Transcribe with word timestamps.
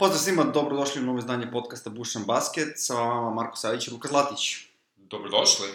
Pozdrav 0.00 0.20
svima, 0.20 0.44
dobrodošli 0.44 1.02
u 1.02 1.04
novo 1.04 1.18
izdanje 1.18 1.50
podcasta 1.50 1.90
Bušan 1.90 2.24
Basket, 2.24 2.68
sa 2.76 2.94
vama 2.94 3.30
Marko 3.30 3.56
Savić 3.56 3.88
i 3.88 3.90
Luka 3.90 4.08
Zlatić. 4.08 4.56
Dobrodošli. 4.96 5.68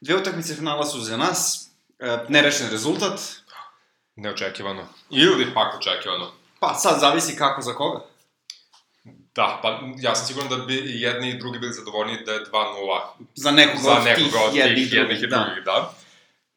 Dve 0.00 0.16
utakmice 0.16 0.54
finala 0.54 0.86
su 0.86 1.00
za 1.00 1.16
nas, 1.16 1.68
e, 1.98 2.18
nerešen 2.28 2.70
rezultat. 2.70 3.20
Neočekivano. 4.16 4.88
Ili 5.10 5.54
pak 5.54 5.74
očekivano. 5.78 6.32
Pa 6.60 6.74
sad 6.74 7.00
zavisi 7.00 7.36
kako 7.36 7.62
za 7.62 7.74
koga. 7.74 8.04
Da, 9.34 9.58
pa 9.62 9.80
ja 9.98 10.14
sam 10.14 10.26
siguran 10.26 10.48
da 10.48 10.56
bi 10.56 10.82
jedni 10.84 11.30
i 11.30 11.38
drugi 11.38 11.58
bili 11.58 11.72
zadovoljni 11.72 12.24
da 12.24 12.32
je 12.32 12.44
2-0 12.44 13.00
Za 13.34 13.50
nekoga, 13.50 13.82
za 13.82 13.92
od 13.92 14.04
tih 14.04 14.24
nekoga 14.24 14.44
od 14.44 14.54
jednih 14.54 14.84
tih 14.84 14.92
jednih 14.92 15.16
i 15.16 15.20
drugih, 15.20 15.30
da. 15.30 15.44
drugih, 15.44 15.64
da. 15.64 15.94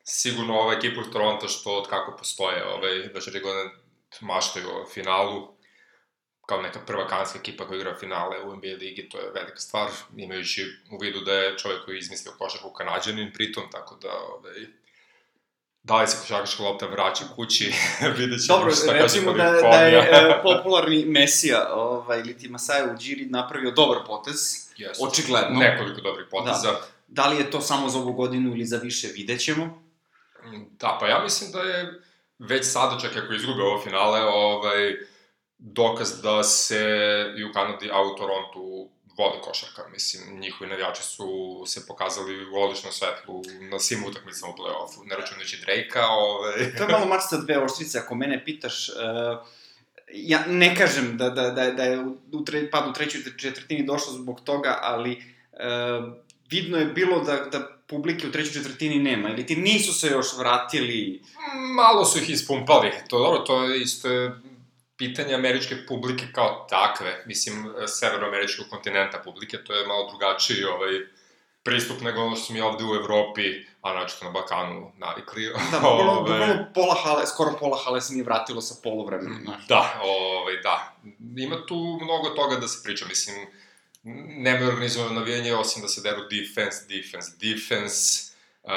Sigurno 0.04 0.54
ova 0.54 0.74
ekipa 0.74 1.02
u 1.02 1.12
Toronto 1.12 1.48
što 1.48 1.78
od 1.78 1.88
kako 1.88 2.18
postoje, 2.18 2.66
ovaj, 2.66 2.92
već 2.92 3.42
godine 3.42 3.70
maštaju 4.22 4.68
o 4.70 4.86
finalu, 4.94 5.53
kao 6.54 6.62
neka 6.62 6.80
prva 6.86 7.08
kanadska 7.08 7.40
ekipa 7.40 7.68
koja 7.68 7.78
igra 7.78 7.96
finale 8.00 8.44
u 8.44 8.56
NBA 8.56 8.76
ligi, 8.80 9.10
to 9.10 9.18
je 9.18 9.32
velika 9.34 9.60
stvar, 9.60 9.90
imajući 10.18 10.66
u 10.92 10.98
vidu 10.98 11.20
da 11.20 11.34
je 11.34 11.58
čovjek 11.58 11.86
koji 11.86 11.96
je 11.96 12.00
izmislio 12.00 12.34
košarku 12.38 12.70
kanadjanin 12.70 13.32
pritom, 13.34 13.64
tako 13.72 13.96
da, 14.02 14.12
ovaj, 14.38 14.68
da 15.84 16.02
li 16.02 16.08
se 16.08 16.18
košarkaška 16.22 16.64
lopta 16.64 16.86
vraća 16.86 17.24
kući, 17.36 17.74
vidjet 18.18 18.46
ćemo 18.46 18.58
Dobro, 18.58 18.76
šta 18.76 18.88
kaže 18.88 19.04
recimo 19.04 19.34
da, 19.34 19.52
da 19.52 19.68
je 19.68 20.00
e, 20.00 20.42
popularni 20.44 21.06
Mesija, 21.06 21.70
ovaj, 21.74 22.20
ili 22.20 22.38
ti 22.38 22.50
Masaja 22.50 22.86
Ujiri 22.86 23.26
napravio 23.26 23.72
dobar 23.72 23.98
potez. 24.08 24.38
Jesu. 24.78 25.06
Očigledno. 25.06 25.60
Nekoliko 25.60 26.02
dobrih 26.02 26.28
poteza. 26.32 26.72
Da. 26.72 26.82
Da 27.08 27.28
li 27.28 27.38
je 27.38 27.52
to 27.52 27.62
samo 27.62 27.90
za 27.90 27.98
ovu 27.98 28.14
godinu 28.14 28.52
ili 28.52 28.66
za 28.66 28.78
više, 28.78 29.08
vidjet 29.08 29.42
ćemo. 29.42 29.84
da, 30.80 30.98
pa 31.00 31.08
ja 31.08 31.24
mislim 31.24 31.52
da 31.52 31.60
je 31.60 32.02
već 32.40 32.66
sada, 32.66 33.00
čak 33.02 33.18
ako 33.18 33.34
izgube 33.34 33.62
ovo 33.62 33.84
finale, 33.84 34.22
ovaj, 34.24 34.96
dokaz 35.64 36.22
da 36.22 36.44
se 36.44 36.82
i 37.38 37.44
u 37.44 37.54
Kanadi, 37.54 37.90
a 37.92 38.02
u 38.02 38.16
Torontu 38.16 38.90
voli 39.18 39.42
košarka. 39.42 39.82
Mislim, 39.92 40.40
njihovi 40.40 40.70
navijači 40.70 41.04
su 41.04 41.64
se 41.66 41.88
pokazali 41.88 42.46
u 42.46 42.56
odličnom 42.56 42.92
svetlu 42.94 43.42
na 43.72 43.80
svim 43.80 44.04
utakmicama 44.06 44.54
u 44.54 44.58
play-offu, 44.58 45.10
ne 45.10 45.16
računajući 45.16 45.62
Drake-a, 45.62 46.08
ovaj... 46.08 46.76
To 46.78 46.84
je 46.84 46.90
malo 46.90 47.06
mač 47.06 47.22
sa 47.30 47.38
dve 47.38 47.64
oštrice, 47.64 48.00
ako 48.00 48.16
mene 48.16 48.46
pitaš, 48.46 48.90
uh, 48.90 49.48
ja 50.14 50.46
ne 50.48 50.76
kažem 50.76 51.18
da, 51.18 51.30
da, 51.30 51.50
da, 51.50 51.72
da 51.72 51.84
je 51.84 52.00
u, 52.32 52.46
tre, 52.46 52.72
pad 52.72 52.90
u 52.90 52.94
trećoj 52.94 53.22
četvrtini 53.38 53.86
došlo 53.86 54.14
zbog 54.14 54.42
toga, 54.42 54.80
ali 54.82 55.12
uh, 55.12 56.14
vidno 56.50 56.78
je 56.78 56.86
bilo 56.86 57.20
da, 57.20 57.36
da 57.36 57.68
publike 57.88 58.28
u 58.28 58.32
trećoj 58.32 58.54
četvrtini 58.54 59.00
nema, 59.00 59.30
ili 59.30 59.46
ti 59.46 59.56
nisu 59.56 59.94
se 59.94 60.08
još 60.08 60.38
vratili... 60.38 61.22
Malo 61.76 62.06
su 62.06 62.18
ih 62.20 62.30
ispumpali. 62.30 62.92
To 63.10 63.20
dobro, 63.20 63.40
to 63.40 63.64
je 63.64 63.82
isto 63.82 64.10
pitanje 64.98 65.36
američke 65.36 65.76
publike 65.88 66.26
kao 66.34 66.68
takve, 66.70 67.24
mislim, 67.26 67.74
severoameričkog 67.88 68.66
kontinenta 68.70 69.22
publike, 69.24 69.64
to 69.64 69.74
je 69.74 69.88
malo 69.88 70.10
drugačiji 70.10 70.64
ovaj, 70.64 70.92
pristup 71.64 72.02
nego 72.02 72.22
ono 72.22 72.36
što 72.36 72.46
smo 72.46 72.56
mi 72.56 72.62
ovde 72.62 72.84
u 72.84 72.96
Evropi, 72.96 73.66
a 73.82 73.94
načito 73.94 74.26
na 74.26 74.32
Balkanu 74.32 74.92
navikli. 74.98 75.46
Da, 75.72 75.78
bukvalno, 75.78 76.12
Ovaj, 76.12 76.40
bukvalno 76.40 76.68
pola 76.74 76.96
hale, 77.04 77.28
skoro 77.28 77.56
pola 77.60 77.78
hale 77.86 78.02
se 78.02 78.14
nije 78.14 78.24
vratilo 78.24 78.62
sa 78.62 78.76
polovremena, 78.84 79.40
znaš. 79.44 79.68
Da, 79.68 80.02
ovaj, 80.04 80.58
da. 80.64 80.96
Ima 81.38 81.66
tu 81.66 82.00
mnogo 82.02 82.30
toga 82.30 82.56
da 82.56 82.68
se 82.68 82.84
priča, 82.84 83.06
mislim, 83.06 83.48
nema 84.44 84.68
organizovano 84.68 85.20
navijanje, 85.20 85.56
osim 85.56 85.82
da 85.82 85.88
se 85.88 86.02
deru 86.02 86.22
defense, 86.30 86.86
defense, 86.88 87.32
defense, 87.40 88.32
uh, 88.64 88.72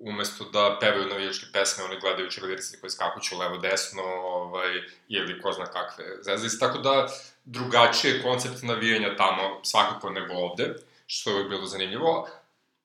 umesto 0.00 0.44
da 0.44 0.76
pevaju 0.80 1.08
navijačke 1.08 1.46
pesme, 1.52 1.84
oni 1.84 2.00
gledaju 2.00 2.30
čelirice 2.30 2.80
koji 2.80 2.90
skakuću 2.90 3.38
levo-desno, 3.38 4.02
ovaj, 4.02 4.82
ili 5.08 5.40
ko 5.42 5.52
zna 5.52 5.66
kakve 5.66 6.04
zezalice, 6.22 6.58
tako 6.58 6.78
da 6.78 7.08
drugačije 7.44 8.22
koncept 8.22 8.62
navijanja 8.62 9.16
tamo, 9.16 9.60
svakako 9.62 10.10
nego 10.10 10.34
ovde, 10.34 10.74
što 11.06 11.38
je 11.38 11.44
bilo 11.44 11.66
zanimljivo, 11.66 12.28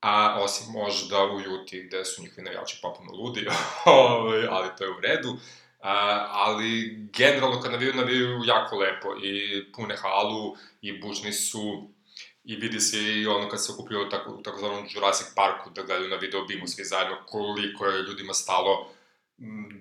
a 0.01 0.37
osim 0.41 0.73
možda 0.73 1.23
u 1.23 1.39
Juti 1.39 1.83
gde 1.83 2.05
su 2.05 2.21
njihovi 2.21 2.41
navijači 2.41 2.79
popuno 2.81 3.11
ludi, 3.11 3.47
ovaj, 3.85 4.47
ali 4.49 4.69
to 4.77 4.83
je 4.83 4.91
u 4.91 4.99
redu. 4.99 5.37
A, 5.81 6.27
ali 6.31 6.97
generalno 7.13 7.61
kad 7.61 7.71
navijaju, 7.71 7.95
navijaju 7.95 8.41
jako 8.45 8.77
lepo 8.77 9.15
i 9.23 9.65
pune 9.73 9.95
halu 9.97 10.55
i 10.81 10.99
bužni 11.01 11.33
su 11.33 11.87
i 12.43 12.55
vidi 12.55 12.79
se 12.79 12.97
i 12.97 13.27
ono 13.27 13.49
kad 13.49 13.65
se 13.65 13.71
okupio 13.71 14.05
tako, 14.11 14.31
u 14.31 14.43
takozvanom 14.43 14.85
Jurassic 14.93 15.27
Parku 15.35 15.69
da 15.69 15.83
gledaju 15.83 16.09
na 16.09 16.15
video 16.15 16.45
bimu 16.45 16.67
svi 16.67 16.83
zajedno 16.83 17.17
koliko 17.25 17.85
je 17.85 18.03
ljudima 18.03 18.33
stalo 18.33 18.89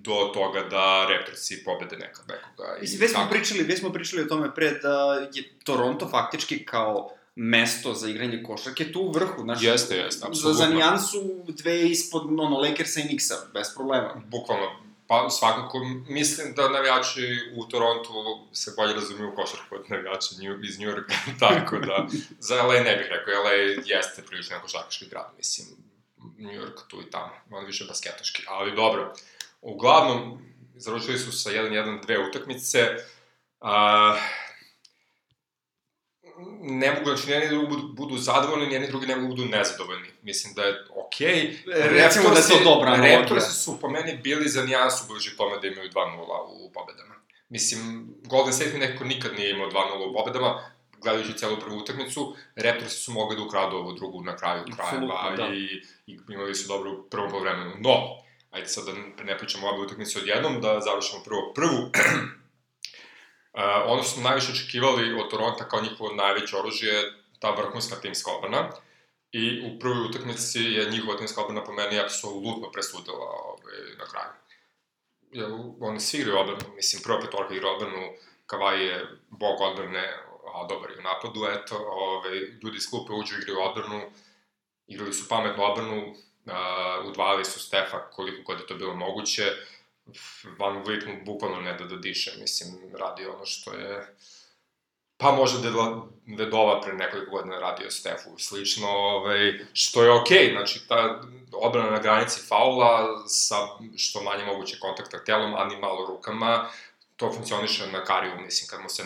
do 0.01 0.31
toga 0.35 0.63
da 0.63 1.07
Raptorsi 1.11 1.65
pobede 1.65 1.97
nekad 1.97 2.25
nekoga. 2.29 2.77
i 2.79 2.81
Mislim, 2.81 3.01
već 3.01 3.11
smo 3.11 3.21
tako. 3.21 3.31
pričali, 3.33 3.63
već 3.63 3.79
smo 3.81 3.93
pričali 3.93 4.23
o 4.23 4.27
tome 4.27 4.55
pre 4.55 4.71
da 4.71 5.29
je 5.35 5.45
Toronto 5.65 6.09
faktički 6.09 6.65
kao 6.65 7.11
mesto 7.35 7.95
za 7.95 8.09
igranje 8.09 8.43
košarke 8.43 8.93
tu 8.93 9.01
u 9.01 9.13
vrhu, 9.13 9.43
znači... 9.43 9.67
Jeste, 9.67 9.97
jeste, 9.97 10.19
Za, 10.21 10.27
apsolutno. 10.29 10.53
za 10.53 10.67
nijansu 10.67 11.45
dve 11.49 11.83
ispod, 11.83 12.23
ono, 12.39 12.59
Lakersa 12.59 13.01
i 13.01 13.03
Knicksa, 13.03 13.35
bez 13.55 13.67
problema. 13.75 14.23
Bukvalno, 14.27 14.67
pa 15.11 15.31
svakako 15.31 15.79
mislim 16.09 16.55
da 16.55 16.69
navijači 16.69 17.53
u 17.57 17.65
Torontu 17.65 18.13
se 18.53 18.73
bolje 18.77 18.95
razumiju 18.95 19.29
u 19.29 19.35
košarku 19.35 19.75
od 19.75 19.85
navijača 19.89 20.29
iz 20.63 20.79
New 20.79 20.89
Yorka, 20.91 21.15
tako 21.49 21.77
da 21.77 22.07
za 22.39 22.63
LA 22.63 22.75
ne 22.75 22.97
bih 22.97 23.07
rekao, 23.11 23.43
LA 23.43 23.53
jeste 23.85 24.23
prilično 24.27 24.61
košarkaški 24.63 25.07
grad, 25.07 25.33
mislim, 25.39 25.69
New 26.39 26.53
York 26.53 26.89
tu 26.89 27.03
i 27.03 27.11
tamo, 27.11 27.33
on 27.51 27.67
više 27.67 27.85
basketaški, 27.85 28.43
ali 28.49 28.77
dobro. 28.77 29.15
Uglavnom, 29.61 30.43
završili 30.77 31.19
su 31.19 31.33
sa 31.33 31.51
1-1 31.51 32.03
dve 32.03 32.29
utakmice, 32.29 32.97
a, 33.61 34.17
ne 36.61 36.93
mogu, 36.93 37.05
znači, 37.05 37.31
njeni 37.31 37.49
drugi 37.49 37.67
budu, 37.67 37.89
budu 37.93 38.19
zadovoljni, 38.19 38.71
njeni 38.71 38.87
drugi 38.87 39.07
ne 39.07 39.17
mogu 39.17 39.29
budu 39.29 39.45
nezadovoljni. 39.45 40.09
Mislim 40.23 40.55
da 40.55 40.63
je 40.63 40.87
okej. 41.11 41.59
Okay. 41.67 41.89
Recimo 41.89 42.31
da 42.31 42.39
je 42.39 42.49
to 42.49 42.65
dobra 42.65 42.89
analogija. 42.89 43.19
Raptorsi 43.19 43.55
su 43.63 43.81
po 43.81 43.89
meni 43.89 44.19
bili 44.23 44.49
za 44.49 44.65
nijansu 44.65 45.05
bliži 45.09 45.37
tome 45.37 45.59
da 45.61 45.67
imaju 45.67 45.91
2-0 45.91 45.97
u 46.49 46.73
pobedama. 46.73 47.15
Mislim, 47.49 48.09
Golden 48.25 48.53
State 48.53 48.73
mi 48.73 48.79
nekako 48.79 49.05
nikad 49.05 49.33
nije 49.35 49.51
imao 49.51 49.71
2-0 49.71 50.11
u 50.11 50.15
pobedama, 50.15 50.71
gledajući 51.03 51.39
celu 51.39 51.61
prvu 51.61 51.79
utakmicu, 51.79 52.37
Raptorsi 52.57 52.97
su 52.97 53.13
mogli 53.13 53.37
da 53.37 53.43
ukradu 53.43 53.77
ovu 53.77 53.93
drugu 53.93 54.23
na 54.23 54.37
kraju 54.37 54.65
krajeva 54.77 55.35
da. 55.37 55.49
i, 55.55 55.83
i 56.07 56.19
imali 56.29 56.55
su 56.55 56.69
dobru 56.69 57.09
prvu 57.11 57.29
povremenu. 57.31 57.73
No, 57.79 57.93
ajde 58.51 58.67
sad 58.67 58.85
da 58.87 59.25
ne 59.25 59.39
pričamo 59.39 59.69
obe 59.69 59.81
utakmice 59.81 60.19
odjednom, 60.19 60.61
da 60.61 60.81
završimo 60.81 61.23
prvo 61.25 61.53
prvu. 61.55 61.79
Uh, 61.79 61.91
ono 63.93 64.03
što 64.03 64.13
smo 64.13 64.23
najviše 64.23 64.53
očekivali 64.53 65.21
od 65.21 65.31
Toronta 65.31 65.69
kao 65.69 65.83
njihovo 65.83 66.15
najveće 66.15 66.57
oružje 66.57 66.93
je 66.93 67.13
ta 67.39 67.51
vrhunska 67.51 67.97
timska 67.97 68.31
odbrana. 68.31 68.71
I 69.33 69.63
u 69.67 69.79
prvoj 69.79 70.07
utakmici 70.09 70.59
je 70.59 70.91
njihova 70.91 71.19
timska 71.19 71.41
odbrana 71.41 71.65
po 71.65 71.73
meni 71.73 72.01
apsolutno 72.01 72.71
presudila 72.73 73.27
ovaj, 73.27 73.97
na 73.99 74.05
kraju. 74.05 74.33
Jer 75.33 75.49
oni 75.81 76.01
svi 76.01 76.19
igraju 76.19 76.39
odbranu, 76.39 76.75
mislim, 76.77 77.03
prva 77.03 77.21
petorka 77.21 77.55
igra 77.55 77.71
odbranu, 77.71 78.13
Kavaj 78.47 78.87
je 78.87 79.07
bog 79.29 79.61
odbrane, 79.61 80.09
a 80.55 80.67
dobar 80.69 80.91
je 80.91 80.99
u 80.99 81.03
napadu, 81.03 81.41
eto, 81.47 81.77
ovaj, 81.91 82.39
ljudi 82.63 82.77
iz 82.77 82.91
klupe 82.91 83.13
uđu, 83.13 83.35
igraju 83.39 83.61
odbranu, 83.61 84.11
igrali 84.87 85.13
su 85.13 85.29
pametnu 85.29 85.65
odbranu, 85.65 86.11
uh, 86.11 87.09
udvajali 87.09 87.45
su 87.45 87.61
Stefa 87.61 88.11
koliko 88.11 88.43
god 88.43 88.61
je 88.61 88.67
to 88.67 88.75
bilo 88.75 88.95
moguće, 88.95 89.53
Van 90.59 90.83
Vliet 90.83 91.07
mu 91.07 91.25
bukvalno 91.25 91.61
ne 91.61 91.75
da 91.75 91.85
da 91.85 91.97
diše, 91.97 92.33
mislim, 92.41 92.71
radi 92.99 93.27
ono 93.27 93.47
što 93.47 93.73
je... 93.73 94.17
Pa 95.21 95.33
možda 95.33 95.61
Dedla, 95.61 96.07
Vedova 96.27 96.81
pre 96.81 96.93
nekoliko 96.93 97.31
godina 97.31 97.59
radio 97.59 97.91
Stefu, 97.91 98.39
slično, 98.39 98.89
ovaj, 98.89 99.59
što 99.73 100.03
je 100.03 100.11
okej, 100.11 100.39
okay, 100.39 100.53
znači 100.53 100.89
ta 100.89 101.21
odbrana 101.53 101.91
na 101.91 101.99
granici 101.99 102.41
faula 102.49 103.29
sa 103.29 103.57
što 103.97 104.23
manje 104.23 104.45
moguće 104.45 104.79
kontakta 104.81 105.25
telom, 105.25 105.55
a 105.55 105.65
ni 105.65 105.77
malo 105.77 106.07
rukama, 106.07 106.71
to 107.17 107.33
funkcioniše 107.33 107.87
na 107.93 108.05
kariju, 108.05 108.33
mislim, 108.41 108.69
kad 108.71 108.83
mu 108.83 108.89
se 108.89 109.05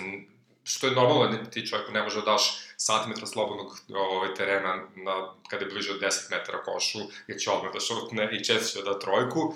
što 0.64 0.86
je 0.86 0.92
normalno 0.92 1.26
da 1.26 1.50
ti 1.50 1.66
čovjeku 1.66 1.92
ne 1.92 2.02
može 2.02 2.20
da 2.20 2.32
daš 2.32 2.60
santimetra 2.76 3.26
slobodnog 3.26 3.78
ovaj, 3.94 4.34
terena 4.34 4.74
na, 4.96 5.34
kada 5.48 5.64
je 5.64 5.70
bliže 5.70 5.92
od 5.92 6.00
10 6.00 6.30
metara 6.30 6.62
košu, 6.62 6.98
jer 7.26 7.38
će 7.38 7.50
odmah 7.50 7.72
da 7.72 7.80
šutne 7.80 8.28
i 8.32 8.44
često 8.44 8.78
će 8.78 8.84
da 8.84 8.92
da 8.92 8.98
trojku, 8.98 9.54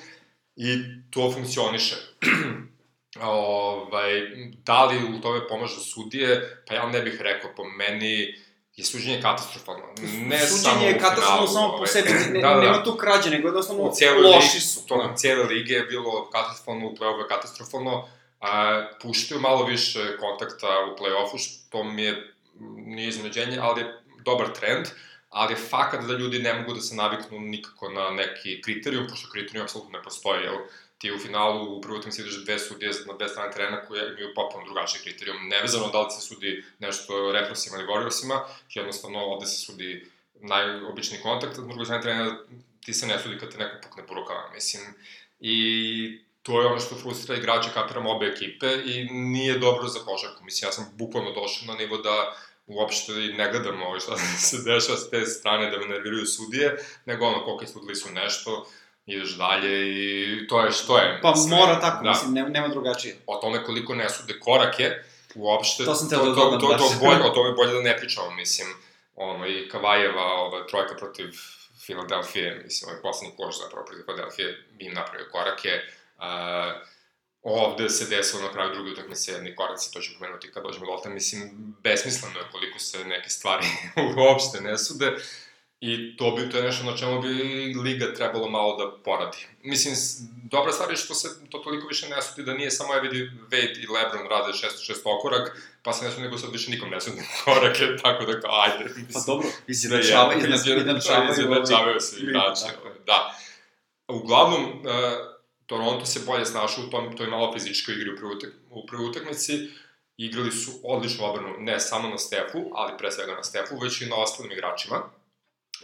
i 0.56 0.78
to 1.10 1.32
funkcioniše. 1.32 1.96
ovaj, 3.20 4.10
da 4.66 4.84
li 4.84 5.16
u 5.18 5.20
tome 5.20 5.48
pomažu 5.48 5.80
sudije? 5.80 6.62
Pa 6.68 6.74
ja 6.74 6.86
ne 6.86 7.00
bih 7.00 7.20
rekao, 7.20 7.50
po 7.56 7.64
meni 7.64 8.34
je 8.76 8.84
suđenje 8.84 9.22
katastrofalno. 9.22 9.84
Ne 10.26 10.38
samo 10.38 10.58
Suđenje 10.58 10.86
je 10.86 10.96
u 10.96 10.98
katastrofalno 10.98 11.46
finalu, 11.46 11.54
samo 11.54 11.68
po 11.68 11.74
ovaj. 11.74 11.86
sebi, 11.86 12.10
ne, 12.32 12.40
Da, 12.40 12.48
da. 12.48 12.60
nema 12.60 12.84
tu 12.84 12.96
krađe, 12.96 13.30
nego 13.30 13.48
jednostavno 13.48 13.82
loši 13.82 14.54
ligi, 14.54 14.60
su. 14.60 14.86
To, 14.86 14.96
Da. 14.96 15.16
cijele 15.16 15.44
lige 15.44 15.74
je 15.74 15.82
bilo 15.82 16.30
katastrofalno, 16.30 16.86
u 16.86 16.94
play-offu 16.94 17.18
je 17.18 17.28
katastrofalno. 17.28 18.08
A, 18.40 18.84
puštaju 19.02 19.40
malo 19.40 19.64
više 19.64 20.16
kontakta 20.16 20.66
u 20.66 21.02
play-offu, 21.02 21.38
što 21.38 21.84
mi 21.84 22.02
je 22.02 22.34
nije 22.76 23.08
iznenađenje, 23.08 23.58
ali 23.60 23.80
je 23.80 23.94
dobar 24.24 24.48
trend, 24.52 24.86
ali 25.30 25.52
je 25.52 25.56
fakat 25.56 26.04
da 26.04 26.12
ljudi 26.12 26.38
ne 26.38 26.54
mogu 26.54 26.74
da 26.74 26.80
se 26.80 26.94
naviknu 26.94 27.40
nikako 27.40 27.88
na 27.88 28.10
neki 28.10 28.62
kriterijum, 28.62 29.06
pošto 29.10 29.30
kriterijum 29.32 29.64
apsolutno 29.64 29.98
ne 29.98 30.04
postoji, 30.04 30.42
jel? 30.44 30.56
Ti 30.98 31.12
u 31.12 31.18
finalu 31.18 31.76
u 31.76 31.80
prvoj 31.80 31.98
utakmici 31.98 32.20
ideš 32.20 32.44
dve 32.44 32.58
sudije 32.58 32.92
na 33.06 33.12
dve 33.12 33.28
strane 33.28 33.52
terena 33.52 33.84
koje 33.86 34.12
imaju 34.12 34.34
potpuno 34.34 34.64
drugačiji 34.64 35.02
kriterijum. 35.02 35.48
Nevezano 35.48 35.88
da 35.88 36.02
li 36.02 36.10
se 36.10 36.20
sudi 36.20 36.64
nešto 36.78 37.32
represima 37.32 37.76
ili 37.76 37.86
Warriorsima, 37.86 38.40
jednostavno 38.74 39.18
ovde 39.18 39.46
se 39.46 39.60
sudi 39.66 40.06
najobičniji 40.40 41.22
kontakt, 41.22 41.56
na 41.56 41.64
drugoj 41.66 41.84
strane 41.84 42.02
terena 42.02 42.38
ti 42.84 42.94
se 42.94 43.06
ne 43.06 43.18
sudi 43.18 43.38
kad 43.38 43.52
te 43.52 43.58
neko 43.58 43.76
pukne 43.82 44.06
po 44.06 44.14
rukama, 44.14 44.50
mislim. 44.54 44.82
I 45.40 45.58
to 46.42 46.60
je 46.60 46.66
ono 46.66 46.80
što 46.80 46.96
frustrira 46.96 47.38
igrače, 47.38 47.70
kapiram 47.74 48.06
obe 48.06 48.26
ekipe 48.26 48.66
i 48.84 49.04
nije 49.10 49.58
dobro 49.58 49.88
za 49.88 49.98
košarku. 49.98 50.44
Mislim, 50.44 50.68
ja 50.68 50.72
sam 50.72 50.92
bukvalno 50.94 51.32
došao 51.32 51.66
na 51.66 51.74
nivo 51.74 51.96
da 51.96 52.36
uopšte 52.66 53.12
i 53.12 53.32
ne 53.32 53.50
gledam 53.50 53.82
ovo 53.82 54.00
šta 54.00 54.16
se 54.48 54.56
dešava 54.56 54.98
s 54.98 55.10
te 55.10 55.26
strane 55.26 55.70
da 55.70 55.78
me 55.78 55.86
nerviraju 55.86 56.26
sudije, 56.26 56.84
nego 57.06 57.26
ono, 57.26 57.44
koliko 57.44 57.66
sudili 57.66 57.94
su 57.94 58.12
nešto, 58.12 58.66
ideš 59.08 59.36
dalje 59.36 59.74
i 59.90 60.46
to 60.48 60.64
je 60.64 60.72
što 60.72 60.98
je. 60.98 61.18
Pa 61.22 61.36
sve, 61.36 61.56
mora 61.56 61.80
tako, 61.80 62.04
da. 62.04 62.10
mislim, 62.10 62.32
nema, 62.32 62.48
nema 62.48 62.68
drugačije. 62.68 63.16
O 63.26 63.36
tome 63.36 63.64
koliko 63.64 63.94
ne 63.94 64.08
sude 64.08 64.40
korake, 64.40 64.90
uopšte, 65.34 65.84
to, 65.84 65.94
sam 65.94 66.10
to, 66.10 66.16
to, 66.16 66.34
to, 66.34 66.58
to, 66.58 66.78
to, 66.78 66.90
bolje, 67.00 67.22
o 67.24 67.30
tome 67.30 67.52
bolje 67.52 67.72
da 67.72 67.80
ne 67.80 67.96
pričamo, 67.96 68.30
mislim, 68.30 68.68
ono, 69.16 69.46
i 69.46 69.68
Kavajeva, 69.68 70.24
ova, 70.24 70.66
trojka 70.66 70.94
protiv 70.94 71.26
Filadelfije, 71.86 72.60
mislim, 72.64 72.90
ovaj 72.90 73.02
poslednji 73.02 73.36
koš 73.36 73.58
zapravo 73.62 73.86
protiv 73.86 74.04
Filadelfije, 74.04 74.64
im 74.78 74.94
napravio 74.94 75.28
korake, 75.32 75.80
uh, 76.18 76.24
ovde 77.42 77.88
se 77.88 78.16
desilo 78.16 78.42
na 78.42 78.52
kraju 78.52 78.74
druge 78.74 78.90
utakmice 78.90 79.32
jedni 79.32 79.56
koraci, 79.56 79.92
to 79.92 80.00
ću 80.00 80.10
pomenuti 80.18 80.52
kad 80.52 80.62
dođemo 80.62 80.86
do 80.86 80.92
Olta, 80.92 81.08
mislim, 81.08 81.74
besmisleno 81.82 82.38
je 82.38 82.44
koliko 82.52 82.78
se 82.78 83.04
neke 83.04 83.30
stvari 83.30 83.66
uopšte 84.18 84.60
ne 84.60 84.78
sude. 84.78 85.16
I 85.80 86.16
to 86.16 86.30
bi, 86.30 86.50
to 86.50 86.56
je 86.56 86.62
nešto 86.62 86.84
na 86.84 86.96
čemu 86.96 87.20
bi 87.22 87.28
Liga 87.82 88.14
trebalo 88.14 88.50
malo 88.50 88.76
da 88.76 89.02
poradi. 89.04 89.46
Mislim, 89.62 89.94
dobra 90.50 90.72
stvar 90.72 90.90
je 90.90 90.96
što 90.96 91.14
se 91.14 91.28
to 91.50 91.58
toliko 91.58 91.88
više 91.88 92.08
ne 92.08 92.22
sudi 92.22 92.42
da 92.42 92.54
nije 92.54 92.70
samo 92.70 92.94
Evidi 92.94 93.30
Wade 93.50 93.82
i 93.82 93.86
Lebron 93.86 94.28
rade 94.30 94.52
šest, 94.52 94.84
šest 94.84 95.02
okorak, 95.04 95.56
pa 95.82 95.92
se 95.92 96.04
ne 96.04 96.10
sudi 96.10 96.22
nego 96.22 96.38
sad 96.38 96.52
više 96.52 96.70
nikom 96.70 96.90
ne 96.90 97.00
sudi 97.00 97.22
korake, 97.44 97.84
tako 98.02 98.24
da 98.24 98.40
kao, 98.40 98.50
ajde. 98.60 98.84
Mislim, 98.84 99.06
pa 99.12 99.20
dobro, 99.26 99.48
izjednačavaju, 99.66 100.38
izjednačavaju, 100.38 101.30
izjednačavaju 101.30 102.00
se 102.00 102.16
igrači, 102.20 102.64
da. 103.06 103.34
Uglavnom, 104.08 104.62
uh, 104.64 105.38
Toronto 105.66 106.06
se 106.06 106.20
bolje 106.26 106.44
snašao 106.44 106.84
u 106.84 106.90
tom, 106.90 107.16
toj 107.16 107.26
malo 107.26 107.52
fizičkoj 107.52 107.94
igri 107.94 108.12
u 108.12 108.16
prvoj, 108.16 108.36
u 108.70 108.86
prvoj 108.86 109.06
utakmici. 109.06 109.68
Igrali 110.16 110.52
su 110.52 110.70
odličnu 110.84 111.24
obranu, 111.24 111.54
ne 111.58 111.80
samo 111.80 112.08
na 112.08 112.18
Stefu, 112.18 112.58
ali 112.72 112.98
pre 112.98 113.10
svega 113.10 113.34
na 113.34 113.42
Stefu, 113.42 113.78
već 113.82 114.00
i 114.00 114.06
na 114.06 114.16
ostalim 114.16 114.52
igračima. 114.52 115.10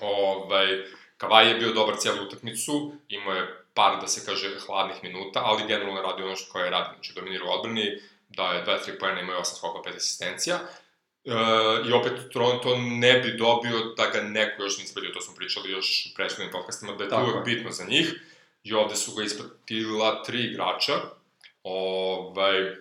Ovaj, 0.00 0.84
Kavaj 1.16 1.48
je 1.48 1.54
bio 1.54 1.72
dobar 1.72 1.96
cijelu 1.98 2.22
utakmicu, 2.22 2.92
imao 3.08 3.34
je 3.34 3.64
par, 3.74 4.00
da 4.00 4.06
se 4.06 4.26
kaže, 4.26 4.50
hladnih 4.66 4.96
minuta, 5.02 5.42
ali 5.44 5.68
generalno 5.68 6.02
radi 6.02 6.22
ono 6.22 6.36
što 6.36 6.52
koje 6.52 6.70
radi, 6.70 6.88
znači 6.94 7.12
dominira 7.14 7.44
u 7.44 7.52
odbrani, 7.52 8.00
da 8.28 8.52
je 8.52 8.64
2-3 8.64 8.98
pojena, 9.00 9.20
imao 9.20 9.34
je 9.34 9.40
8 9.40 9.56
skokova, 9.56 9.84
5 9.84 9.96
asistencija. 9.96 10.60
E, 11.24 11.30
I 11.88 11.92
opet 11.92 12.12
Toronto 12.32 12.76
ne 12.78 13.12
bi 13.18 13.36
dobio 13.36 13.78
da 13.96 14.06
ga 14.06 14.22
neko 14.22 14.62
još 14.62 14.78
ne 14.78 14.84
ispadio, 14.84 15.10
to 15.10 15.20
smo 15.20 15.34
pričali 15.34 15.70
još 15.70 16.06
u 16.06 16.14
prethodnim 16.14 16.52
podcastima, 16.52 16.92
da 16.92 17.04
je 17.04 17.10
to 17.10 17.22
uvek 17.22 17.44
bitno 17.44 17.70
za 17.70 17.84
njih 17.84 18.14
i 18.64 18.74
ovde 18.74 18.96
su 18.96 19.14
ga 19.14 19.22
ispratila 19.22 20.22
tri 20.22 20.44
igrača. 20.44 20.92
Ovaj, 21.62 22.70
uh, 22.70 22.76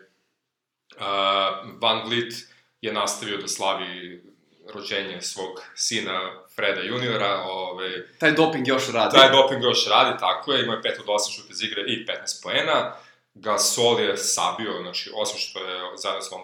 Van 1.82 2.08
Vliet 2.08 2.34
je 2.82 2.94
nastavio 2.94 3.38
da 3.38 3.48
slavi 3.48 4.24
rođenje 4.74 5.22
svog 5.22 5.62
sina 5.76 6.43
Freda 6.56 6.82
juniora. 6.82 7.44
Ovaj, 7.46 7.90
taj 8.20 8.32
doping 8.32 8.68
još 8.68 8.92
radi. 8.94 9.16
Taj 9.16 9.32
doping 9.32 9.64
još 9.64 9.88
radi, 9.90 10.20
tako 10.20 10.54
je. 10.54 10.64
Ima 10.64 10.74
je 10.74 10.82
5 10.82 11.00
od 11.00 11.06
8 11.06 11.36
šuta 11.36 11.48
iz 11.52 11.64
igre 11.64 11.82
i 11.88 12.06
15 12.06 12.44
poena. 12.44 12.96
Gasol 13.34 14.00
je 14.00 14.18
sabio, 14.18 14.82
znači, 14.82 15.12
osim 15.16 15.40
što 15.40 15.60
je 15.60 15.80
zajedno 15.98 16.22
s 16.22 16.32
Van 16.32 16.42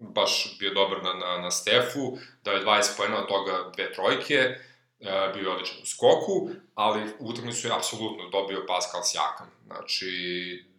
baš 0.00 0.56
bio 0.58 0.74
dobar 0.74 1.02
na, 1.02 1.12
na, 1.12 1.38
na 1.38 1.50
Stefu, 1.50 2.18
da 2.44 2.50
je 2.50 2.64
20 2.64 2.96
poena, 2.96 3.18
od 3.18 3.28
toga 3.28 3.70
dve 3.76 3.92
trojke 3.92 4.34
e, 4.34 4.56
bio 5.34 5.52
odličan 5.52 5.76
u 5.82 5.86
skoku, 5.86 6.50
ali 6.74 7.02
u 7.18 7.28
utakmicu 7.28 7.66
je 7.66 7.74
apsolutno 7.74 8.28
dobio 8.28 8.64
Pascal 8.68 9.02
Siakam. 9.02 9.50
Znači, 9.66 10.10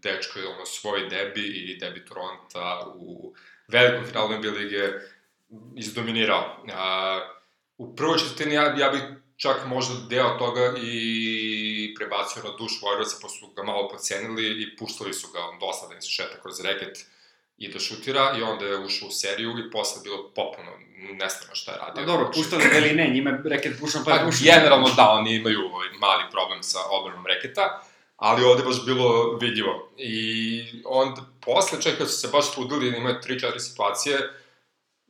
dečko 0.01 0.39
je 0.39 0.47
ono 0.47 0.65
svoj 0.65 1.09
debi 1.09 1.47
i 1.47 1.77
debi 1.77 2.05
Toronta 2.05 2.93
u 2.95 3.33
velikom 3.67 4.05
finalu 4.05 4.29
NBA 4.29 4.49
lige 4.49 4.89
izdominirao. 5.75 6.63
U 7.79 7.95
prvoj 7.95 8.17
četvrtini 8.17 8.55
ja, 8.55 8.75
ja 8.77 8.89
bih 8.89 9.01
čak 9.37 9.65
možda 9.67 9.93
deo 10.09 10.29
toga 10.29 10.73
i 10.83 11.95
prebacio 11.97 12.43
na 12.43 12.49
duš 12.57 12.71
Warriorsa, 12.81 13.21
pa 13.21 13.29
su 13.29 13.47
ga 13.55 13.63
malo 13.63 13.89
pocenili 13.89 14.63
i 14.63 14.75
puštali 14.77 15.13
su 15.13 15.27
ga 15.33 15.39
on 15.39 15.59
dosta 15.59 15.87
da 15.87 15.95
im 15.95 16.01
se 16.01 16.09
šeta 16.09 16.41
kroz 16.41 16.59
reket 16.59 17.05
i 17.57 17.71
da 17.71 17.79
šutira 17.79 18.35
i 18.39 18.41
onda 18.41 18.65
je 18.65 18.85
ušao 18.85 19.07
u 19.07 19.11
seriju 19.11 19.49
i 19.49 19.71
posle 19.71 20.01
bilo 20.03 20.31
popuno 20.35 20.71
nestano 21.21 21.55
šta 21.55 21.71
je 21.71 21.77
radio. 21.77 22.03
A 22.03 22.05
dobro, 22.05 22.31
puštali 22.35 22.63
ili 22.77 22.93
ne, 22.93 23.09
njima 23.13 23.39
reket 23.45 23.79
pušao 23.79 24.01
pa 24.05 24.11
je 24.11 24.25
pušao. 24.25 24.43
Generalno 24.43 24.89
da, 24.95 25.09
oni 25.09 25.35
imaju 25.35 25.59
ovaj 25.59 25.87
mali 25.99 26.23
problem 26.31 26.63
sa 26.63 26.79
obranom 26.91 27.25
reketa, 27.25 27.81
ali 28.17 28.43
ovde 28.43 28.63
baš 28.63 28.85
bilo 28.85 29.37
vidljivo. 29.41 29.91
I 29.97 30.63
onda, 30.85 31.21
posle, 31.45 31.81
čak 31.81 31.97
kad 31.97 32.11
su 32.11 32.17
se 32.17 32.27
baš 32.27 32.53
trudili, 32.53 32.97
imaju 32.97 33.15
3-4 33.27 33.59
situacije, 33.59 34.19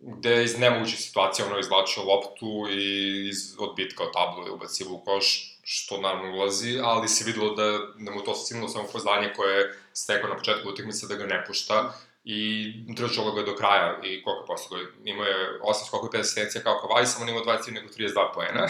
gde 0.02 0.44
iz 0.44 0.60
nemogućih 0.60 1.00
situacija 1.00 1.48
ono 1.48 1.60
izvlačio 1.60 2.04
loptu 2.04 2.68
i 2.72 3.28
iz 3.30 3.56
odbitka 3.60 4.04
od 4.04 4.14
tablu 4.14 4.46
je 4.46 4.52
ubacivo 4.52 4.96
u 4.96 5.00
koš, 5.00 5.56
što 5.64 6.02
naravno 6.02 6.38
ulazi, 6.38 6.80
ali 6.84 7.08
se 7.08 7.24
videlo 7.26 7.56
da, 7.56 7.80
da 7.98 8.12
mu 8.12 8.22
to 8.22 8.36
samo 8.36 8.70
samopoznanje 8.70 9.34
koje 9.36 9.58
je 9.58 9.76
stekao 9.94 10.30
na 10.30 10.38
početku 10.38 10.70
utakmice 10.70 11.08
da 11.08 11.16
ga 11.16 11.26
ne 11.26 11.46
pušta 11.48 11.94
i 12.24 12.72
držalo 12.88 13.32
ga 13.32 13.44
do 13.44 13.56
kraja 13.56 14.00
i 14.04 14.24
koliko 14.24 14.46
posle 14.46 14.80
imao 15.04 15.26
je 15.26 15.60
8 15.62 15.88
skokova 15.88 16.12
i 16.14 16.18
5 16.18 16.20
asistencija 16.20 16.64
kao 16.64 16.80
Kavaj, 16.82 17.06
samo 17.06 17.26
nije 17.26 17.34
imao 17.34 17.56
23 17.58 17.74
nego 17.74 17.88
32 17.88 18.34
poena. 18.34 18.68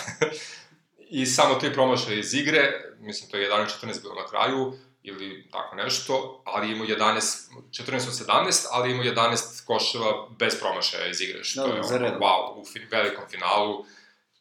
I 1.19 1.25
samo 1.25 1.55
tri 1.55 1.73
promašaja 1.73 2.19
iz 2.19 2.33
igre, 2.33 2.71
mislim 2.99 3.31
to 3.31 3.37
je 3.37 3.49
11-14 3.49 4.01
bilo 4.01 4.15
na 4.15 4.27
kraju, 4.27 4.73
ili 5.03 5.47
tako 5.51 5.75
nešto, 5.75 6.41
ali 6.45 6.71
imao 6.71 6.87
11, 6.87 7.49
14 7.71 7.95
od 7.95 8.27
17, 8.47 8.65
ali 8.71 8.91
imao 8.91 9.03
11 9.03 9.65
koševa 9.65 10.29
bez 10.39 10.59
promašaja 10.59 11.07
iz 11.07 11.21
igre, 11.21 11.43
što 11.43 11.67
da, 11.67 11.73
je 11.73 11.81
ono, 11.81 12.19
wow, 12.19 12.61
u 12.61 12.65
fin, 12.65 12.87
velikom 12.91 13.23
finalu, 13.29 13.85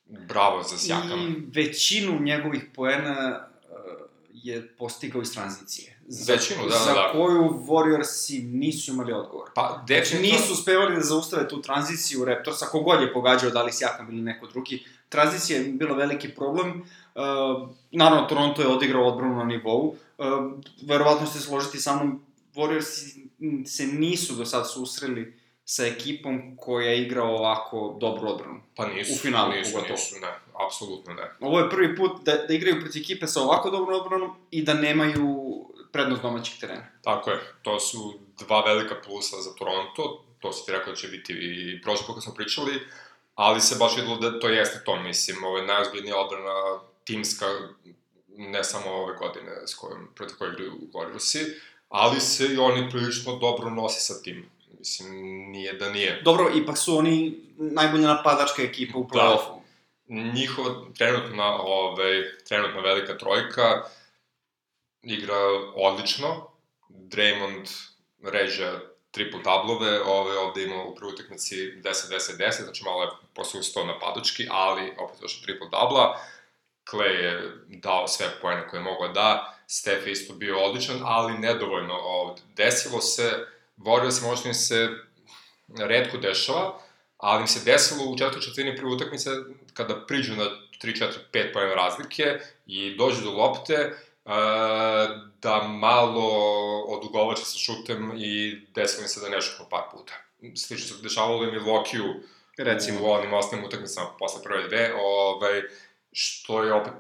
bravo 0.07 0.63
za 0.63 0.79
Sjakama. 0.79 1.23
I 1.23 1.35
većinu 1.55 2.21
njegovih 2.21 2.65
poena 2.75 3.49
uh, 3.63 3.77
je 4.33 4.69
postigao 4.77 5.23
iz 5.23 5.33
tranzicije 5.33 5.99
za, 6.09 6.33
Većinu, 6.33 6.69
da, 6.69 6.79
za 6.79 6.85
da, 6.85 6.93
da. 6.95 7.13
koju 7.13 7.65
Warriorsi 7.69 8.43
nisu 8.43 8.93
imali 8.93 9.13
odgovor. 9.13 9.49
Pa, 9.55 9.69
znači, 9.69 9.85
definitivno... 9.87 10.39
Nisu 10.39 10.53
uspevali 10.53 10.95
da 10.95 11.01
zaustave 11.01 11.49
tu 11.49 11.63
tranziciju 11.63 12.25
Raptorsa, 12.25 12.67
kogod 12.67 13.01
je 13.01 13.13
pogađao, 13.13 13.51
da 13.51 13.63
li 13.63 13.73
Sijakam 13.73 14.09
ili 14.09 14.21
neko 14.21 14.47
drugi. 14.47 14.85
Tranzicija 15.09 15.59
je 15.59 15.65
bila 15.65 15.97
veliki 15.97 16.29
problem. 16.29 16.85
Uh, 17.19 17.69
naravno, 17.91 18.29
Toronto 18.29 18.63
je 18.63 18.69
odigrao 18.69 19.07
odbranu 19.07 19.37
na 19.37 19.45
nivou. 19.45 19.97
Uh, 20.19 20.27
verovatno 20.87 21.27
ste 21.27 21.39
složiti 21.39 21.81
sa 21.81 21.97
mnom, 21.97 22.23
Warriorsi 22.55 23.29
se 23.67 23.87
nisu 23.87 24.35
do 24.35 24.47
sad 24.47 24.71
susreli 24.71 25.39
sa 25.65 25.87
ekipom 25.87 26.57
koja 26.57 26.95
igra 26.95 27.25
ovako 27.25 27.97
dobru 28.01 28.29
odbranu. 28.29 28.61
Pa 28.77 28.87
nisu. 28.87 29.13
U 29.13 29.17
finalu, 29.17 29.53
nisu, 29.53 29.73
pogotovo. 29.73 29.95
nisu, 29.95 30.15
ne, 30.21 30.29
apsolutno 30.67 31.15
ne. 31.15 31.31
Ovo 31.41 31.59
je 31.59 31.71
prvi 31.71 31.97
put 31.97 32.25
da, 32.25 32.33
da 32.49 32.55
igraju 32.55 32.81
protiv 32.81 33.03
ekipe 33.03 33.27
sa 33.27 33.43
ovako 33.43 33.71
dobrom 33.71 34.01
odbranom 34.01 34.31
i 34.51 34.63
da 34.63 34.75
nemaju 34.75 35.37
prednost 35.93 36.23
domaćeg 36.23 36.61
terena. 36.61 36.87
Tako 37.03 37.31
je, 37.31 37.39
to 37.63 37.81
su 37.81 38.15
dva 38.39 38.61
velika 38.65 38.95
plusa 39.07 39.37
za 39.37 39.55
Toronto, 39.55 40.25
to 40.41 40.53
si 40.53 40.67
ti 40.67 40.73
rekao 40.73 40.93
da 40.93 40.97
će 40.97 41.09
biti 41.09 41.33
i 41.33 41.83
prošle 41.83 42.07
kako 42.07 42.21
smo 42.21 42.35
pričali, 42.35 42.73
ali 43.35 43.61
se 43.61 43.77
baš 43.79 43.97
videlo 43.97 44.17
da 44.17 44.41
to 44.41 44.49
jeste 44.49 44.85
to, 44.85 44.97
mislim, 44.97 45.45
ovo 45.45 45.59
je 45.59 45.67
najozbiljnija 45.67 46.17
odbrana 46.17 46.81
timska, 47.09 47.47
ne 48.37 48.65
samo 48.65 48.91
ove 48.91 49.17
godine 49.17 49.51
s 49.67 49.75
kojom, 49.75 50.09
protiv 50.15 50.37
koje 50.39 50.53
igraju 50.53 50.73
Warriorsi, 50.93 51.45
ali 51.89 52.21
se 52.21 52.47
i 52.47 52.59
oni 52.59 52.91
prilično 52.91 53.37
dobro 53.37 53.71
nosi 53.71 54.01
sa 54.01 54.23
tim. 54.23 54.51
Mislim, 54.79 55.11
nije 55.51 55.73
da 55.73 55.91
nije. 55.91 56.23
Dobro, 56.23 56.51
ipak 56.55 56.79
su 56.79 56.99
oni 56.99 57.41
najbolja 57.57 58.09
napadačka 58.09 58.63
ekipa 58.63 58.99
u 58.99 59.09
da. 59.13 59.19
play-offu. 59.19 59.61
Da. 60.07 60.33
Njihova 60.33 60.75
trenutna, 60.99 61.63
ovaj, 61.63 62.23
trenutna 62.49 62.81
velika 62.81 63.19
trojka, 63.19 63.83
igra 65.03 65.39
odlično. 65.75 66.51
Draymond 66.89 67.69
ređa 68.23 68.81
triple 69.11 69.43
tablove, 69.43 70.01
ove 70.03 70.39
ovde 70.39 70.63
ima 70.63 70.85
u 70.85 70.95
prvoj 70.95 71.13
utakmici 71.13 71.57
10-10-10, 71.57 72.65
znači 72.65 72.85
malo 72.85 73.03
je 73.03 73.09
posle 73.35 73.61
ustao 73.61 73.85
napadački, 73.85 74.47
ali 74.51 74.93
opet 74.99 75.21
došao 75.21 75.43
triple 75.45 75.71
tabla. 75.71 76.21
Clay 76.91 77.25
je 77.25 77.53
dao 77.69 78.09
sve 78.09 78.27
pojene 78.43 78.69
koje 78.69 78.83
mogo 78.83 79.09
da, 79.09 79.55
Steph 79.67 80.07
je 80.07 80.13
isto 80.13 80.35
bio 80.35 80.65
odličan, 80.65 81.01
ali 81.05 81.39
nedovoljno 81.39 81.95
ovde. 81.95 82.43
Desilo 82.57 83.01
se, 83.01 83.47
Warriors 83.77 84.23
možda 84.23 84.49
im 84.49 84.55
se 84.55 84.89
redko 85.79 86.17
dešava, 86.17 86.81
ali 87.19 87.41
im 87.41 87.47
se 87.47 87.65
desilo 87.65 88.05
u 88.05 88.19
četvrtoj 88.19 88.41
četvrtini 88.41 88.77
prve 88.77 88.91
utakmice 88.91 89.31
kada 89.75 90.07
priđu 90.07 90.37
na 90.37 90.45
3, 90.45 90.59
4, 90.83 91.13
5 91.33 91.53
pojena 91.53 91.75
razlike 91.75 92.39
i 92.67 92.97
dođu 92.97 93.23
do 93.25 93.31
lopte, 93.31 93.97
da 95.43 95.63
malo 95.69 96.29
odugovače 96.89 97.45
sa 97.45 97.59
šutem 97.59 98.13
i 98.17 98.61
desilo 98.75 99.03
mi 99.03 99.09
se 99.09 99.21
da 99.21 99.29
ne 99.29 99.41
šutno 99.41 99.69
par 99.71 99.83
puta. 99.93 100.13
Slično 100.57 100.97
se 100.97 101.03
dešavalo 101.03 101.45
i 101.45 101.53
Milwaukee-u 101.53 102.15
recimo 102.59 102.99
u 103.03 103.11
onim 103.11 103.35
osnovnim 103.35 103.67
utakmicama 103.67 104.09
posle 104.19 104.43
prve 104.43 104.69
dve, 104.69 104.95
ovaj, 105.03 105.63
što 106.21 106.65
je 106.65 106.73
opet 106.73 106.93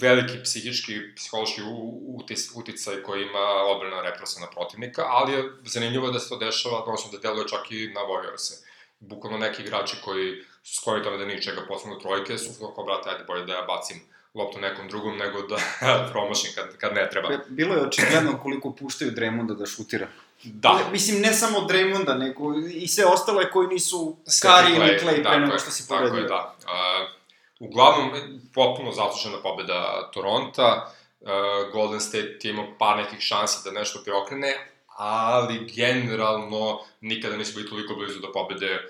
veliki 0.00 0.42
psihički, 0.44 0.94
psihološki 1.16 1.60
utis, 2.06 2.50
uticaj 2.54 3.02
koji 3.02 3.22
ima 3.22 3.46
odbrana 3.72 4.02
represivna 4.02 4.46
protivnika, 4.50 5.02
ali 5.08 5.32
je 5.32 5.44
zanimljivo 5.64 6.10
da 6.10 6.18
se 6.18 6.28
to 6.28 6.36
dešava, 6.36 6.82
odnosno 6.82 7.10
da 7.12 7.18
deluje 7.18 7.48
čak 7.48 7.70
i 7.70 7.88
na 7.94 8.00
Warriors-e. 8.00 8.54
Bukvalno 9.00 9.38
neki 9.38 9.62
igrači 9.62 9.96
koji 10.04 10.44
su 10.62 10.74
skloni 10.74 11.02
tome 11.02 11.16
da 11.16 11.24
nije 11.26 11.42
čega 11.42 11.64
posebno 11.68 11.96
trojke, 11.96 12.38
su 12.38 12.74
kao, 12.74 12.84
brate, 12.84 13.10
ajde, 13.10 13.24
bolje 13.24 13.44
da 13.44 13.52
ja 13.52 13.62
bacim 13.62 14.00
loptu 14.34 14.60
nekom 14.60 14.88
drugom 14.88 15.16
nego 15.16 15.42
da 15.42 15.56
promašim 16.12 16.50
kad, 16.54 16.76
kad 16.76 16.94
ne 16.94 17.08
treba. 17.10 17.28
Bilo 17.48 17.74
je 17.74 17.86
očigledno 17.86 18.38
koliko 18.42 18.72
puštaju 18.72 19.10
Draymonda 19.10 19.54
da 19.54 19.66
šutira. 19.66 20.08
Da. 20.44 20.88
Mislim, 20.92 21.20
ne 21.20 21.32
samo 21.32 21.58
Draymonda, 21.58 22.18
nego 22.18 22.54
i 22.74 22.88
sve 22.88 23.04
ostale 23.04 23.50
koji 23.50 23.68
nisu 23.68 24.16
Kari 24.42 24.72
ili 24.72 25.00
Clay 25.02 25.22
pre 25.22 25.38
nego 25.38 25.58
što 25.58 25.70
si 25.70 25.88
povedio. 25.88 26.08
Tako 26.08 26.22
je, 26.22 26.28
da. 26.28 26.56
Uh, 26.64 27.21
uglavnom, 27.62 28.10
potpuno 28.54 28.92
zaslužena 28.92 29.42
pobeda 29.42 30.10
Toronta. 30.14 30.92
Uh, 31.20 31.28
Golden 31.72 32.00
State 32.00 32.38
je 32.42 32.50
imao 32.50 32.66
par 32.78 32.96
nekih 32.96 33.20
šansi 33.20 33.64
da 33.64 33.70
nešto 33.70 34.02
preokrene, 34.04 34.54
ali 34.96 35.72
generalno 35.74 36.80
nikada 37.00 37.36
nisu 37.36 37.54
bili 37.54 37.68
toliko 37.68 37.94
blizu 37.94 38.20
do 38.20 38.32
pobede. 38.32 38.88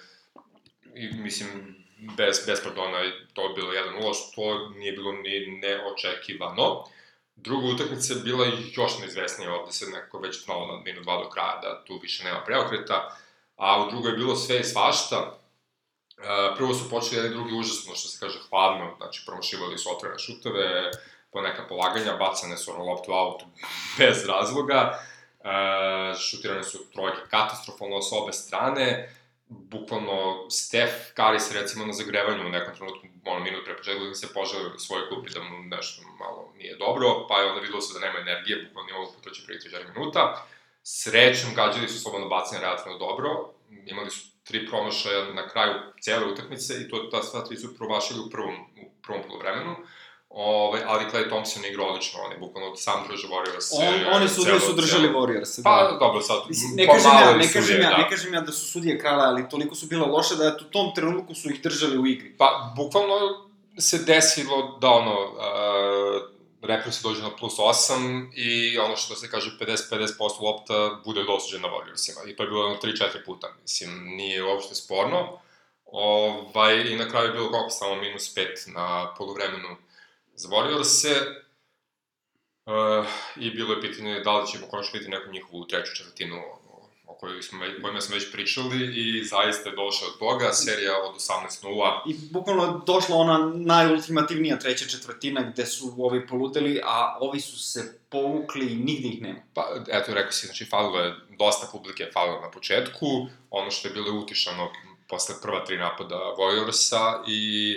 I, 0.95 1.13
mislim, 1.13 1.49
bez, 2.17 2.47
bez 2.47 2.63
pardona, 2.65 2.99
to 3.33 3.43
je 3.43 3.55
bilo 3.55 3.73
1-0, 3.73 4.15
što 4.15 4.69
nije 4.69 4.93
bilo 4.93 5.13
ni 5.13 5.47
neočekivano. 5.47 6.85
Druga 7.37 7.67
utakmica 7.67 8.15
je 8.15 8.21
bila 8.21 8.47
još 8.77 8.99
neizvesnija, 8.99 9.55
ovde 9.55 9.73
se 9.73 9.87
nekako 9.87 10.19
već 10.19 10.45
znalo 10.45 10.67
na 10.67 10.83
minut 10.85 11.07
2 11.07 11.23
do 11.23 11.29
kraja 11.29 11.61
da 11.63 11.85
tu 11.85 11.99
više 12.03 12.25
nema 12.25 12.41
preokreta, 12.45 13.17
a 13.57 13.85
u 13.85 13.91
drugoj 13.91 14.11
je 14.11 14.17
bilo 14.17 14.37
sve 14.37 14.61
i 14.61 14.65
svašta. 14.65 15.39
E, 16.23 16.57
prvo 16.57 16.75
su 16.75 16.91
počeli 16.91 17.17
jedan 17.17 17.33
drugi 17.33 17.55
užasno, 17.55 17.95
što 17.95 18.09
se 18.09 18.19
kaže, 18.21 18.39
hladno, 18.51 18.95
znači 18.97 19.23
promošivali 19.27 19.79
su 19.79 19.91
otvorene 19.91 20.19
šuteve, 20.19 20.91
po 21.33 21.41
neka 21.41 21.67
polaganja, 21.69 22.17
bacane 22.17 22.57
su 22.57 22.73
na 22.73 22.79
loptu 22.79 23.13
out 23.13 23.43
bez 23.99 24.27
razloga, 24.27 24.99
e, 25.45 26.15
šutirane 26.19 26.63
su 26.63 26.91
trojke 26.93 27.21
katastrofalno 27.31 28.03
s 28.03 28.13
obe 28.13 28.33
strane, 28.33 29.17
bukvalno 29.49 30.51
Steph 30.51 30.95
Curry 31.17 31.39
se 31.39 31.61
recimo 31.61 31.87
na 31.87 31.93
zagrevanju 31.93 32.47
u 32.47 32.51
nekom 32.51 32.75
trenutku, 32.75 33.07
ono 33.25 33.41
minut 33.41 33.65
pre 33.65 33.77
početka 33.77 34.05
da 34.05 34.15
se 34.15 34.35
poželio 34.35 34.73
u 34.75 34.79
svojoj 34.79 35.09
klupi 35.09 35.31
da 35.31 35.41
mu 35.43 35.63
nešto 35.63 36.03
malo 36.19 36.53
nije 36.57 36.77
dobro, 36.77 37.27
pa 37.29 37.41
je 37.41 37.49
onda 37.49 37.61
videlo 37.61 37.81
se 37.81 37.99
da 37.99 38.07
nema 38.07 38.19
energije, 38.19 38.65
bukvalno 38.65 38.87
nije 38.87 38.99
mogu 38.99 39.13
potroći 39.13 39.47
prvi 39.47 39.59
3 39.59 39.95
minuta. 39.95 40.47
Srećom, 40.83 41.55
gađali 41.55 41.89
su 41.89 42.01
slobodno 42.01 42.29
bacanje 42.29 42.61
relativno 42.61 42.99
dobro, 42.99 43.51
imali 43.87 44.11
su 44.11 44.32
tri 44.45 44.67
promašaja 44.67 45.35
na 45.35 45.49
kraju 45.49 45.75
cele 46.01 46.33
utakmice 46.33 46.75
i 46.81 46.89
to 46.89 46.99
ta 46.99 47.23
sva 47.23 47.45
tri 47.45 47.57
su 47.57 47.77
promašili 47.77 48.21
u 48.21 48.31
prvom, 48.31 48.55
u 48.55 49.03
prvom 49.03 49.23
polovremenu. 49.29 49.77
Ove, 50.35 50.83
ali 50.87 51.05
Clay 51.13 51.29
Thompson 51.29 51.65
igra 51.65 51.85
odlično, 51.85 52.21
on 52.25 52.33
je 52.33 52.39
bukvalno 52.39 52.77
sam 52.77 53.05
držao 53.09 53.31
Warriors. 53.31 53.69
On, 53.79 54.15
oni 54.17 54.29
su, 54.29 54.43
su 54.67 54.73
držali 54.73 55.09
Warriors. 55.09 55.57
Da. 55.57 55.63
Pa, 55.63 55.97
dobro, 56.01 56.21
sad, 56.21 56.37
ne 56.75 56.87
kažem 56.87 57.11
ja, 57.21 57.37
ne 57.37 57.53
kažem 57.53 57.81
ja, 57.81 57.91
da. 57.91 57.97
ne 57.97 58.11
kažem 58.11 58.35
ja 58.35 58.41
da 58.41 58.53
su 58.53 58.67
sudije 58.67 58.99
krale, 58.99 59.25
ali 59.25 59.49
toliko 59.49 59.75
su 59.75 59.87
bile 59.87 60.07
loše 60.07 60.35
da 60.37 60.57
u 60.61 60.71
tom 60.71 60.95
trenutku 60.95 61.35
su 61.35 61.51
ih 61.51 61.63
držali 61.63 61.99
u 61.99 62.07
igri. 62.07 62.37
Pa, 62.39 62.73
bukvalno 62.77 63.15
se 63.79 63.99
desilo 63.99 64.79
da 64.81 64.91
ono, 64.91 65.21
uh, 65.21 65.39
Raptors 66.63 66.97
se 66.97 67.09
dođe 67.09 67.23
na 67.23 67.37
plus 67.37 67.55
8 67.59 68.31
i 68.35 68.79
ono 68.79 68.97
što 68.97 69.15
se 69.15 69.31
kaže 69.31 69.51
50-50% 69.61 70.43
lopta 70.43 71.01
bude 71.05 71.25
dosuđen 71.25 71.63
na 71.63 71.69
Warriorsima. 71.69 72.31
I 72.31 72.37
to 72.37 72.43
je 72.43 72.49
bilo 72.49 72.67
ono 72.67 72.77
3-4 72.77 73.25
puta, 73.25 73.55
mislim, 73.63 74.05
nije 74.05 74.45
uopšte 74.45 74.75
sporno. 74.75 75.39
Ovaj, 75.87 76.93
I 76.93 76.97
na 76.97 77.09
kraju 77.09 77.27
je 77.27 77.33
bilo 77.33 77.51
koliko 77.51 77.71
samo 77.71 77.95
minus 77.95 78.35
5 78.37 78.75
na 78.75 79.15
polovremenu 79.19 79.77
Zavorio 80.35 80.85
se 80.85 81.15
uh, 82.67 83.07
i 83.37 83.51
bilo 83.51 83.75
je 83.75 83.81
pitanje 83.81 84.21
da 84.21 84.39
li 84.39 84.47
ćemo 84.47 84.67
konačno 84.67 84.91
vidjeti 84.93 85.11
neku 85.11 85.33
njihovu 85.33 85.67
treću 85.67 85.97
četvrtinu 85.97 86.43
o 87.13 87.15
kojoj 87.15 87.43
smo, 87.43 87.59
kojima 87.83 88.01
smo 88.01 88.15
već 88.15 88.33
pričali 88.33 88.79
i 88.97 89.25
zaista 89.25 89.69
je 89.69 89.77
došao 89.77 90.09
od 90.09 90.19
toga, 90.19 90.53
serija 90.53 90.93
od 91.05 91.15
18-0. 91.17 92.01
I 92.07 92.15
bukvalno 92.31 92.65
je 92.65 92.81
došla 92.87 93.17
ona 93.17 93.53
najultimativnija 93.55 94.59
treća 94.59 94.89
četvrtina 94.89 95.43
gde 95.43 95.67
su 95.67 95.95
ovi 95.99 96.27
poludeli, 96.27 96.81
a 96.85 97.19
ovi 97.21 97.41
su 97.41 97.59
se 97.59 98.01
povukli 98.09 98.73
i 98.73 98.77
nigde 98.77 99.09
ih 99.09 99.23
nema. 99.23 99.39
Pa, 99.55 99.69
eto, 99.89 100.15
rekao 100.15 100.33
si, 100.33 100.47
znači, 100.47 100.65
falilo 100.65 101.01
je, 101.01 101.15
dosta 101.39 101.67
publike 101.73 102.11
falilo 102.13 102.41
na 102.41 102.51
početku, 102.51 103.07
ono 103.51 103.71
što 103.71 103.89
je 103.89 103.95
bilo 103.95 104.21
utišano 104.21 104.71
posle 105.09 105.35
prva 105.43 105.65
tri 105.65 105.77
napada 105.79 106.17
Warriorsa 106.39 107.23
i 107.27 107.75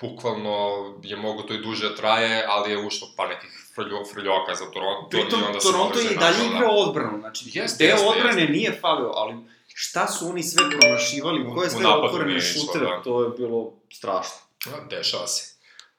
bukvalno 0.00 0.58
je 1.02 1.16
mogo 1.16 1.42
to 1.42 1.54
i 1.54 1.62
duže 1.62 1.88
da 1.88 1.96
traje, 1.96 2.44
ali 2.48 2.70
je 2.70 2.86
ušlo 2.86 3.08
par 3.16 3.28
nekih 3.28 3.61
frljo, 3.74 4.04
frljoka 4.12 4.54
za 4.54 4.70
Toronto 4.70 5.08
Pritom, 5.08 5.40
i 5.40 5.44
onda 5.44 5.60
se 5.60 5.72
Toronto 5.72 5.98
je 5.98 6.12
i 6.12 6.16
dalje 6.16 6.46
igrao 6.46 6.70
odbranu, 6.70 7.18
znači, 7.20 7.44
jest, 7.52 7.78
deo 7.78 7.88
jest, 7.88 8.04
odbrane 8.06 8.40
jest. 8.40 8.52
nije 8.52 8.78
falio, 8.80 9.12
ali 9.14 9.34
šta 9.74 10.06
su 10.06 10.28
oni 10.28 10.42
sve 10.42 10.64
promašivali, 10.70 11.50
koje 11.54 11.70
sve 11.70 11.86
otvorene 11.86 12.40
šutere, 12.40 12.86
da. 12.86 13.02
to 13.02 13.22
je 13.22 13.28
bilo 13.28 13.72
strašno. 13.92 14.36
Da, 14.64 14.96
dešava 14.96 15.26
se. 15.26 15.54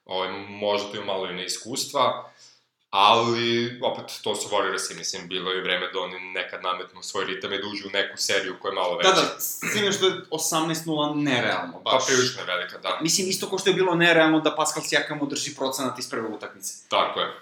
Ovo, 0.05 0.19
ovaj, 0.19 0.31
možda 0.49 0.91
to 0.91 0.97
ima 0.97 1.05
malo 1.05 1.29
i 1.29 1.33
neiskustva, 1.33 2.33
ali 2.89 3.79
opet 3.83 4.05
to 4.23 4.35
su 4.35 4.49
Warriorsi, 4.49 4.97
mislim, 4.97 5.27
bilo 5.27 5.51
je 5.51 5.61
vreme 5.61 5.89
da 5.93 5.99
oni 5.99 6.19
nekad 6.19 6.63
nametnu 6.63 7.03
svoj 7.03 7.25
ritam 7.25 7.53
i 7.53 7.57
da 7.57 7.67
uđu 7.67 7.87
u 7.87 7.91
neku 7.91 8.17
seriju 8.17 8.55
koja 8.61 8.69
je 8.69 8.75
malo 8.75 8.97
veća. 8.97 9.09
Da, 9.09 9.21
da, 9.21 9.39
s 9.39 9.59
time 9.73 9.91
što 9.91 10.05
je 10.05 10.13
18-0 10.31 11.23
nerealno, 11.23 11.79
baš. 11.79 11.93
Pa 11.93 12.05
prilično 12.05 12.41
je 12.41 12.45
velika, 12.45 12.77
da. 12.77 12.99
Mislim, 13.01 13.29
isto 13.29 13.49
ko 13.49 13.57
što 13.57 13.69
je 13.69 13.73
bilo 13.73 13.95
nerealno 13.95 14.39
da 14.39 14.55
Pascal 14.55 14.83
Sijakam 14.83 15.21
održi 15.21 15.55
procenat 15.55 15.99
iz 15.99 16.09
prve 16.09 16.27
utakmice. 16.27 16.73
Tako 16.89 17.19
je. 17.19 17.33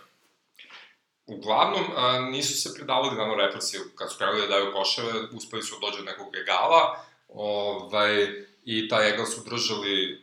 Uglavnom, 1.37 1.83
a, 1.95 2.19
nisu 2.19 2.61
se 2.61 2.75
predavali 2.75 3.15
dano 3.15 3.35
represiju, 3.35 3.81
kad 3.95 4.11
su 4.11 4.17
krenuli 4.17 4.41
da 4.41 4.47
daju 4.47 4.73
koševe, 4.73 5.11
uspeli 5.33 5.63
su 5.63 5.75
da 5.75 5.87
dođe 5.87 6.03
nekog 6.03 6.35
egala, 6.35 7.05
ovaj, 7.27 8.27
i 8.65 8.87
taj 8.89 9.09
egal 9.13 9.25
su 9.25 9.41
držali 9.49 10.21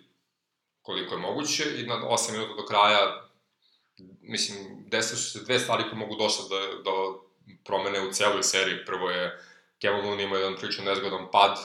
koliko 0.83 1.15
je 1.15 1.21
moguće, 1.21 1.65
i 1.81 1.87
na 1.87 1.95
8 1.95 2.33
minuta 2.33 2.55
do 2.55 2.67
kraja 2.67 3.29
mislim, 4.23 4.85
desile 4.87 5.19
su 5.19 5.31
se 5.31 5.45
dve 5.45 5.59
stvari 5.59 5.83
koje 5.83 5.95
mogu 5.95 6.17
došle 6.17 6.45
da, 6.49 6.83
da 6.83 6.91
promene 7.65 8.01
u 8.01 8.13
celoj 8.13 8.43
seriji. 8.43 8.85
Prvo 8.87 9.11
je 9.11 9.41
Kevin 9.81 10.01
Looney 10.01 10.23
imao 10.23 10.39
jedan 10.39 10.57
prilično 10.57 10.85
nezgodan 10.85 11.31
pad, 11.33 11.59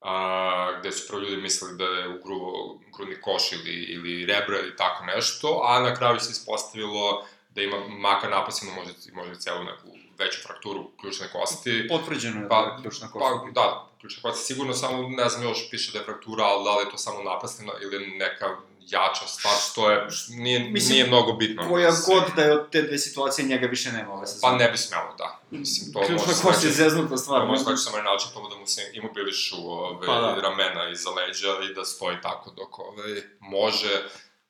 a, 0.00 0.78
gde 0.80 0.92
su 0.92 1.08
prvo 1.08 1.22
ljudi 1.22 1.36
mislili 1.36 1.76
da 1.76 1.84
je 1.84 2.08
ugruvo 2.08 2.80
grudni 2.96 3.20
koš 3.20 3.52
ili, 3.52 3.74
ili 3.74 4.26
rebra 4.26 4.58
ili 4.58 4.76
tako 4.76 5.04
nešto, 5.04 5.62
a 5.64 5.80
na 5.80 5.94
kraju 5.94 6.20
se 6.20 6.30
ispostavilo 6.30 7.26
da 7.58 7.62
ima 7.62 7.78
maka 7.88 8.28
napasima, 8.28 8.72
može, 8.72 8.92
može 9.12 9.40
celu 9.40 9.64
neku 9.64 9.88
veću 10.18 10.38
frakturu 10.46 10.90
ključne 11.00 11.26
kosti. 11.32 11.86
Potvrđeno 11.88 12.40
je 12.42 12.48
pa, 12.48 12.62
da 12.62 12.76
je 12.76 12.82
ključna 12.82 13.10
kost. 13.10 13.24
Pa, 13.24 13.60
da, 13.60 13.88
ključna 14.00 14.22
kost 14.22 14.46
sigurno, 14.46 14.74
samo 14.74 15.08
ne 15.08 15.28
znam 15.28 15.42
još 15.42 15.70
piše 15.70 15.92
da 15.92 15.98
je 15.98 16.04
fraktura, 16.04 16.44
ali 16.44 16.64
da 16.64 16.76
li 16.76 16.84
je 16.84 16.90
to 16.90 16.98
samo 16.98 17.22
napasnina 17.22 17.72
ili 17.82 18.06
neka 18.06 18.56
jača 18.80 19.26
stvar, 19.26 19.54
što 19.70 19.90
je, 19.90 20.06
nije, 20.28 20.70
Mislim, 20.70 20.92
nije 20.92 21.06
mnogo 21.06 21.32
bitno. 21.32 21.68
Koja 21.68 21.92
se... 21.92 22.12
god 22.12 22.22
da 22.36 22.42
je 22.42 22.52
od 22.52 22.70
te 22.70 22.82
dve 22.82 22.98
situacije, 22.98 23.48
njega 23.48 23.66
više 23.66 23.92
nema 23.92 24.12
ove 24.12 24.26
sezone. 24.26 24.52
Pa 24.52 24.64
ne 24.64 24.70
bi 24.70 24.78
smelo, 24.78 25.14
da. 25.18 25.40
Mislim, 25.50 25.92
to 25.92 26.00
Ključna 26.06 26.34
kost 26.42 26.64
je 26.64 26.70
zeznuta 26.70 27.16
stvar. 27.16 27.46
Može 27.46 27.62
znači 27.62 27.82
samo 27.82 27.96
način 27.96 28.30
tomu 28.34 28.48
da 28.48 28.56
mu 28.56 28.66
se 28.66 28.90
imobilišu 28.94 29.56
ove, 29.70 30.06
pa, 30.06 30.20
da. 30.20 30.40
ramena 30.40 30.90
iza 30.90 31.10
leđa 31.10 31.52
i 31.70 31.74
da 31.74 31.84
stoji 31.84 32.16
tako 32.22 32.50
dok 32.50 32.78
ove, 32.78 33.22
može, 33.40 34.08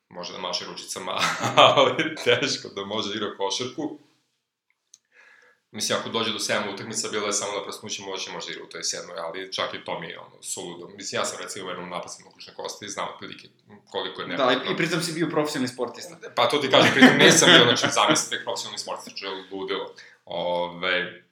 može 0.08 0.32
da 0.32 0.38
maše 0.38 0.64
ručicama, 0.64 1.18
ali 1.74 2.14
teško 2.24 2.68
da 2.68 2.84
može 2.84 3.08
da 3.08 3.14
igra 3.14 3.36
košarku. 3.36 3.98
Mislim, 5.70 5.98
ako 5.98 6.08
dođe 6.08 6.32
do 6.32 6.38
7 6.38 6.74
utakmica, 6.74 7.08
bilo 7.08 7.26
je 7.26 7.32
samo 7.32 7.52
na 7.52 7.62
prasnući 7.62 8.02
moći 8.02 8.30
možda 8.30 8.52
igra 8.52 8.64
u 8.64 8.68
toj 8.68 8.82
sedmoj, 8.82 9.18
ali 9.18 9.52
čak 9.52 9.74
i 9.74 9.84
to 9.84 10.00
mi 10.00 10.06
je 10.06 10.18
ono, 10.18 10.42
suludo. 10.42 10.88
Mislim, 10.88 11.20
ja 11.20 11.24
sam 11.24 11.38
recimo 11.42 11.66
u 11.66 11.68
jednom 11.68 11.88
napasnom 11.88 12.28
okućne 12.28 12.54
kosti 12.54 12.86
i 12.86 12.88
znam 12.88 13.08
otprilike 13.14 13.48
koliko 13.90 14.20
je 14.20 14.28
nepotrebno. 14.28 14.64
Da, 14.64 14.72
i 14.72 14.76
pritom 14.76 15.02
si 15.02 15.12
bio 15.12 15.28
profesionalni 15.30 15.68
sportista. 15.68 16.16
Pa 16.36 16.48
to 16.48 16.58
ti 16.58 16.70
kažem, 16.70 16.92
pritom 16.94 17.16
nisam 17.18 17.48
bio, 17.54 17.64
znači, 17.64 17.94
zamislite 17.94 18.44
profesionalni 18.44 18.78
sportista, 18.78 19.16
što 19.16 19.26
je 19.26 19.44
ludilo. 19.52 19.94
Ove, 20.24 21.22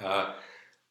a, 0.00 0.34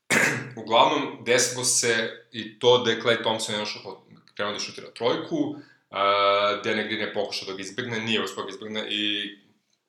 uglavnom, 0.61 1.23
desilo 1.25 1.63
se 1.63 2.25
i 2.31 2.59
to 2.59 2.77
da 2.77 2.91
je 2.91 3.01
Clay 3.01 3.21
Thompson 3.21 3.53
jedan 3.53 3.65
što 3.65 4.05
krenuo 4.35 4.53
da 4.53 4.59
šutira 4.59 4.87
trojku, 4.93 5.55
uh, 5.97 6.63
Dene 6.63 6.83
Green 6.83 7.01
je 7.01 7.13
pokušao 7.13 7.47
da 7.47 7.53
ga 7.53 7.61
izbegne, 7.61 7.99
nije 7.99 8.23
uspio 8.23 8.43
da 8.43 8.49
izbegne 8.49 8.85
i 8.89 9.35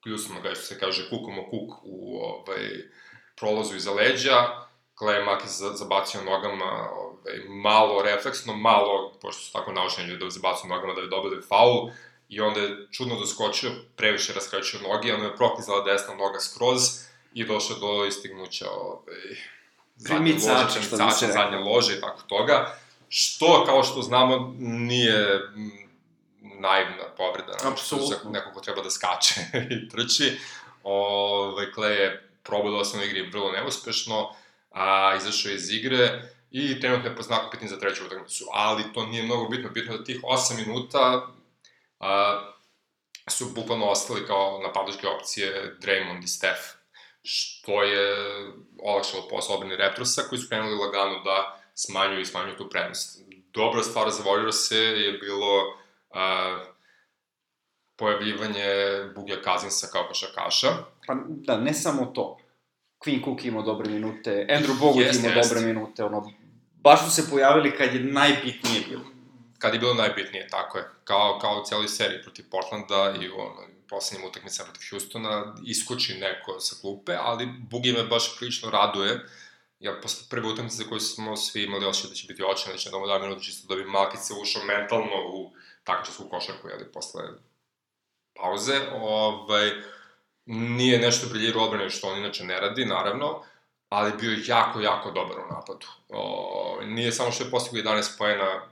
pljusno 0.02 0.40
ga, 0.40 0.54
što 0.54 0.62
se 0.62 0.78
kaže, 0.78 1.08
kukom 1.10 1.38
o 1.38 1.44
kuk 1.50 1.70
u 1.82 2.20
ovaj, 2.22 2.68
prolazu 3.36 3.76
iza 3.76 3.92
leđa, 3.92 4.68
Clay 4.98 5.24
Makis 5.24 5.60
zabacio 5.74 6.22
nogama 6.22 6.88
ovaj, 6.90 7.38
malo 7.48 8.02
refleksno, 8.02 8.56
malo, 8.56 9.12
pošto 9.22 9.42
su 9.42 9.52
tako 9.52 9.72
naučeni 9.72 10.08
ljudi 10.08 10.24
da 10.24 10.30
zabacuju 10.30 10.68
nogama 10.68 10.94
da 10.94 11.00
bi 11.00 11.08
dobili 11.08 11.42
faul, 11.42 11.90
i 12.28 12.40
onda 12.40 12.60
je 12.60 12.86
čudno 12.90 13.14
doskočio, 13.14 13.70
previše 13.96 14.32
raskraćio 14.32 14.80
noge, 14.80 15.14
onda 15.14 15.26
je 15.26 15.36
proklizala 15.36 15.84
desna 15.84 16.14
noga 16.14 16.40
skroz 16.40 16.80
i 17.34 17.44
došao 17.44 17.76
do 17.78 18.06
istignuća 18.06 18.70
ovaj, 18.70 19.36
zadnje 19.96 20.32
lože, 20.32 21.32
zadnje 21.32 21.56
lože 21.56 21.96
i 21.96 22.00
tako 22.00 22.22
toga, 22.22 22.78
što, 23.08 23.64
kao 23.66 23.82
što 23.82 24.02
znamo, 24.02 24.54
nije 24.58 25.40
naivna 26.40 27.04
povreda, 27.16 27.52
Apsolutno. 27.64 28.16
za 28.24 28.30
nekog 28.30 28.54
ko 28.54 28.60
treba 28.60 28.82
da 28.82 28.90
skače 28.90 29.40
i 29.74 29.88
trči. 29.88 30.38
Ovaj, 30.82 31.72
Kle 31.72 31.88
je 31.88 32.30
probao 32.42 32.70
da 32.70 32.98
u 32.98 33.02
igri 33.04 33.30
vrlo 33.30 33.52
neuspešno, 33.52 34.34
a 34.70 35.14
izašao 35.16 35.52
iz 35.52 35.70
igre 35.70 36.22
i 36.50 36.80
trenutno 36.80 37.10
je 37.10 37.16
po 37.16 37.22
znaku 37.22 37.50
pitanje 37.50 37.68
za 37.68 37.78
treću 37.78 38.06
utakmicu, 38.06 38.44
ali 38.52 38.92
to 38.94 39.06
nije 39.06 39.22
mnogo 39.22 39.48
bitno, 39.48 39.70
bitno 39.70 39.96
da 39.96 40.04
tih 40.04 40.20
8 40.22 40.66
minuta 40.66 41.26
a, 42.00 42.40
su 43.28 43.46
bukvalno 43.54 43.86
ostali 43.86 44.26
kao 44.26 44.60
napadačke 44.62 45.06
opcije 45.08 45.76
Draymond 45.80 46.24
i 46.24 46.28
Steph, 46.28 46.60
što 47.22 47.82
je 47.82 48.16
olakšalo 48.82 49.28
posao 49.28 49.56
obrani 49.56 49.76
Raptorsa, 49.76 50.22
koji 50.22 50.38
su 50.38 50.48
krenuli 50.48 50.74
lagano 50.74 51.22
da 51.24 51.60
smanjuju 51.74 52.20
i 52.20 52.26
smanjuju 52.26 52.56
tu 52.56 52.70
prednost. 52.70 53.20
Dobra 53.52 53.82
stvar 53.82 54.10
za 54.10 54.22
Warriors 54.22 54.74
je 54.74 55.12
bilo 55.12 55.78
a, 56.10 56.58
pojavljivanje 57.96 58.64
Bugja 59.14 59.42
Kazinsa 59.42 59.86
kao 59.92 60.04
košakaša. 60.08 60.68
Pa 61.06 61.14
da, 61.28 61.56
ne 61.56 61.74
samo 61.74 62.06
to. 62.06 62.38
Queen 63.04 63.24
Cook 63.24 63.44
imao 63.44 63.62
dobre 63.62 63.90
minute, 63.90 64.46
Andrew 64.50 64.78
Bogut 64.80 65.02
jest, 65.02 65.24
imao 65.24 65.36
jest. 65.36 65.50
dobre 65.50 65.66
minute, 65.66 66.04
ono, 66.04 66.32
baš 66.74 67.04
su 67.04 67.10
se 67.10 67.30
pojavili 67.30 67.76
kad 67.76 67.94
je 67.94 68.00
najbitnije 68.00 68.80
bilo. 68.88 69.04
Kad 69.58 69.74
je 69.74 69.80
bilo 69.80 69.94
najbitnije, 69.94 70.48
tako 70.48 70.78
je. 70.78 70.84
Kao, 71.04 71.38
kao 71.40 71.60
u 71.60 71.64
cijeloj 71.64 71.88
seriji 71.88 72.22
protiv 72.22 72.44
Portlanda 72.50 73.14
i 73.22 73.28
u 73.28 73.34
ono, 73.38 73.68
poslednjim 73.88 74.28
utakmicama 74.28 74.70
protiv 74.72 74.88
Houstona, 74.90 75.54
iskoči 75.64 76.18
neko 76.20 76.60
sa 76.60 76.76
klupe, 76.80 77.16
ali 77.20 77.46
Bugi 77.70 77.92
me 77.92 78.02
baš 78.02 78.38
prilično 78.38 78.70
raduje. 78.70 79.26
Ja, 79.80 80.00
posle 80.02 80.26
prve 80.30 80.48
utakmice 80.48 80.76
za 80.76 80.84
koju 80.84 81.00
smo 81.00 81.36
svi 81.36 81.62
imali 81.62 81.86
osjećaj 81.86 82.10
da 82.10 82.14
će 82.14 82.26
biti 82.26 82.42
očina, 82.42 82.72
da 82.72 82.78
će 82.78 82.90
na 82.90 83.06
da 83.06 83.18
minuta 83.18 83.42
čisto 83.42 83.74
da 83.74 83.82
bi 83.82 83.90
Malkice 83.90 84.34
ušao 84.42 84.64
mentalno 84.64 85.16
u 85.32 85.52
takmičarsku 85.88 86.28
košarku, 86.30 86.68
jeli, 86.68 86.92
posle 86.92 87.22
pauze, 88.34 88.80
ovaj, 89.00 89.70
nije 90.46 90.98
nešto 90.98 91.28
briljirao 91.28 91.64
odbrane, 91.64 91.90
što 91.90 92.08
on 92.08 92.18
inače 92.18 92.44
ne 92.44 92.60
radi, 92.60 92.84
naravno, 92.84 93.42
ali 93.88 94.12
bio 94.20 94.38
jako, 94.46 94.80
jako 94.80 95.10
dobar 95.10 95.38
u 95.38 95.54
napadu. 95.54 95.86
O, 96.08 96.78
nije 96.84 97.12
samo 97.12 97.30
što 97.30 97.44
je 97.44 97.50
postigao 97.50 97.94
11 97.94 98.18
poena, 98.18 98.62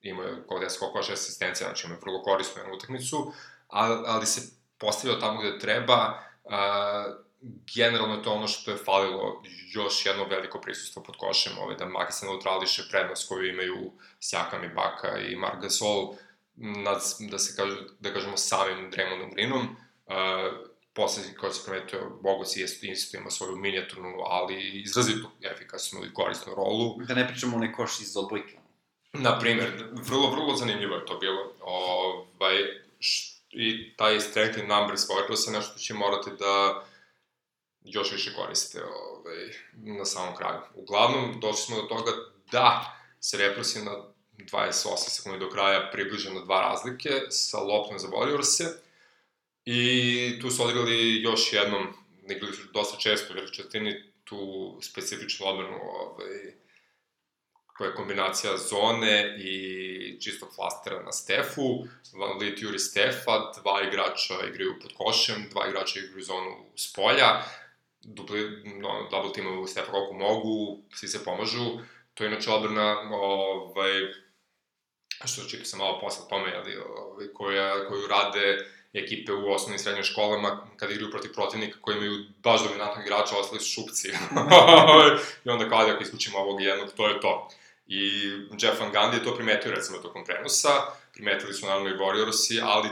imao 0.00 0.24
je 0.24 0.46
kod 0.46 0.62
10 0.62 0.78
kokoša 0.78 1.12
asistencija, 1.12 1.68
znači 1.68 1.86
imao 1.86 1.96
je 1.96 2.00
vrlo 2.00 2.22
korisnu 2.22 2.62
jednu 2.62 2.74
utakmicu, 2.74 3.32
ali, 3.68 4.04
ali 4.06 4.26
se 4.26 4.40
postavio 4.78 5.16
tamo 5.16 5.40
gde 5.40 5.58
treba, 5.58 6.22
a, 6.44 7.04
generalno 7.74 8.14
je 8.14 8.22
to 8.22 8.32
ono 8.32 8.48
što 8.48 8.70
je 8.70 8.76
falilo 8.76 9.42
još 9.74 10.06
jedno 10.06 10.24
veliko 10.24 10.60
prisustvo 10.60 11.02
pod 11.02 11.16
košem, 11.16 11.52
ovaj, 11.58 11.76
da 11.76 11.86
Maki 11.86 12.12
se 12.12 12.26
neutrališe 12.26 12.82
prednost 12.90 13.28
koju 13.28 13.48
imaju 13.48 13.92
Sjakam 14.20 14.64
i 14.64 14.68
Baka 14.68 15.18
i 15.18 15.36
Mark 15.36 15.62
Gasol, 15.62 16.14
nad, 16.56 17.02
da 17.20 17.38
se 17.38 17.56
kaže, 17.56 17.76
da 18.00 18.12
kažemo 18.12 18.36
samim 18.36 18.90
Draymondom 18.90 19.34
Greenom, 19.34 19.66
uh, 20.06 20.14
posle, 20.94 21.22
kao 21.34 21.52
se 21.52 21.70
primetio, 21.70 22.10
Bogos 22.22 22.56
isto, 22.56 22.86
isto 22.86 23.16
ima 23.16 23.30
svoju 23.30 23.56
minijaturnu, 23.56 24.14
ali 24.24 24.80
izrazito 24.80 25.30
efikasnu 25.42 26.04
i 26.04 26.14
korisnu 26.14 26.54
rolu. 26.54 26.96
Da 27.08 27.14
ne 27.14 27.28
pričamo 27.28 27.56
o 27.56 27.56
onaj 27.56 27.72
koš 27.72 28.00
iz 28.00 28.16
odbojke. 28.16 28.58
Na 29.12 29.38
primer, 29.38 29.88
vrlo, 29.92 30.30
vrlo 30.30 30.56
zanimljivo 30.56 30.96
je 30.96 31.06
to 31.06 31.18
bilo. 31.18 31.52
Ovaj, 31.60 32.56
š, 33.00 33.36
I 33.50 33.96
taj 33.96 34.20
strength 34.20 34.58
in 34.58 34.68
numbers 34.68 35.02
se 35.44 35.50
nešto 35.50 35.70
što 35.70 35.78
će 35.78 35.94
morati 35.94 36.30
da 36.38 36.84
još 37.84 38.12
više 38.12 38.34
koriste 38.34 38.84
ovaj, 38.84 39.50
na 39.74 40.04
samom 40.04 40.36
kraju. 40.36 40.60
Uglavnom, 40.74 41.40
došli 41.40 41.62
smo 41.62 41.76
do 41.76 41.82
toga 41.82 42.12
da 42.52 42.96
se 43.20 43.36
represija 43.36 43.84
na 43.84 44.15
28 44.38 44.96
sekundi 44.96 45.38
do 45.38 45.50
kraja 45.50 45.90
približen 45.92 46.34
na 46.34 46.40
dva 46.40 46.60
razlike 46.60 47.10
sa 47.30 47.58
loptom 47.58 47.98
za 47.98 48.08
Warriors-e. 48.08 48.64
I 49.64 50.38
tu 50.40 50.50
su 50.50 50.62
odigrali 50.62 51.22
još 51.22 51.52
jednom, 51.52 51.86
igrali 52.28 52.52
su 52.52 52.62
dosta 52.72 52.98
često, 52.98 53.34
jer 53.34 53.50
četvrtini 53.52 54.12
tu 54.24 54.78
specifičnu 54.82 55.46
odbranu 55.46 55.78
ovaj, 55.82 56.54
koja 57.76 57.88
je 57.88 57.94
kombinacija 57.94 58.56
zone 58.56 59.36
i 59.38 60.20
čistog 60.20 60.48
flastera 60.54 61.02
na 61.02 61.12
Stefu, 61.12 61.84
Van 62.12 62.38
Lit 62.38 62.62
juri 62.62 62.78
Stefa, 62.78 63.52
dva 63.60 63.82
igrača 63.88 64.34
igraju 64.48 64.74
pod 64.82 64.92
košem, 64.96 65.48
dva 65.50 65.68
igrača 65.68 65.98
igraju 65.98 66.22
zonu 66.22 66.56
s 66.76 66.92
polja, 66.92 67.42
dupli, 68.00 68.62
no, 68.80 69.08
double 69.10 69.32
teamovi 69.32 69.68
Stefa 69.68 69.90
koliko 69.90 70.14
mogu, 70.14 70.82
svi 70.94 71.08
se 71.08 71.24
pomažu, 71.24 71.78
to 72.14 72.24
je 72.24 72.28
inače 72.28 72.50
odbrana 72.50 73.10
ovaj, 73.12 73.92
što 75.24 75.48
čekaj 75.48 75.66
sam 75.66 75.78
malo 75.78 76.00
posle 76.00 76.28
tome, 76.28 76.52
ali, 76.56 76.76
ovaj, 76.76 77.26
koja, 77.34 77.88
koju 77.88 78.06
rade 78.06 78.66
ekipe 78.92 79.32
u 79.32 79.52
osnovnim 79.52 79.76
i 79.76 79.78
srednjim 79.78 80.04
školama 80.04 80.66
kada 80.76 80.92
igraju 80.92 81.10
protiv 81.10 81.32
protivnika 81.32 81.78
koji 81.80 81.96
imaju 81.96 82.24
baš 82.42 82.62
dominantnog 82.64 83.06
igrača, 83.06 83.38
ostali 83.38 83.60
su 83.60 83.70
šupci. 83.70 84.08
I 85.44 85.48
onda 85.50 85.68
kao 85.68 85.84
da 85.84 85.92
ako 85.92 86.02
isključimo 86.02 86.38
ovog 86.38 86.62
jednog, 86.62 86.92
to 86.96 87.08
je 87.08 87.20
to. 87.20 87.48
I 87.86 88.00
Jeff 88.60 88.80
Van 88.80 88.92
Gundy 88.92 89.14
je 89.14 89.24
to 89.24 89.34
primetio 89.34 89.72
recimo 89.72 89.98
tokom 89.98 90.24
prenosa, 90.24 90.68
primetili 91.12 91.54
su 91.54 91.66
naravno 91.66 91.88
i 91.88 91.98
Warriorsi, 91.98 92.60
ali 92.62 92.88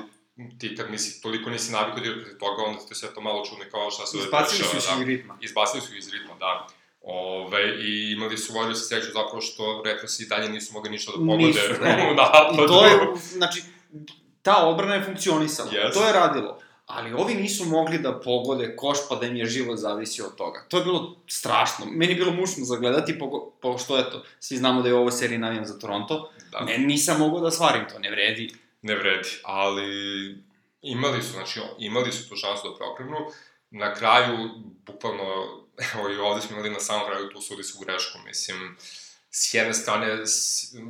ti 0.58 0.76
kad 0.76 0.90
nisi, 0.90 1.22
toliko 1.22 1.50
nisi 1.50 1.72
navikao 1.72 2.00
da 2.00 2.12
protiv 2.12 2.38
toga, 2.38 2.62
onda 2.62 2.86
ti 2.88 2.94
sve 2.94 3.14
to 3.14 3.20
malo 3.20 3.44
čudno 3.44 3.64
kao 3.70 3.90
šta 3.90 4.06
se... 4.06 4.18
Izbacili 4.18 4.64
su 4.64 4.76
iz 4.76 4.84
da, 4.84 5.04
ritma. 5.04 5.38
Izbacili 5.40 5.82
su 5.82 5.96
iz 5.96 6.12
ritma, 6.12 6.34
da. 6.34 6.66
Ove, 7.06 7.74
I 7.80 8.12
imali 8.12 8.38
su 8.38 8.52
Warriors 8.52 8.88
sreću 8.88 9.06
zapravo 9.06 9.40
što 9.40 9.82
Retrosi 9.84 10.22
i 10.22 10.26
dalje 10.26 10.48
nisu 10.48 10.72
mogli 10.72 10.90
ništa 10.90 11.12
da 11.12 11.18
pogode 11.18 11.36
nisu, 11.36 11.60
ne. 11.82 12.08
u 12.12 12.14
napadu. 12.14 12.64
I 12.64 12.66
to 12.66 12.86
je, 12.86 12.98
znači, 13.16 13.62
ta 14.42 14.66
odbrana 14.66 14.94
je 14.94 15.04
funkcionisala, 15.04 15.70
yes. 15.70 15.94
to 15.94 16.06
je 16.06 16.12
radilo. 16.12 16.58
Ali 16.86 17.12
ovi 17.12 17.34
nisu 17.34 17.64
mogli 17.64 17.98
da 17.98 18.20
pogode 18.20 18.76
koš 18.76 18.98
pa 19.08 19.16
da 19.16 19.26
im 19.26 19.36
je 19.36 19.46
život 19.46 19.78
zavisi 19.78 20.22
od 20.22 20.36
toga. 20.36 20.64
To 20.68 20.78
je 20.78 20.84
bilo 20.84 21.16
strašno. 21.26 21.86
Meni 21.86 22.12
je 22.12 22.16
bilo 22.16 22.32
mušno 22.32 22.64
zagledati, 22.64 23.18
po, 23.18 23.50
pošto 23.60 23.98
eto, 23.98 24.24
svi 24.40 24.56
znamo 24.56 24.82
da 24.82 24.88
je 24.88 24.94
ovo 24.94 25.10
serija 25.10 25.38
navijam 25.38 25.64
za 25.64 25.78
Toronto. 25.78 26.30
Da. 26.52 26.60
Ne, 26.60 26.78
nisam 26.78 27.18
mogao 27.18 27.40
da 27.40 27.50
svarim 27.50 27.84
to, 27.92 27.98
ne 27.98 28.10
vredi. 28.10 28.54
Ne 28.82 28.94
vredi, 28.94 29.28
ali 29.42 29.88
imali 30.82 31.22
su, 31.22 31.32
znači, 31.32 31.60
imali 31.78 32.12
su 32.12 32.28
tu 32.28 32.36
šansu 32.36 32.68
da 32.68 32.76
preokrenu. 32.76 33.16
Na 33.70 33.94
kraju, 33.94 34.50
bukvalno, 34.86 35.63
evo 35.94 36.10
i 36.10 36.16
ovde 36.16 36.42
smo 36.42 36.56
imali 36.56 36.70
na 36.70 36.80
samom 36.80 37.06
kraju 37.06 37.30
tu 37.30 37.40
sudijsku 37.40 37.84
grešku, 37.84 38.18
mislim, 38.26 38.76
s 39.30 39.54
jedne 39.54 39.74
strane, 39.74 40.18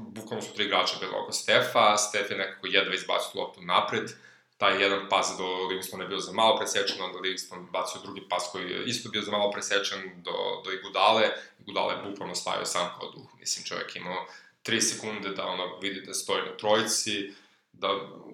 bukvalno 0.09 0.42
su 0.42 0.55
tri 0.55 0.64
igrača 0.64 0.97
bilo 1.01 1.23
oko 1.23 1.33
Stefa, 1.33 1.97
Stef 1.97 2.31
je 2.31 2.37
nekako 2.37 2.66
jedva 2.66 2.94
izbacio 2.94 3.40
loptu 3.40 3.62
napred, 3.62 4.11
taj 4.57 4.83
jedan 4.83 5.09
pas 5.09 5.35
do 5.38 5.47
Livingstona 5.68 6.05
je 6.05 6.09
bio 6.09 6.18
za 6.18 6.33
malo 6.33 6.57
presečen, 6.57 7.03
onda 7.03 7.18
Livingston 7.18 7.66
bacio 7.73 8.01
drugi 8.01 8.29
pas 8.29 8.49
koji 8.53 8.70
je 8.70 8.85
isto 8.85 9.09
bio 9.09 9.23
za 9.23 9.31
malo 9.31 9.51
presečen 9.51 10.23
do, 10.23 10.62
do 10.64 10.73
Igudale, 10.73 11.31
Igudale 11.61 11.94
je 11.94 12.11
bukvalno 12.11 12.35
stavio 12.35 12.66
sam 12.66 12.88
kao 12.99 13.11
duh, 13.11 13.29
mislim 13.38 13.64
čovjek 13.64 13.97
imao 13.97 14.27
3 14.64 14.81
sekunde 14.81 15.29
da 15.29 15.47
ono 15.47 15.79
vidi 15.79 16.01
da 16.01 16.14
stoji 16.14 16.42
na 16.42 16.57
trojici, 16.57 17.33
da 17.78 17.88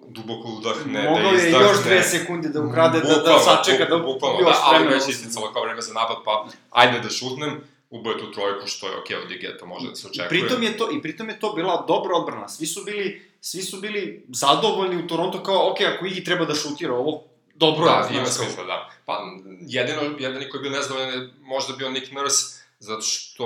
duboko 0.07 0.47
udahne, 0.47 1.03
Mogao 1.09 1.31
da 1.31 1.37
izdahne. 1.37 1.51
Mogao 1.51 1.67
je 1.67 1.71
još 1.71 1.83
dve 1.83 2.03
sekunde 2.03 2.49
da 2.49 2.61
ukrade, 2.61 2.99
da, 2.99 3.15
da 3.15 3.39
sačeka 3.39 3.85
da 3.85 3.97
bukvalno, 3.97 4.39
još 4.39 4.55
da, 4.55 4.61
ali 4.63 4.87
već 4.87 5.07
isticalo 5.07 5.53
kao 5.53 5.63
vreme 5.63 5.81
za 5.81 5.93
napad, 5.93 6.17
pa 6.25 6.47
ajde 6.69 6.99
da 6.99 7.09
šutnem, 7.09 7.61
uboje 7.89 8.17
tu 8.19 8.31
trojku, 8.31 8.67
što 8.67 8.87
je 8.87 8.97
okej 8.97 9.17
okay, 9.17 9.25
od 9.25 9.31
Igeta, 9.31 9.65
može 9.65 9.89
da 9.89 9.95
se 9.95 10.07
očekuje. 10.07 10.25
I 10.25 10.29
pritom 10.29 10.63
je 10.63 10.77
to, 10.77 10.91
i 10.91 11.01
pritom 11.01 11.29
je 11.29 11.39
to 11.39 11.53
bila 11.53 11.85
dobra 11.87 12.15
odbrana. 12.15 12.47
Svi 12.47 12.65
su 12.65 12.83
bili, 12.83 13.29
svi 13.41 13.61
su 13.61 13.81
bili 13.81 14.25
zadovoljni 14.29 15.03
u 15.03 15.07
Toronto 15.07 15.43
kao, 15.43 15.71
okej, 15.71 15.87
okay, 15.87 15.95
ako 15.95 16.05
Igi 16.05 16.23
treba 16.23 16.45
da 16.45 16.55
šutira 16.55 16.93
ovo, 16.93 17.23
dobro 17.55 17.85
da, 17.85 18.09
ima 18.11 18.25
smisla, 18.25 18.63
da. 18.63 18.89
Pa, 19.05 19.21
jedino, 19.61 20.01
jedini 20.19 20.49
koji 20.49 20.59
je 20.59 20.61
bio 20.61 20.71
nezadovoljan 20.71 21.13
je 21.13 21.29
možda 21.41 21.75
bio 21.75 21.89
Nick 21.89 22.11
Nurse, 22.11 22.63
zato 22.79 23.01
što 23.01 23.45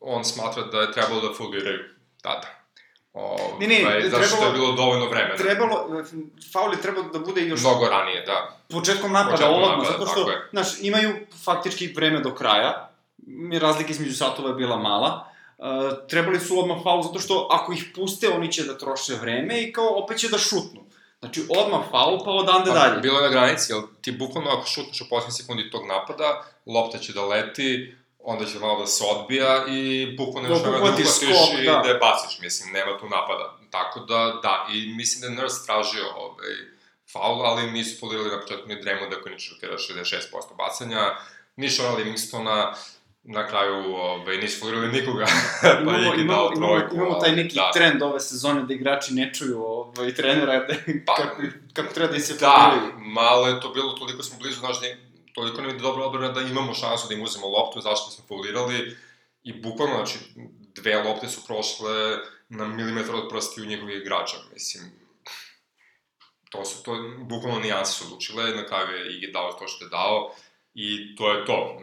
on 0.00 0.24
smatra 0.24 0.62
da 0.62 0.80
je 0.80 0.92
trebalo 0.92 1.28
da 1.28 1.34
fuliraju 1.34 1.80
tada. 2.22 2.63
O, 3.14 3.36
ne, 3.60 3.66
ne, 3.66 3.86
ovaj, 3.86 4.08
zato 4.10 4.24
što 4.24 4.44
je 4.44 4.52
bilo 4.52 4.72
dovoljno 4.72 5.08
vremena. 5.08 5.36
Trebalo, 5.36 6.02
faul 6.52 6.72
je 6.72 6.82
trebalo 6.82 7.08
da 7.08 7.18
bude 7.18 7.40
još... 7.40 7.60
Mnogo 7.60 7.88
ranije, 7.88 8.22
da. 8.26 8.58
Početkom 8.68 9.12
napada, 9.12 9.50
odmah, 9.50 9.86
zato 9.92 10.06
što, 10.06 10.30
znaš, 10.50 10.68
imaju 10.80 11.14
faktički 11.44 11.86
vreme 11.86 12.20
do 12.20 12.34
kraja, 12.34 12.90
razlika 13.60 13.90
između 13.90 14.16
satova 14.16 14.48
je 14.48 14.54
bila 14.54 14.76
mala, 14.76 15.26
uh, 15.58 15.66
trebali 16.08 16.40
su 16.40 16.58
odmah 16.58 16.82
faul 16.82 17.02
zato 17.02 17.18
što 17.18 17.48
ako 17.50 17.72
ih 17.72 17.84
puste, 17.94 18.28
oni 18.28 18.52
će 18.52 18.64
da 18.64 18.78
troše 18.78 19.14
vreme 19.14 19.62
i 19.62 19.72
kao 19.72 19.88
opet 19.88 20.18
će 20.18 20.28
da 20.28 20.38
šutnu. 20.38 20.84
Znači, 21.20 21.42
odmah 21.48 21.80
faul, 21.90 22.18
pa 22.24 22.30
odande 22.30 22.70
pa, 22.70 22.78
dalje. 22.78 23.00
Bilo 23.00 23.18
je 23.18 23.24
na 23.24 23.30
granici, 23.30 23.72
jel 23.72 23.82
ti 24.00 24.12
bukvalno 24.12 24.50
ako 24.50 24.66
šutneš 24.66 25.00
u 25.00 25.08
posljednji 25.10 25.32
sekundi 25.32 25.70
tog 25.70 25.86
napada, 25.86 26.44
lopta 26.66 26.98
će 26.98 27.12
da 27.12 27.26
leti, 27.26 27.96
onda 28.24 28.44
će 28.44 28.58
malo 28.58 28.80
da 28.80 28.86
se 28.86 29.04
odbija 29.10 29.64
i 29.68 30.06
bukvalno 30.16 30.48
još 30.48 30.60
vremena 30.60 30.84
da 30.84 30.90
uhvatiš 30.90 31.06
i 31.60 31.66
da. 31.66 31.80
da 31.84 31.88
je 31.88 31.98
baciš, 31.98 32.40
mislim, 32.40 32.72
nema 32.72 32.98
tu 32.98 33.04
napada. 33.08 33.58
Tako 33.70 34.00
da, 34.00 34.40
da, 34.42 34.66
i 34.72 34.94
mislim 34.94 35.20
da 35.20 35.26
je 35.26 35.34
Nurse 35.34 35.66
tražio 35.66 36.04
ovaj, 36.16 36.54
faul, 37.12 37.46
ali 37.46 37.70
nisu 37.70 38.00
polirali 38.00 38.30
na 38.30 38.40
početku 38.40 38.68
ni 38.68 38.74
Draymonda 38.82 39.22
koji 39.22 39.32
niče 39.32 39.48
šutira 39.48 39.72
66% 39.76 40.56
bacanja, 40.58 41.16
ni 41.56 41.70
Shona 41.70 41.90
Livingstona, 41.96 42.74
na 43.26 43.48
kraju 43.48 43.96
ovaj, 43.96 44.36
nisu 44.36 44.60
folirali 44.60 44.88
nikoga, 44.88 45.24
pa 45.62 45.80
imamo, 45.80 45.98
je 45.98 46.20
imamo, 46.20 46.42
dao 46.42 46.52
imamo, 46.56 46.78
trojku. 46.78 46.94
imamo 46.96 47.14
taj 47.14 47.32
neki 47.32 47.54
da. 47.54 47.70
trend 47.74 48.02
ove 48.02 48.20
sezone 48.20 48.62
da 48.62 48.74
igrači 48.74 49.14
ne 49.14 49.34
čuju 49.34 49.62
ovaj, 49.62 50.14
trenera 50.14 50.58
da, 50.58 50.74
Pa, 51.06 51.14
kako, 51.14 51.42
kako 51.72 51.94
treba 51.94 52.12
da 52.12 52.20
se 52.20 52.34
Da, 52.34 52.70
foliraju. 52.70 52.98
malo 52.98 53.46
je 53.46 53.60
to 53.60 53.68
bilo, 53.68 53.92
toliko 53.92 54.22
smo 54.22 54.38
blizu, 54.38 54.58
znaš, 54.58 54.80
da, 54.80 54.86
toliko 55.34 55.60
nam 55.60 55.70
je 55.70 55.78
dobro 55.78 56.04
odbrana 56.04 56.32
da 56.32 56.40
imamo 56.40 56.74
šansu 56.74 57.08
da 57.08 57.14
im 57.14 57.22
uzmemo 57.22 57.48
loptu, 57.48 57.80
zašto 57.80 58.10
smo 58.10 58.24
faulirali, 58.28 58.96
i 59.42 59.62
bukvalno, 59.62 59.94
znači, 59.94 60.18
dve 60.74 61.02
lopte 61.02 61.28
su 61.28 61.46
prošle 61.46 62.18
na 62.48 62.66
milimetar 62.66 63.14
od 63.14 63.28
prsti 63.30 63.62
u 63.62 63.64
njihovih 63.64 63.96
igrača, 63.96 64.36
mislim, 64.52 64.84
to 66.50 66.64
su, 66.64 66.82
to, 66.82 67.10
bukvalno 67.18 67.60
nijanse 67.60 67.92
su 67.92 68.04
odlučile, 68.04 68.54
na 68.54 68.66
kraju 68.66 68.96
je 68.96 69.16
Igi 69.16 69.32
dao 69.32 69.52
to 69.52 69.68
što 69.68 69.84
je 69.84 69.88
dao, 69.88 70.34
i 70.74 71.16
to 71.16 71.32
je 71.32 71.44
to. 71.44 71.82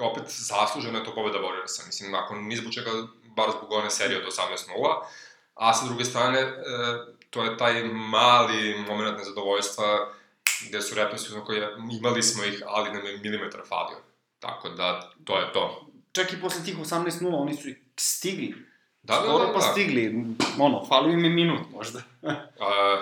Opet, 0.00 0.22
zaslužena 0.26 0.98
je 0.98 1.04
to 1.04 1.14
pobeda 1.14 1.38
Warriorsa, 1.38 1.86
mislim, 1.86 2.14
ako 2.14 2.34
ni 2.34 2.56
zbog 2.56 2.72
čega, 2.74 2.90
bar 3.36 3.50
zbog 3.58 3.72
one 3.72 3.90
serije 3.90 4.22
od 4.22 4.32
18-0, 4.32 5.02
a 5.54 5.74
sa 5.74 5.86
druge 5.86 6.04
strane, 6.04 6.40
e, 6.40 6.54
to 7.30 7.44
je 7.44 7.56
taj 7.56 7.84
mali 7.84 8.84
moment 8.88 9.18
nezadovoljstva 9.18 10.12
gde 10.62 10.82
su 10.82 10.94
Raptorsi 10.94 11.30
koji 11.46 11.62
imali 11.98 12.22
smo 12.22 12.44
ih, 12.44 12.62
ali 12.66 12.92
nam 12.92 13.06
je 13.06 13.18
milimetar 13.18 13.60
falio. 13.68 13.98
Tako 14.38 14.68
da, 14.68 15.10
to 15.24 15.38
je 15.38 15.52
to. 15.52 15.86
Čak 16.12 16.32
i 16.32 16.40
posle 16.40 16.64
tih 16.64 16.78
18-0 16.78 17.34
oni 17.34 17.56
su 17.56 17.68
i 17.68 17.76
stigli. 17.96 18.54
Da, 19.02 19.14
da, 19.14 19.20
Skoro 19.20 19.46
da, 19.46 19.52
pa 19.52 19.58
da. 19.58 19.72
stigli. 19.72 20.24
Ono, 20.58 20.84
falio 20.86 21.12
im 21.12 21.24
je 21.24 21.30
minut 21.30 21.60
možda. 21.72 22.02
A, 22.60 23.00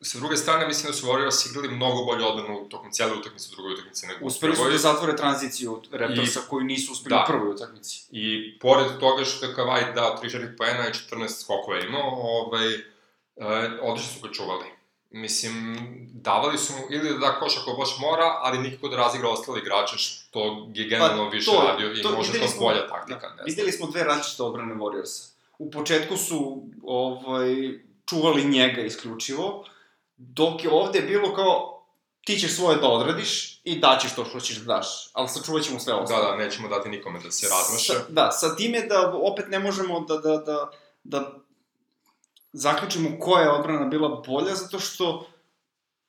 sa 0.00 0.18
druge 0.18 0.36
strane, 0.36 0.66
mislim 0.66 0.86
da 0.86 0.92
su 0.92 1.06
Warriors 1.06 1.50
igrali 1.50 1.68
mnogo 1.68 2.04
bolje 2.04 2.24
odbranu 2.24 2.68
tokom 2.68 2.90
cijele 2.90 3.12
utakmice, 3.12 3.50
drugoj 3.50 3.72
utakmice 3.72 4.06
nego 4.06 4.24
u 4.24 4.26
Uspeli 4.26 4.52
su 4.52 4.58
prvoj. 4.58 4.72
da 4.72 4.78
zatvore 4.78 5.16
tranziciju 5.16 5.74
od 5.74 5.88
Raptorsa 5.92 6.40
koju 6.50 6.64
nisu 6.64 6.92
uspeli 6.92 7.10
Da. 7.10 7.24
u 7.24 7.26
prvoj 7.26 7.50
utakmici. 7.50 8.06
I 8.10 8.58
pored 8.58 8.86
toga 9.00 9.24
što 9.24 9.46
je 9.46 9.54
Kawhi 9.54 9.94
dao 9.94 10.18
34 10.22 10.56
poena 10.56 10.88
i 10.88 10.92
14 10.92 11.40
skokova 11.42 11.80
imao, 11.80 12.10
ovaj, 12.10 12.74
e, 12.74 12.80
odlično 13.82 14.12
su 14.12 14.28
ga 14.28 14.32
čuvali. 14.32 14.64
Mislim, 15.10 15.76
davali 16.12 16.58
su 16.58 16.72
mu 16.72 16.82
ili 16.90 17.10
da 17.10 17.18
da 17.18 17.32
koš 17.32 17.58
ako 17.58 17.72
baš 17.72 17.98
mora, 18.00 18.38
ali 18.38 18.58
nikako 18.58 18.88
da 18.88 18.96
razigra 18.96 19.28
ostale 19.28 19.60
igrače, 19.60 19.96
što 19.98 20.40
je 20.74 20.84
generalno 20.84 21.24
Pa, 21.24 21.30
više 21.30 21.50
to- 21.50 21.62
radio 21.62 21.92
i 21.92 22.02
to 22.02 22.08
videli 22.10 22.40
to 22.40 22.48
smo- 22.48 22.60
bolja 22.60 22.88
taktika. 22.88 23.20
Da, 23.20 23.28
ne 23.28 23.34
znam. 23.34 23.44
videli 23.46 23.72
smo 23.72 23.86
dve 23.86 24.04
različite 24.04 24.42
odbrane 24.42 24.74
Warriorsa. 24.74 25.30
U 25.58 25.70
početku 25.70 26.16
su 26.16 26.62
ovaj, 26.84 27.48
čuvali 28.06 28.44
njega 28.44 28.80
isključivo, 28.82 29.64
dok 30.16 30.64
je 30.64 30.70
ovde 30.70 31.00
bilo 31.00 31.34
kao 31.34 31.72
ti 32.20 32.36
ćeš 32.36 32.52
svoje 32.52 32.76
da 32.76 32.88
odradiš 32.88 33.60
i 33.64 33.78
daćeš 33.78 34.14
to 34.14 34.24
što 34.24 34.40
ćeš 34.40 34.56
da 34.56 34.74
daš, 34.74 34.86
ali 35.12 35.28
sačuvat 35.28 35.62
ćemo 35.62 35.80
sve 35.80 35.92
Da, 35.92 35.98
ostalo. 35.98 36.30
da, 36.30 36.36
nećemo 36.36 36.68
dati 36.68 36.88
nikome 36.88 37.20
da 37.20 37.30
se 37.30 37.46
razmaše. 37.48 37.92
Sa, 37.92 38.04
da, 38.08 38.30
sa 38.30 38.56
time 38.56 38.80
da 38.80 39.12
opet 39.14 39.44
ne 39.48 39.58
možemo 39.58 40.00
da, 40.00 40.16
da, 40.16 40.36
da, 40.36 40.70
da 41.04 41.32
zaključimo 42.56 43.18
koja 43.20 43.42
je 43.42 43.50
odbrana 43.50 43.84
bila 43.84 44.22
bolja, 44.26 44.54
zato 44.54 44.78
što 44.78 45.28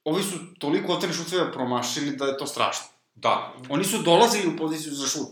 ovi 0.03 0.23
su 0.23 0.37
toliko 0.59 0.93
otvoreni 0.93 1.17
šuteve 1.17 1.51
promašili 1.51 2.15
da 2.15 2.25
je 2.25 2.37
to 2.37 2.47
strašno. 2.47 2.85
Da, 3.15 3.53
Oni 3.69 3.83
su 3.83 3.97
dolazili 3.97 4.47
u 4.47 4.57
poziciju 4.57 4.93
za 4.93 5.07
šut. 5.07 5.27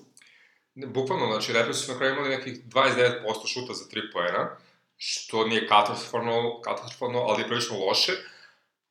bukvalno, 0.75 1.25
znači, 1.25 1.53
Raptors 1.53 1.85
su 1.85 1.91
na 1.91 1.97
kraju 1.97 2.13
imali 2.13 2.29
nekih 2.29 2.65
29% 2.65 3.47
šuta 3.47 3.73
za 3.73 3.85
3 3.85 4.11
poena, 4.13 4.49
što 4.97 5.47
nije 5.47 5.67
katastrofalno, 5.67 6.61
katastrofalno, 6.61 7.19
ali 7.19 7.41
je 7.41 7.47
prilično 7.47 7.77
loše, 7.85 8.11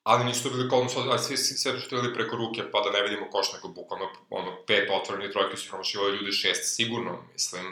ali 0.03 0.25
nisu 0.25 0.43
to 0.43 0.51
bili 0.51 0.71
kao 0.71 0.81
ono 0.81 1.13
aj, 1.13 1.19
svi, 1.19 1.37
svi 1.37 1.57
sve 1.57 1.81
šutirali 1.81 2.15
preko 2.15 2.37
ruke, 2.37 2.63
pa 2.73 2.81
da 2.81 2.91
ne 2.91 3.03
vidimo 3.03 3.31
koš, 3.31 3.53
nego 3.53 3.69
bukvalno, 3.69 4.07
ono, 4.31 4.57
pet 4.67 4.91
otvorenih 4.91 5.33
trojke 5.33 5.57
su 5.57 5.69
promašivali 5.69 6.17
ljudi 6.17 6.33
šest, 6.33 6.77
sigurno, 6.77 7.19
mislim. 7.33 7.65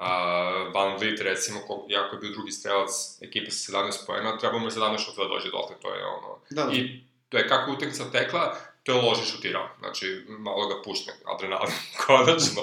Uh, 0.00 0.72
Van 0.74 0.96
Vliet, 0.98 1.20
recimo, 1.20 1.60
ko, 1.60 1.84
jako 1.88 2.16
je 2.16 2.20
bio 2.20 2.30
drugi 2.30 2.52
strelac 2.52 2.90
ekipe 3.20 3.50
sa 3.50 3.72
17 3.72 4.06
poena, 4.06 4.38
treba 4.38 4.58
mu 4.58 4.66
je 4.66 4.70
17 4.70 5.04
šutova 5.04 5.28
da 5.28 5.34
dođe 5.34 5.50
dotle, 5.50 5.76
to 5.82 5.94
je 5.94 6.04
ono, 6.06 6.38
Da, 6.50 6.64
da. 6.64 6.72
I 6.72 7.00
to 7.28 7.38
je 7.38 7.48
kako 7.48 7.70
utakmica 7.70 8.10
tekla, 8.12 8.56
to 8.82 8.92
je 8.92 9.02
lože 9.02 9.24
šutirao. 9.24 9.68
Znači, 9.78 10.24
malo 10.28 10.66
ga 10.68 10.82
pušne 10.82 11.12
adrenalin, 11.24 11.74
konačno. 12.06 12.62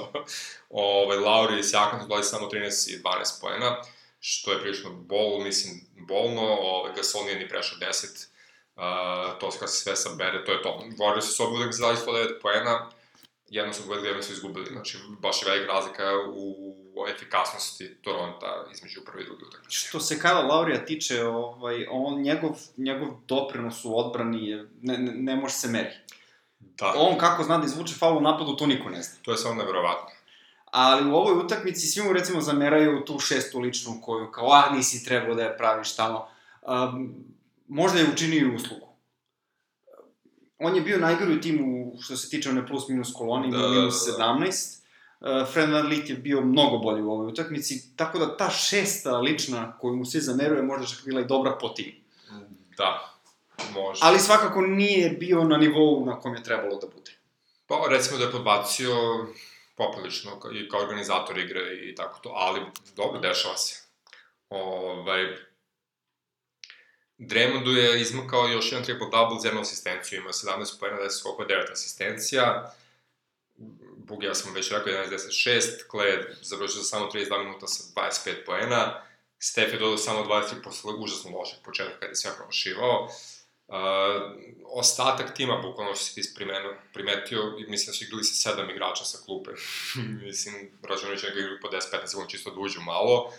Ove, 0.70 1.16
Lauri 1.20 1.60
i 1.60 1.64
Sjakan 1.64 2.02
su 2.02 2.08
dali 2.08 2.24
samo 2.24 2.48
13 2.48 2.94
i 2.94 3.00
12 3.00 3.42
poena, 3.42 3.82
što 4.20 4.52
je 4.52 4.60
prilično 4.60 4.90
bol, 4.90 5.44
mislim, 5.44 5.82
bolno. 5.96 6.42
Ove, 6.42 6.94
Gasol 6.96 7.24
nije 7.24 7.40
ni 7.40 7.50
prešao 7.50 7.78
10. 7.78 8.28
Uh, 8.76 9.40
to 9.40 9.50
kad 9.60 9.72
se 9.72 9.78
sve 9.78 9.96
sabere, 9.96 10.46
to 10.46 10.52
je 10.52 10.62
to. 10.62 10.84
Warriors 10.98 11.36
su 11.36 11.44
obi 11.44 11.56
utakmice 11.56 11.82
dali 11.82 11.98
109 11.98 12.42
poena, 12.42 12.90
jedno 13.50 13.74
su 13.74 13.84
pobedili, 13.84 14.08
jedno 14.08 14.24
su 14.24 14.34
izgubili. 14.34 14.66
Znači, 14.72 14.98
baš 15.22 15.42
je 15.42 15.52
velika 15.52 15.74
razlika 15.74 16.04
u 16.34 17.08
efikasnosti 17.16 17.96
Toronta 18.02 18.66
između 18.74 19.02
prve 19.06 19.22
i 19.22 19.26
druge 19.26 19.46
utakmice. 19.46 19.78
Što 19.78 20.00
se 20.00 20.20
Kyle 20.20 20.48
Laurija 20.48 20.86
tiče, 20.86 21.24
ovaj, 21.24 21.86
on, 21.90 22.22
njegov, 22.22 22.52
njegov 22.78 23.08
doprinos 23.28 23.86
u 23.86 23.98
odbrani 23.98 24.50
je, 24.50 24.70
ne, 24.82 24.98
ne, 24.98 25.12
ne 25.12 25.36
može 25.36 25.54
se 25.54 25.68
meri. 25.68 25.96
Da, 26.60 26.94
On 26.98 27.18
kako 27.18 27.44
zna 27.44 27.58
da 27.58 27.66
izvuče 27.66 27.94
faul 27.94 28.18
u 28.18 28.22
napadu, 28.22 28.56
to 28.56 28.66
niko 28.66 28.90
ne 28.90 29.02
zna. 29.02 29.16
to 29.22 29.32
je 29.32 29.38
samo 29.38 29.56
nevjerovatno. 29.56 30.10
Ali 30.66 31.12
u 31.12 31.16
ovoj 31.16 31.46
utakmici 31.46 31.88
svi 31.88 32.04
mu 32.04 32.14
recimo 32.14 32.42
zameraju 32.42 33.06
tu 33.06 33.20
šestu 33.20 33.60
ličnu 33.60 34.02
koju 34.02 34.32
kao, 34.32 34.52
a 34.52 34.70
nisi 34.76 35.06
trebao 35.06 35.36
da 35.36 35.44
je 35.44 35.58
praviš 35.58 35.96
tamo. 35.96 36.28
Um, 36.62 37.16
možda 37.68 38.00
je 38.00 38.10
učinio 38.14 38.40
i 38.40 38.56
uslugu. 38.56 38.87
On 40.60 40.76
je 40.76 40.82
bio 40.82 40.98
najgori 40.98 41.34
u 41.38 41.42
timu 41.42 41.94
što 42.02 42.18
se 42.18 42.30
tiče 42.30 42.50
one 42.50 42.68
plus 42.68 42.88
minus 42.88 43.14
koloni, 43.14 43.52
Da, 43.52 43.58
minus 43.58 44.06
da, 44.06 44.18
da. 44.18 44.24
17. 44.24 44.78
Uh, 45.20 45.54
Fred 45.54 45.70
Van 45.70 45.88
Lit 45.88 46.10
je 46.10 46.16
bio 46.16 46.42
mnogo 46.42 46.78
bolji 46.78 47.02
u 47.02 47.12
ovoj 47.12 47.28
utakmici, 47.28 47.96
tako 47.96 48.20
da 48.20 48.38
ta 48.38 48.50
šesta 48.50 49.18
lična 49.18 49.78
koju 49.78 49.96
mu 49.96 50.06
svi 50.06 50.20
zameruje 50.20 50.62
možda 50.62 50.88
čak 50.88 51.06
bila 51.06 51.22
i 51.22 51.26
dobra 51.26 51.58
po 51.62 51.70
timu. 51.70 51.98
Da, 52.78 53.14
može. 53.74 54.00
Ali 54.04 54.20
svakako 54.20 54.62
nije 54.62 55.10
bio 55.10 55.44
na 55.44 55.58
nivou 55.58 56.06
na 56.06 56.20
kom 56.20 56.36
je 56.36 56.44
trebalo 56.44 56.76
da 56.76 56.88
bude. 56.88 57.12
Pa, 57.68 57.76
recimo 57.90 58.18
da 58.18 58.26
je 58.26 58.32
podbacio 58.32 58.96
poprilično 59.76 60.32
i 60.54 60.70
kao 60.70 60.80
organizator 60.82 61.38
igre 61.38 61.62
i 61.84 61.96
tako 61.96 62.20
to, 62.20 62.32
ali 62.36 62.62
dobro, 62.96 63.20
dešava 63.20 63.58
se. 63.58 63.84
Ovaj, 64.50 65.47
Draymondu 67.18 67.72
je 67.72 68.02
izmakao 68.02 68.48
još 68.48 68.72
jedan 68.72 68.86
triple-double 68.86 69.42
za 69.42 69.48
jednu 69.48 69.62
asistenciju, 69.62 70.20
imao 70.20 70.32
17 70.32 70.80
pojena, 70.80 70.98
10 70.98 71.20
skokova, 71.20 71.48
9 71.48 71.72
asistencija. 71.72 72.74
Bug, 73.98 74.24
ja 74.24 74.34
sam 74.34 74.54
već 74.54 74.72
rekao 74.72 74.94
11-10-6, 74.94 75.62
Clay 75.92 76.26
završio 76.42 76.84
samo 76.84 77.10
32 77.14 77.44
minuta 77.44 77.68
sa 77.68 78.02
25 78.02 78.46
poena, 78.46 79.02
Steph 79.40 79.74
je 79.74 79.80
dodao 79.80 79.98
samo 79.98 80.24
23 80.24 80.64
posle 80.64 80.94
užasno 80.94 81.38
lošeg 81.38 81.60
početka 81.66 82.00
kada 82.00 82.12
je 82.12 82.16
sve 82.16 82.32
promašivao. 82.38 83.10
Uh, 83.68 83.76
ostatak 84.66 85.36
tima, 85.36 85.58
bukvalno 85.58 85.96
što 85.96 86.04
si 86.04 86.22
ti 86.22 86.34
primetio, 86.94 87.44
mislim 87.68 87.92
da 87.92 87.94
su 87.94 88.04
igrali 88.04 88.24
sa 88.24 88.50
sedam 88.50 88.70
igrača 88.70 89.04
sa 89.04 89.18
klupe. 89.26 89.52
mislim, 90.28 90.72
računajući 90.84 91.26
da 91.26 91.32
igraju 91.32 91.60
po 91.62 91.68
10-15 91.68 92.08
sekundi 92.08 92.32
čisto 92.32 92.52
da 92.52 92.60
uđu 92.60 92.82
malo. 92.82 93.26
Uh, 93.26 93.34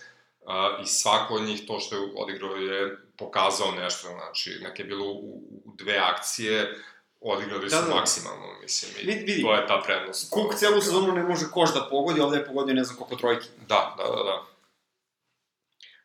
I 0.83 0.87
svako 0.87 1.35
od 1.35 1.43
njih 1.43 1.67
to 1.67 1.81
što 1.81 1.97
je 1.97 2.13
odigrao 2.17 2.57
je 2.57 2.97
pokazao 3.17 3.73
nešto, 3.73 4.09
znači, 4.09 4.59
neke 4.63 4.83
je 4.83 4.87
bilo 4.87 5.05
u, 5.05 5.43
u 5.65 5.73
dve 5.79 5.99
akcije, 5.99 6.75
odigrali 7.21 7.71
su 7.71 7.77
Da, 7.77 7.83
da. 7.83 7.95
maksimalno, 7.95 8.47
mislim, 8.63 8.93
i 9.01 9.07
Vidi, 9.07 9.21
vidi. 9.21 9.43
to 9.43 9.55
je 9.55 9.67
ta 9.67 9.83
prednost. 9.85 10.33
Cook 10.35 10.55
celu 10.55 10.81
sezonu 10.81 11.13
ne 11.13 11.23
može 11.23 11.45
koš 11.53 11.75
da 11.75 11.89
pogodi, 11.91 12.21
ovde 12.21 12.39
je 12.39 12.47
pogodio 12.47 12.75
ne 12.75 12.85
znam 12.85 12.97
koliko 12.97 13.17
trojki. 13.17 13.49
Da, 13.69 13.95
da, 13.99 14.05
da, 14.05 14.23
da. 14.23 14.45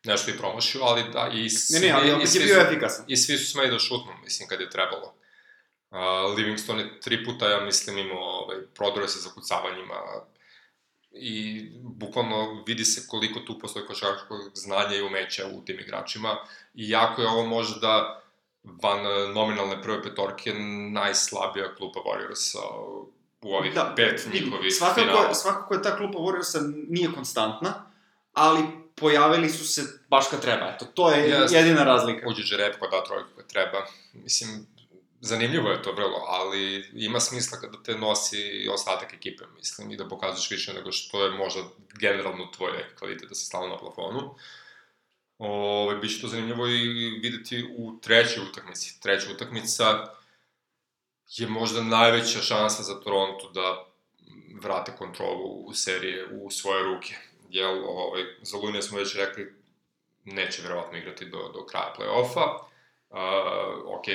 Nešto 0.04 0.32
i 0.32 0.38
promašio, 0.38 0.82
ali 0.84 1.04
da, 1.14 1.30
i 1.34 1.50
svi, 1.50 1.80
Ne, 1.80 1.88
ne, 1.88 1.94
ali 1.94 2.12
opet 2.12 2.36
je 2.36 2.46
bio 2.46 2.62
efikasan. 2.62 3.06
I 3.08 3.18
svi 3.18 3.38
su 3.38 3.52
smeli 3.52 3.72
da 3.72 3.80
šutnu, 3.80 4.12
mislim, 4.24 4.50
kad 4.50 4.62
je 4.62 4.70
trebalo. 4.70 5.14
Uh, 5.92 6.36
Livingston 6.38 6.80
je 6.80 7.00
tri 7.00 7.26
puta, 7.26 7.50
ja 7.50 7.60
mislim, 7.60 7.98
imao 7.98 8.24
ovaj, 8.24 8.58
prodore 8.76 9.08
sa 9.08 9.20
zakucavanjima 9.20 9.96
i 11.14 11.62
bukvalno 11.76 12.64
vidi 12.68 12.86
se 12.86 13.08
koliko 13.08 13.40
tu 13.40 13.60
postoji 13.60 13.86
košarkaškog 13.86 14.52
znanja 14.54 14.96
i 14.96 15.02
umeća 15.02 15.44
u 15.48 15.62
tim 15.62 15.80
igračima 15.80 16.38
i 16.76 16.90
jako 16.90 17.22
je 17.22 17.28
ovo 17.28 17.46
možda 17.46 18.22
van 18.64 19.00
eh, 19.00 19.28
nominalne 19.28 19.82
prve 19.82 20.04
petorke 20.04 20.54
najslabija 20.92 21.76
klupa 21.76 22.00
Warriorsa 22.00 22.58
u 23.42 23.56
ovih 23.56 23.74
da, 23.74 23.94
pet 23.96 24.28
njihovih 24.34 24.74
svakako, 24.74 25.02
finala. 25.02 25.28
je- 25.28 25.36
Svakako 25.36 25.74
je 25.74 25.82
ta 25.82 25.98
klupa 25.98 26.18
Warriorsa 26.18 26.60
nije 26.90 27.12
konstantna, 27.12 27.86
ali 28.34 28.64
pojavili 28.96 29.50
su 29.50 29.68
se 29.68 29.82
baš 30.10 30.28
kad 30.28 30.42
treba. 30.42 30.68
Eto, 30.68 30.86
to 30.86 31.12
je 31.12 31.30
Jeste. 31.30 31.58
jedina 31.58 31.84
razlika. 31.84 32.30
Uđe 32.30 32.44
Džerepko, 32.44 32.88
da 32.88 33.04
trojku 33.04 33.30
kad 33.38 33.48
treba. 33.48 33.86
Mislim, 34.14 34.68
zanimljivo 35.24 35.70
je 35.70 35.82
to 35.82 35.92
vrlo, 35.92 36.26
ali 36.28 36.90
ima 36.94 37.20
smisla 37.20 37.60
kada 37.60 37.84
te 37.84 37.98
nosi 37.98 38.70
ostatak 38.74 39.14
ekipe, 39.14 39.44
mislim, 39.56 39.92
i 39.92 39.98
da 39.98 40.08
pokazuješ 40.08 40.52
više 40.52 40.74
nego 40.74 40.92
što 40.92 41.26
je 41.26 41.32
možda 41.32 41.62
generalno 42.00 42.48
tvoj 42.58 42.72
neki 42.72 42.96
kvalitet 42.96 43.30
da 43.30 43.36
si 43.36 43.46
stalno 43.46 43.68
na 43.68 43.78
plafonu. 43.78 44.36
Ove, 45.38 45.96
biće 45.96 46.22
to 46.22 46.28
zanimljivo 46.28 46.68
i 46.68 47.20
videti 47.22 47.66
u 47.78 48.00
trećoj 48.02 48.44
utakmici. 48.44 49.02
Treća 49.02 49.32
utakmica 49.32 50.08
je 51.28 51.48
možda 51.48 51.84
najveća 51.84 52.42
šansa 52.42 52.84
za 52.84 53.00
Toronto 53.00 53.50
da 53.50 53.86
vrate 54.62 54.96
kontrolu 54.98 55.66
u 55.66 55.74
serije 55.74 56.28
u 56.32 56.52
svoje 56.52 56.84
ruke. 56.84 57.16
Jel, 57.50 57.86
ovaj, 57.86 58.24
za 58.42 58.58
Lunija 58.58 58.82
smo 58.82 58.98
već 58.98 59.16
rekli, 59.16 59.54
neće 60.26 60.62
verovatno 60.62 60.98
igrati 60.98 61.26
do, 61.26 61.52
do 61.54 61.66
kraja 61.66 61.96
play-offa. 62.00 62.60
Uh, 63.10 63.20
ok, 64.00 64.06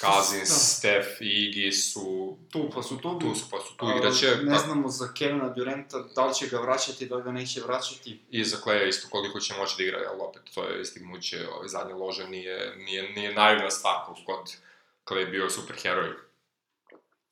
Kazin, 0.00 0.38
da. 0.38 0.46
Steph 0.46 1.20
i 1.20 1.24
Iggy 1.24 1.72
su... 1.72 2.36
Tu, 2.50 2.70
pa 2.74 2.82
su 2.82 2.96
tu. 2.96 3.18
Tu 3.18 3.34
su, 3.34 3.44
pa 3.50 3.58
su 3.60 3.76
tu, 3.76 3.86
igraće. 3.98 4.36
Ne 4.42 4.58
znamo 4.58 4.88
za 4.88 5.12
Kevina 5.14 5.48
Durenta 5.48 5.98
da 5.98 6.26
li 6.26 6.34
će 6.34 6.46
ga 6.46 6.58
vraćati, 6.58 7.06
da 7.06 7.16
li 7.16 7.22
ga 7.22 7.32
neće 7.32 7.60
vraćati. 7.60 8.20
I 8.30 8.44
za 8.44 8.56
Kleja 8.56 8.88
isto 8.88 9.08
koliko 9.10 9.40
će 9.40 9.54
moći 9.54 9.74
da 9.78 9.84
igra, 9.84 9.98
jel 9.98 10.22
opet, 10.22 10.42
to 10.54 10.64
je 10.64 10.80
istignuće, 10.80 11.48
ovaj 11.48 11.68
zadnje 11.68 11.94
lože 11.94 12.28
nije, 12.28 12.76
nije, 12.76 13.12
nije 13.12 13.34
naivna 13.34 13.70
stvar, 13.70 13.96
kod 14.26 14.56
Klej 15.04 15.26
bio 15.26 15.50
super 15.50 15.76
heroj. 15.82 16.10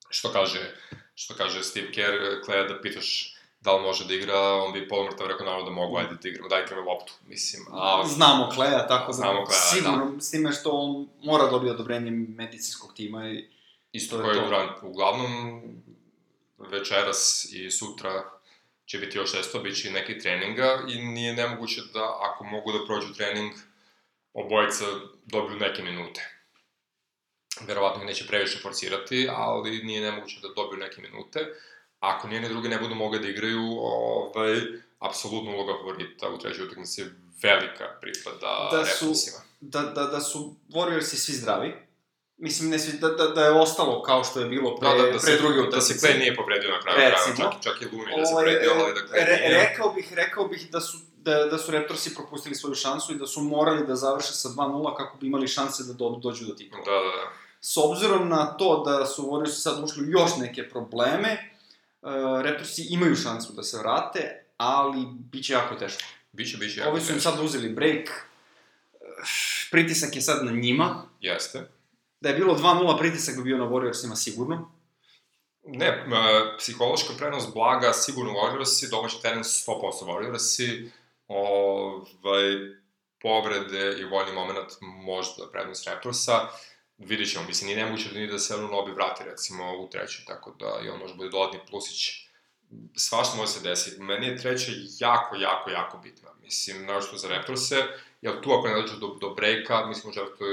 Što 0.09 0.33
kaže, 0.33 0.75
što 1.15 1.35
kaže 1.35 1.63
Steve 1.63 1.93
Kerr, 1.93 2.43
Kleja 2.45 2.65
da 2.65 2.81
pitaš 2.81 3.38
da 3.69 3.77
li 3.77 3.83
može 3.83 4.05
da 4.05 4.15
igra, 4.15 4.39
on 4.65 4.73
bi 4.73 4.89
polumrtav 4.89 5.27
rekao 5.27 5.47
naravno 5.47 5.65
da 5.65 5.75
mogu, 5.75 5.97
ajde 5.97 6.15
da 6.23 6.29
igramo, 6.29 6.49
dajte 6.49 6.75
mi 6.75 6.81
loptu, 6.81 7.13
mislim. 7.27 7.63
A, 7.73 8.05
znamo 8.07 8.51
Kleja, 8.55 8.87
tako 8.87 9.07
da, 9.07 9.13
znamo 9.13 9.45
Kleja, 9.45 9.61
sigurno, 9.61 10.11
da. 10.15 10.21
s 10.21 10.31
time 10.31 10.53
što 10.53 10.71
on 10.71 11.09
mora 11.23 11.45
da 11.45 11.51
dobiti 11.51 11.71
odobrenje 11.71 12.11
medicinskog 12.11 12.95
tima 12.95 13.31
i 13.31 13.49
Isto 13.93 14.21
je 14.21 14.41
Durant, 14.41 14.73
uglavnom 14.83 15.63
večeras 16.59 17.49
i 17.53 17.71
sutra 17.71 18.25
će 18.87 18.99
biti 18.99 19.19
još 19.19 19.33
testo, 19.33 19.59
bit 19.59 19.77
će 19.83 19.89
i 19.89 19.93
neki 19.93 20.19
treninga 20.19 20.79
i 20.89 21.03
nije 21.03 21.33
nemoguće 21.33 21.81
da 21.93 22.19
ako 22.21 22.45
mogu 22.45 22.73
da 22.73 22.87
prođu 22.87 23.15
trening, 23.15 23.53
obojica 24.35 24.85
dobiju 25.27 25.59
neke 25.59 25.83
minute. 25.83 26.21
Verovatno 27.67 28.05
neće 28.05 28.27
previše 28.27 28.59
forcirati, 28.59 29.29
ali 29.33 29.83
nije 29.83 30.01
nemoguće 30.01 30.41
da 30.43 30.49
dobiju 30.57 30.79
neke 30.79 31.01
minute 31.03 31.47
ako 32.01 32.29
nijedne 32.29 32.49
druge 32.49 32.69
ne 32.69 32.79
budu 32.79 32.95
mogli 32.95 33.19
da 33.19 33.29
igraju, 33.29 33.63
ovaj, 33.81 34.61
apsolutno 34.99 35.51
uloga 35.51 35.73
favorita 35.79 36.29
u 36.29 36.39
trećoj 36.39 36.65
utakmici 36.65 37.01
je 37.01 37.15
velika 37.43 37.85
pripada 38.01 38.69
da 38.73 38.85
su, 38.85 39.13
da, 39.61 39.83
da, 39.83 40.05
da 40.05 40.21
su 40.21 40.55
Warriorsi 40.69 41.17
svi 41.17 41.33
zdravi, 41.33 41.89
Mislim, 42.41 42.71
ne 42.71 42.79
svi, 42.79 42.99
da, 42.99 43.09
da, 43.09 43.27
da 43.27 43.45
je 43.45 43.51
ostalo 43.51 44.03
kao 44.03 44.25
što 44.25 44.41
je 44.41 44.47
bilo 44.47 44.77
pre, 44.77 44.89
da, 44.89 44.95
da, 44.95 45.03
da 45.03 45.11
pre 45.11 45.21
se, 45.21 45.37
druge 45.37 45.61
utakmice. 45.61 45.77
Da 45.77 45.99
se 45.99 46.07
Clay 46.07 46.19
nije 46.19 46.37
povredio 46.37 46.71
na 46.71 46.81
kraju 46.81 46.99
Recimo, 46.99 47.37
kraja, 47.37 47.51
čak, 47.51 47.63
čak 47.63 47.83
i 47.83 47.97
Luni 47.97 48.13
da 48.17 48.27
se 48.27 48.35
ovaj, 48.35 48.45
povredio, 48.45 48.71
ali 48.75 48.95
da 48.95 49.01
Clay 49.01 49.27
re, 49.27 49.37
nije... 49.37 49.69
Rekao 49.69 49.93
bih, 49.93 50.13
rekao 50.13 50.49
bih 50.49 50.69
da 50.71 50.81
su, 50.81 50.99
da, 51.17 51.45
da 51.45 51.59
su 51.59 51.73
Raptorsi 51.73 52.15
propustili 52.15 52.55
svoju 52.55 52.75
šansu 52.75 53.13
i 53.13 53.19
da 53.19 53.27
su 53.27 53.41
morali 53.41 53.87
da 53.87 53.97
završe 53.97 54.33
sa 54.33 54.49
2-0 54.49 54.97
kako 54.97 55.17
bi 55.17 55.27
imali 55.27 55.49
šanse 55.49 55.83
da 55.85 55.93
do, 55.93 56.11
dođu 56.23 56.47
do 56.47 56.55
tih 56.55 56.71
Da, 56.71 56.93
da, 56.93 56.99
da. 56.99 57.33
S 57.61 57.77
obzirom 57.77 58.29
na 58.29 58.47
to 58.57 58.83
da 58.87 59.07
su 59.07 59.23
Warriorsi 59.23 59.61
sad 59.63 59.85
ušli 59.85 60.11
još 60.11 60.37
neke 60.39 60.69
probleme, 60.69 61.51
uh, 62.03 62.11
Raptorsi 62.43 62.87
imaju 62.91 63.17
šansu 63.17 63.53
da 63.53 63.63
se 63.63 63.79
vrate, 63.79 64.45
ali 64.57 65.07
bit 65.33 65.45
će 65.45 65.53
jako 65.53 65.75
teško. 65.75 66.03
Biće, 66.33 66.57
biće 66.57 66.81
jako 66.81 66.91
Ovi 66.91 67.01
su 67.01 67.13
im 67.13 67.21
sad 67.21 67.41
uzeli 67.41 67.69
break, 67.69 68.27
pritisak 69.71 70.17
je 70.17 70.23
sad 70.23 70.45
na 70.45 70.53
njima. 70.53 71.03
Jeste. 71.21 71.71
Da 72.21 72.29
je 72.29 72.35
bilo 72.35 72.59
2-0 72.59 72.99
pritisak 72.99 73.37
bi 73.37 73.43
bio 73.43 73.59
na 73.59 73.65
Warriorsima 73.65 74.17
sigurno. 74.17 74.71
Ne, 75.65 76.07
psihološka 76.59 77.13
prenos 77.19 77.45
blaga, 77.55 77.93
sigurno 77.93 78.33
Warriorsi, 78.33 78.91
domaći 78.91 79.23
teren 79.23 79.43
100% 79.43 79.73
Warriorsi, 80.03 80.91
ovaj, 81.29 82.43
povrede 83.23 83.97
i 84.01 84.05
voljni 84.05 84.33
moment 84.33 84.69
možda 84.81 85.51
prednost 85.53 85.87
Raptorsa 85.87 86.49
vidjet 86.99 87.33
ćemo, 87.33 87.47
mislim, 87.47 87.67
nije 87.67 87.85
nemoguće 87.85 88.09
da 88.13 88.19
ni 88.19 88.27
da 88.27 88.39
se 88.39 88.55
ono 88.55 88.69
Nobi 88.69 88.93
vrati, 88.93 89.25
recimo, 89.25 89.79
u 89.79 89.89
treću, 89.91 90.25
tako 90.27 90.55
da 90.59 90.81
i 90.85 90.89
on 90.89 90.99
može 90.99 91.15
bude 91.15 91.31
dodatni 91.31 91.61
plusić. 91.71 92.29
Svašta 92.97 93.37
može 93.37 93.53
se 93.53 93.69
desiti. 93.69 94.03
Meni 94.03 94.27
je 94.27 94.37
treća 94.37 94.73
jako, 94.99 95.37
jako, 95.37 95.71
jako 95.71 95.99
bitna. 95.99 96.29
Mislim, 96.43 96.87
našto 96.87 97.17
za 97.17 97.29
Raptorse, 97.29 97.77
jer 98.23 98.41
tu 98.41 98.51
ako 98.53 98.69
ne 98.69 98.75
dođu 98.75 98.97
do, 98.97 99.19
do 99.21 99.35
breaka, 99.35 99.87
mislim, 99.87 100.07
možda 100.07 100.37
to 100.37 100.45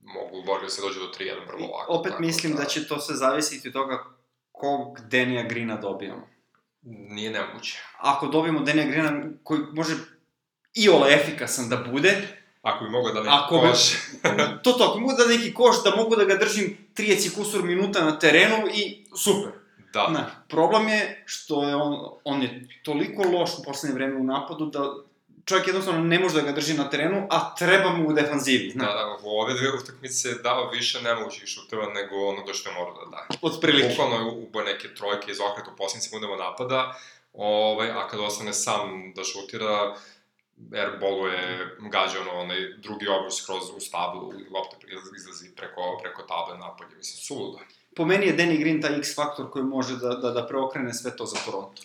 mogu 0.00 0.36
Warriors 0.36 0.68
se 0.68 0.82
dođe 0.82 1.00
do 1.00 1.06
3-1 1.18 1.46
vrlo 1.48 1.66
lako. 1.66 1.92
Opet 1.92 2.12
mislim 2.18 2.52
da... 2.52 2.58
da 2.58 2.64
će 2.64 2.88
to 2.88 3.00
se 3.00 3.14
zavisiti 3.14 3.68
od 3.68 3.74
toga 3.74 4.04
kog 4.52 5.00
Denija 5.00 5.42
Grina 5.42 5.76
dobijamo. 5.76 6.28
Nije 6.82 7.30
nemoguće. 7.30 7.82
Ako 7.98 8.26
dobijemo 8.26 8.60
Denija 8.60 8.86
Grina 8.86 9.22
koji 9.42 9.60
može 9.72 9.94
i 10.74 10.88
ole 10.88 11.14
efikasan 11.14 11.68
da 11.68 11.76
bude, 11.76 12.35
Ako 12.66 12.84
bi 12.84 12.90
mogao 12.90 13.12
da 13.12 13.20
neki 13.20 13.34
ako 13.34 13.60
koš. 13.60 13.78
to 14.64 14.72
to, 14.72 14.84
ako 14.84 15.00
mogu 15.00 15.12
da 15.18 15.26
neki 15.26 15.54
koš, 15.54 15.82
da 15.84 15.96
mogu 15.96 16.16
da 16.16 16.24
ga 16.24 16.34
držim 16.34 16.78
30 16.96 17.34
kusur 17.34 17.62
minuta 17.62 18.04
na 18.04 18.18
terenu 18.18 18.56
i 18.74 19.04
super. 19.16 19.52
Da. 19.92 20.08
Na, 20.08 20.30
problem 20.48 20.88
je 20.88 21.22
što 21.26 21.68
je 21.68 21.74
on, 21.74 22.10
on 22.24 22.42
je 22.42 22.68
toliko 22.82 23.22
loš 23.22 23.50
u 23.58 23.62
poslednje 23.62 23.94
vreme 23.94 24.20
u 24.20 24.24
napadu 24.24 24.66
da 24.66 24.94
čovjek 25.44 25.66
jednostavno 25.66 26.00
ne 26.00 26.18
može 26.18 26.34
da 26.34 26.42
ga 26.42 26.52
drži 26.52 26.74
na 26.74 26.90
terenu, 26.90 27.26
a 27.30 27.54
treba 27.54 27.90
mu 27.90 28.08
u 28.08 28.12
defanzivi. 28.12 28.72
Da, 28.74 28.86
da, 28.86 29.18
u 29.22 29.28
ove 29.28 29.54
dve 29.54 29.68
utakmice 29.82 30.28
je 30.28 30.34
dao 30.34 30.70
više 30.70 31.02
nemogućih 31.02 31.48
šuteva 31.48 31.86
nego 31.92 32.28
onoga 32.28 32.52
što 32.52 32.70
je 32.70 32.74
morao 32.74 32.94
da 32.94 33.10
da. 33.10 33.26
Od 33.42 33.58
prilike. 33.60 33.88
Bukvalno 33.88 34.16
je 34.16 34.32
ubao 34.32 34.62
neke 34.62 34.94
trojke 34.94 35.30
iz 35.30 35.38
okreta 35.40 35.70
u 35.70 35.76
posljednjim 35.76 36.02
sekundama 36.02 36.36
napada, 36.36 36.94
ovaj, 37.32 37.90
a 37.90 38.08
kada 38.08 38.22
ostane 38.22 38.52
sam 38.52 39.12
da 39.14 39.24
šutira, 39.24 39.94
airbolu 40.72 41.26
je 41.26 41.76
gađa 41.78 42.20
ono, 42.20 42.40
onaj 42.40 42.72
drugi 42.78 43.08
obrus 43.08 43.46
kroz 43.46 43.62
u 43.76 43.80
stablu 43.80 44.32
i 44.32 44.50
lopta 44.50 44.76
izlazi 45.16 45.54
preko, 45.56 45.98
preko 46.02 46.22
table 46.22 46.58
napolje, 46.58 46.96
mislim, 46.96 47.16
suludo. 47.16 47.58
Po 47.96 48.04
meni 48.04 48.26
je 48.26 48.36
Danny 48.36 48.58
Green 48.58 48.82
taj 48.82 48.98
X 48.98 49.14
faktor 49.14 49.50
koji 49.50 49.64
može 49.64 49.96
da, 49.96 50.08
da, 50.08 50.30
da 50.30 50.46
preokrene 50.46 50.94
sve 50.94 51.16
to 51.16 51.26
za 51.26 51.36
Toronto. 51.44 51.82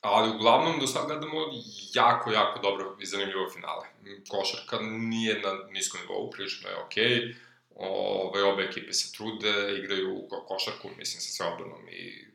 Ali 0.00 0.36
uglavnom 0.36 0.80
do 0.80 0.86
sada 0.86 1.06
gledamo 1.06 1.38
jako, 1.94 2.32
jako 2.32 2.58
dobro 2.58 2.96
i 3.00 3.06
zanimljivo 3.06 3.50
finale. 3.50 3.86
Košarka 4.28 4.78
nije 4.80 5.40
na 5.40 5.52
niskom 5.72 6.00
nivou, 6.00 6.30
prilično 6.30 6.68
je 6.68 6.76
okej. 6.76 7.06
Okay. 7.06 7.34
Ove, 7.78 8.42
obe 8.44 8.62
ekipe 8.62 8.92
se 8.92 9.12
trude, 9.12 9.78
igraju 9.78 10.28
košarku, 10.48 10.88
mislim, 10.98 11.20
sa 11.20 11.30
sve 11.32 11.46
odbranom 11.46 11.88
i 11.88 12.26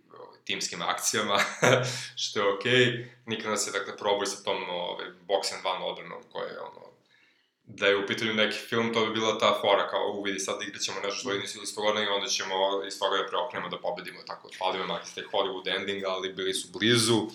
timskim 0.45 0.81
akcijama, 0.81 1.37
što 2.23 2.39
je 2.39 2.53
okej. 2.53 2.71
Okay. 2.71 3.05
Nikad 3.25 3.51
nas 3.51 3.67
je, 3.67 3.71
dakle, 3.71 3.97
probao 3.97 4.25
sa 4.25 4.43
tom 4.43 4.69
ovaj, 4.69 5.05
box 5.27 5.53
and 5.55 5.65
one 5.65 5.85
odbranom 5.85 6.23
koja 6.31 6.45
je, 6.45 6.59
ono, 6.59 6.81
da 7.63 7.87
je 7.87 7.97
u 7.97 8.07
pitanju 8.07 8.33
neki 8.33 8.57
film, 8.57 8.93
to 8.93 9.05
bi 9.05 9.13
bila 9.13 9.37
ta 9.39 9.57
fora, 9.61 9.87
kao, 9.87 10.13
uvidi, 10.17 10.39
sad 10.39 10.61
igrat 10.61 10.81
ćemo 10.81 10.97
nešto 11.03 11.19
što 11.19 11.33
nisu 11.33 11.63
iz 11.63 11.75
toga, 11.75 12.01
i 12.01 12.07
onda 12.07 12.27
ćemo 12.27 12.55
iz 12.87 12.99
toga 12.99 13.17
da 13.17 13.27
preokrenemo 13.27 13.69
da 13.69 13.77
pobedimo, 13.77 14.19
tako, 14.27 14.49
falimo 14.57 14.85
makis 14.85 15.13
taj 15.13 15.23
Hollywood 15.23 15.75
ending, 15.75 16.03
ali 16.05 16.33
bili 16.33 16.53
su 16.53 16.67
blizu. 16.71 17.27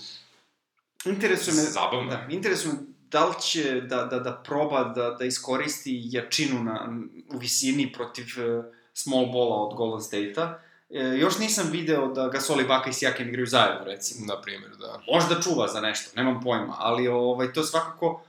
Interesuje 1.04 1.54
me, 1.54 1.62
Zabavno. 1.62 2.10
Da, 2.10 2.26
interesuje 2.30 2.72
me 2.72 2.96
da 3.10 3.26
li 3.26 3.34
će 3.40 3.80
da, 3.80 4.04
da, 4.04 4.18
da 4.18 4.42
proba 4.44 4.84
da, 4.84 5.10
da 5.10 5.24
iskoristi 5.24 6.00
jačinu 6.04 6.64
na, 6.64 6.88
u 7.34 7.38
visini 7.38 7.92
protiv 7.92 8.24
uh, 8.24 8.64
small 8.94 9.26
bola 9.26 9.56
od 9.56 9.76
Golden 9.76 10.00
State-a, 10.00 10.58
E, 10.90 11.00
još 11.00 11.38
nisam 11.38 11.68
video 11.72 12.06
da 12.06 12.28
Gasol 12.28 12.60
i 12.60 12.64
Baka 12.64 12.90
i 12.90 12.92
Sijakam 12.92 13.28
igraju 13.28 13.46
zajedno, 13.46 13.84
recimo. 13.84 14.26
Na 14.26 14.40
primjer, 14.40 14.70
da. 14.76 15.00
Možda 15.12 15.40
čuva 15.42 15.68
za 15.68 15.80
nešto, 15.80 16.10
nemam 16.16 16.40
pojma, 16.40 16.74
ali 16.78 17.08
ovaj, 17.08 17.52
to 17.52 17.62
svakako, 17.62 18.24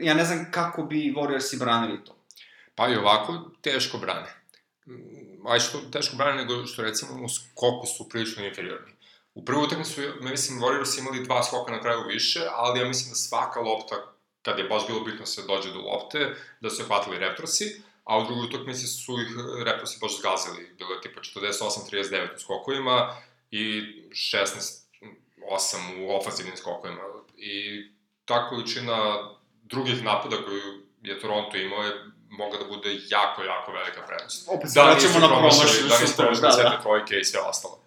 ja 0.00 0.14
ne 0.14 0.24
znam 0.24 0.50
kako 0.50 0.82
bi 0.82 1.14
Warriorsi 1.16 1.58
branili 1.58 2.04
to. 2.04 2.16
Pa 2.74 2.88
i 2.88 2.96
ovako, 2.96 3.50
teško 3.60 3.98
brane. 3.98 4.34
Aj 5.48 5.60
što 5.60 5.78
teško 5.78 6.16
brane 6.16 6.36
nego 6.36 6.66
što 6.66 6.82
recimo 6.82 7.24
u 7.24 7.28
skoku 7.28 7.86
su 7.86 8.08
prilično 8.08 8.44
inferiorni. 8.44 8.92
U 9.34 9.44
prvu 9.44 9.62
utakmicu, 9.62 10.00
mislim, 10.20 10.60
Warriors 10.60 10.98
imali 10.98 11.24
dva 11.24 11.42
skoka 11.42 11.72
na 11.72 11.80
kraju 11.80 12.00
više, 12.08 12.40
ali 12.54 12.80
ja 12.80 12.86
mislim 12.86 13.10
da 13.10 13.14
svaka 13.14 13.60
lopta, 13.60 13.96
kad 14.42 14.58
je 14.58 14.64
baš 14.64 14.86
bilo 14.86 15.00
bitno 15.00 15.26
se 15.26 15.42
dođe 15.46 15.72
do 15.72 15.78
lopte, 15.78 16.34
da 16.60 16.70
su 16.70 16.82
je 16.82 16.86
hvatili 16.86 17.18
Raptorsi, 17.18 17.82
a 18.04 18.18
u 18.18 18.24
drugoj 18.24 18.44
utakmici 18.44 18.86
su 18.86 19.12
ih 19.20 19.28
Raptorsi 19.66 19.98
baš 20.00 20.18
zgazili. 20.18 20.74
Bilo 20.78 20.94
je 20.94 21.00
tipa 21.00 21.20
48-39 21.20 22.36
u 22.36 22.38
skokovima 22.38 23.16
i 23.50 23.82
16-8 24.10 24.82
u 25.98 26.16
ofazivnim 26.16 26.56
skokovima. 26.56 27.02
I 27.36 27.86
ta 28.24 28.48
količina 28.48 29.28
drugih 29.62 30.04
napada 30.04 30.36
koju 30.36 30.82
je 31.02 31.20
Toronto 31.20 31.56
imao 31.56 31.82
je 31.82 31.92
mogla 32.30 32.58
da 32.58 32.64
bude 32.64 32.90
jako, 33.08 33.42
jako 33.42 33.72
velika 33.72 34.02
prednost. 34.06 34.48
Opet 34.48 34.70
da 34.74 34.82
vraćamo 34.82 35.18
na 35.18 35.28
promašili, 35.28 35.88
da 35.88 35.98
nisu 35.98 36.16
promašili 36.16 36.46
da, 36.46 36.52
sve 36.52 36.64
te 36.64 36.82
trojke 36.82 37.14
i 37.20 37.24
sve 37.24 37.40
ostalo. 37.40 37.78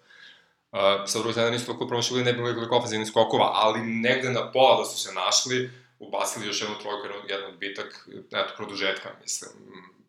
Uh, 0.72 0.80
sa 1.06 1.18
druge 1.18 1.32
strane 1.32 1.50
nisu 1.50 1.66
toliko 1.66 1.86
promašili, 1.86 2.24
ne 2.24 2.32
bilo 2.32 2.52
toliko 2.52 2.76
ofazivnih 2.76 3.08
skokova, 3.08 3.50
ali 3.54 3.80
negde 3.80 4.30
na 4.30 4.52
pola 4.52 4.78
da 4.78 4.84
su 4.84 4.98
se 4.98 5.12
našli, 5.12 5.70
ubacili 5.98 6.46
još 6.46 6.60
jednu 6.60 6.76
trojku, 6.78 7.06
jedan 7.28 7.46
odbitak, 7.50 8.08
eto, 8.32 8.52
produžetka, 8.56 9.08
mislim, 9.22 9.50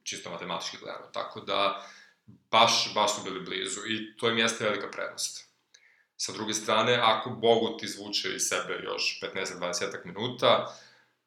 čisto 0.08 0.30
matematički 0.30 0.78
gledano. 0.78 1.08
Tako 1.13 1.39
da, 1.39 1.86
baš, 2.26 2.93
baš 2.96 3.15
su 3.15 3.22
bili 3.24 3.39
blizu 3.39 3.80
i 3.88 4.17
to 4.17 4.30
im 4.30 4.38
jeste 4.38 4.63
velika 4.63 4.88
prednost. 4.91 5.48
Sa 6.17 6.32
druge 6.32 6.54
strane, 6.54 7.00
ako 7.04 7.30
Bogu 7.30 7.78
ti 7.78 7.88
zvuče 7.88 8.36
iz 8.36 8.41
sebe 8.41 8.80
još 8.84 9.20
15-20 9.36 10.06
minuta, 10.06 10.78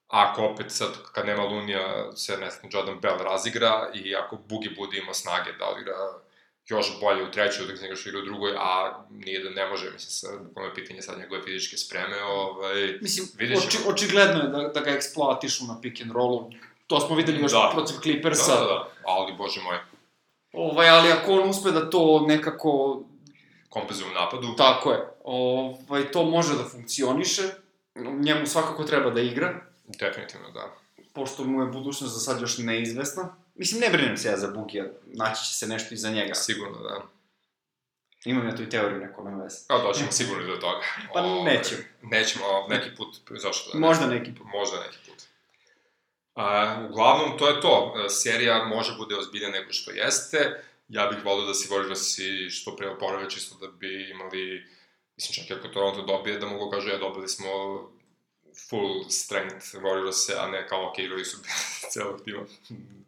ako 0.08 0.44
opet 0.44 0.66
sad, 0.72 0.88
kad 1.12 1.26
nema 1.26 1.44
Lunija, 1.44 2.16
se, 2.16 2.36
ne 2.36 2.50
znam, 2.50 2.70
Jordan 2.72 3.00
Bell 3.00 3.18
razigra 3.18 3.90
i 3.94 4.16
ako 4.16 4.36
Bugi 4.36 4.70
bude 4.76 4.98
imao 4.98 5.14
snage 5.14 5.52
da 5.52 5.66
odigra 5.66 5.94
još 6.66 7.00
bolje 7.00 7.22
u 7.22 7.30
trećoj 7.30 7.64
utakmici 7.64 7.82
nego 7.82 7.96
što 7.96 8.08
igra 8.08 8.20
u 8.20 8.24
drugoj, 8.24 8.52
a 8.58 9.04
nije 9.10 9.42
da 9.42 9.50
ne 9.50 9.66
može, 9.66 9.90
mislim, 9.90 10.10
sad, 10.10 10.46
bukvalno 10.46 10.70
je 10.70 10.74
pitanje 10.74 11.02
sad 11.02 11.18
njegove 11.18 11.42
fizičke 11.42 11.76
spreme, 11.76 12.22
ovaj, 12.22 12.98
Mislim, 13.00 13.26
oči, 13.58 13.78
očigledno 13.86 14.42
je 14.42 14.48
da, 14.48 14.68
da 14.74 14.80
ga 14.80 14.90
eksploatišu 14.90 15.64
na 15.64 15.80
pick 15.80 16.02
and 16.02 16.12
rollu. 16.12 16.50
To 16.90 17.00
smo 17.00 17.16
videli 17.16 17.40
još 17.40 17.52
Da. 17.52 17.70
protiv 17.72 17.94
Clippersa. 18.02 18.54
Da, 18.54 18.60
da, 18.60 18.66
da, 18.66 18.88
ali, 19.04 19.32
bože 19.32 19.60
moj, 19.60 19.78
Ovaj, 20.52 20.88
ali 20.88 21.12
ako 21.12 21.32
on 21.32 21.48
uspe 21.48 21.70
da 21.70 21.90
to 21.90 22.24
nekako, 22.28 23.02
kompenzuje 23.68 24.10
u 24.10 24.14
napadu, 24.14 24.56
tako 24.56 24.90
je, 24.92 25.08
ovaj, 25.24 26.10
to 26.12 26.24
može 26.24 26.56
da 26.56 26.64
funkcioniše, 26.64 27.42
njemu 28.20 28.46
svakako 28.46 28.84
treba 28.84 29.10
da 29.10 29.20
igra, 29.20 29.60
definitivno, 29.84 30.50
da. 30.50 30.74
pošto 31.12 31.44
mu 31.44 31.62
je 31.62 31.66
budućnost 31.66 32.14
za 32.14 32.20
sad 32.20 32.40
još 32.40 32.58
neizvesna. 32.58 33.36
Mislim, 33.54 33.80
ne 33.80 33.90
brinem 33.90 34.16
se 34.16 34.28
ja 34.28 34.36
za 34.36 34.48
Bugija, 34.48 34.84
naći 35.06 35.44
će 35.44 35.54
se 35.54 35.66
nešto 35.66 35.94
iza 35.94 36.10
njega. 36.10 36.34
Sigurno, 36.34 36.78
da. 36.78 37.02
Imam 38.24 38.48
ja 38.48 38.56
tu 38.56 38.62
i 38.62 38.68
teoriju 38.68 39.00
neko 39.00 39.22
na 39.22 39.42
veze. 39.42 39.56
Evo, 39.68 39.82
doćemo 39.82 40.12
sigurno 40.12 40.46
do 40.46 40.56
toga. 40.56 40.82
Pa 41.14 41.20
Ovaj, 41.20 41.54
nećemo. 41.54 41.82
Nećemo, 42.02 42.44
neki 42.68 42.96
put, 42.96 43.16
zašto 43.30 43.70
da 43.72 43.78
ne? 43.78 43.86
Možda 43.86 44.06
neki 44.06 44.34
put. 44.34 44.46
Možda 44.52 44.76
neki 44.80 44.98
put. 45.08 45.29
A, 46.34 46.76
uglavnom, 46.90 47.38
to 47.38 47.48
je 47.48 47.60
to. 47.60 47.94
E, 47.96 48.08
Serija 48.08 48.64
može 48.64 48.96
bude 48.96 49.16
ozbiljna 49.16 49.48
nego 49.48 49.72
što 49.72 49.90
jeste. 49.90 50.62
Ja 50.88 51.06
bih 51.06 51.24
volio 51.24 51.46
da 51.46 51.54
se 51.54 51.74
Warriorsi 51.74 52.50
što 52.50 52.76
pre 52.76 52.88
oporave, 52.88 53.30
čisto 53.30 53.66
da 53.66 53.72
bi 53.72 54.10
imali, 54.10 54.66
mislim 55.16 55.34
čak 55.34 55.50
i 55.50 55.54
ako 55.54 55.68
Toronto 55.68 56.02
dobije, 56.02 56.38
da 56.38 56.46
mogu 56.46 56.70
kažu, 56.70 56.88
ja 56.88 56.98
dobili 56.98 57.28
smo 57.28 57.50
full 58.68 59.04
strength 59.08 59.74
Warriors, 59.74 60.38
a 60.38 60.46
ne 60.48 60.68
kao, 60.68 60.88
ok, 60.88 60.98
igrali 60.98 61.24
su 61.24 61.36
celog 61.92 62.24
tima. 62.24 62.42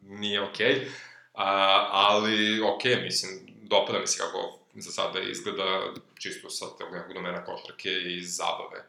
Nije 0.03 0.43
okej. 0.43 0.91
A, 1.35 1.89
ali, 1.93 2.61
ok, 2.61 2.85
mislim, 3.03 3.41
dopada 3.63 3.99
mi 3.99 4.07
se 4.07 4.19
kako 4.19 4.59
za 4.75 4.91
sada 4.91 5.21
izgleda 5.21 5.95
čisto 6.19 6.51
sa 6.51 6.67
tog 6.67 6.93
nekog 6.93 7.15
domena 7.15 7.45
košarke 7.45 7.91
i 7.91 8.25
zabave. 8.25 8.85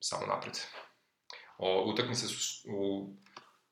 Samo 0.00 0.26
napred. 0.26 0.54
O, 1.58 1.82
utakmice 1.82 2.26
su 2.26 2.68
u 2.68 3.08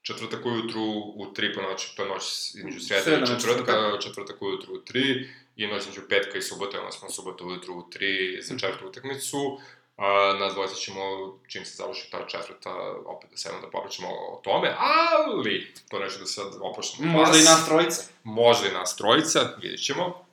četvrtak 0.03 0.47
ujutru 0.47 0.83
u 1.17 1.27
3 1.37 1.55
po 1.55 1.62
noći, 1.62 1.97
to 1.97 2.03
je 2.03 2.09
noć 2.09 2.55
između 2.55 2.81
sreda 2.81 3.17
i 3.17 3.27
četvrtka, 3.27 3.99
četvrtak 4.03 4.43
ujutru 4.43 4.75
u 4.75 4.79
3 4.79 5.29
i 5.57 5.67
noć 5.67 5.83
između 5.83 6.01
petka 6.09 6.38
i 6.38 6.43
subote, 6.43 6.79
odnosno 6.79 7.11
subota 7.11 7.45
ujutru 7.45 7.75
u 7.75 7.83
3 7.83 8.43
za 8.43 8.59
četvrtu 8.59 8.87
utakmicu. 8.87 9.59
A, 9.97 10.37
nas 10.41 10.53
dvojica 10.55 10.75
ćemo, 10.75 11.01
čim 11.49 11.65
se 11.65 11.77
završi 11.77 12.11
ta 12.11 12.27
četvrta, 12.27 12.71
opet 13.07 13.31
da 13.31 13.37
sedemo 13.37 13.61
da 13.61 13.71
popričamo 13.71 14.09
o 14.09 14.41
tome, 14.45 14.77
ali 14.79 15.75
to 15.88 15.99
neću 15.99 16.19
da 16.19 16.27
sad 16.27 16.47
oproštam 16.61 17.05
od 17.05 17.12
Možda 17.12 17.38
i 17.38 17.43
nas 17.43 17.67
trojica. 17.67 18.03
Možda 18.25 18.69
i 18.69 18.73
nas 18.73 18.97
trojica, 18.97 19.57
vidjet 19.62 19.85
ćemo. 19.85 20.27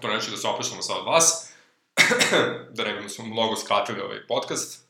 To 0.00 0.08
neću 0.08 0.30
da 0.30 0.36
se 0.36 0.48
opuštamo 0.48 0.82
sad 0.82 0.96
od 0.96 1.06
vas, 1.06 1.52
da 2.76 2.84
ne 2.84 3.02
bismo 3.02 3.24
mnogo 3.24 3.56
skratili 3.56 4.00
ovaj 4.00 4.26
podcast, 4.26 4.86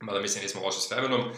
mada 0.00 0.20
mislim 0.20 0.42
nismo 0.42 0.62
loše 0.62 0.80
s 0.80 0.90
vremenom. 0.90 1.32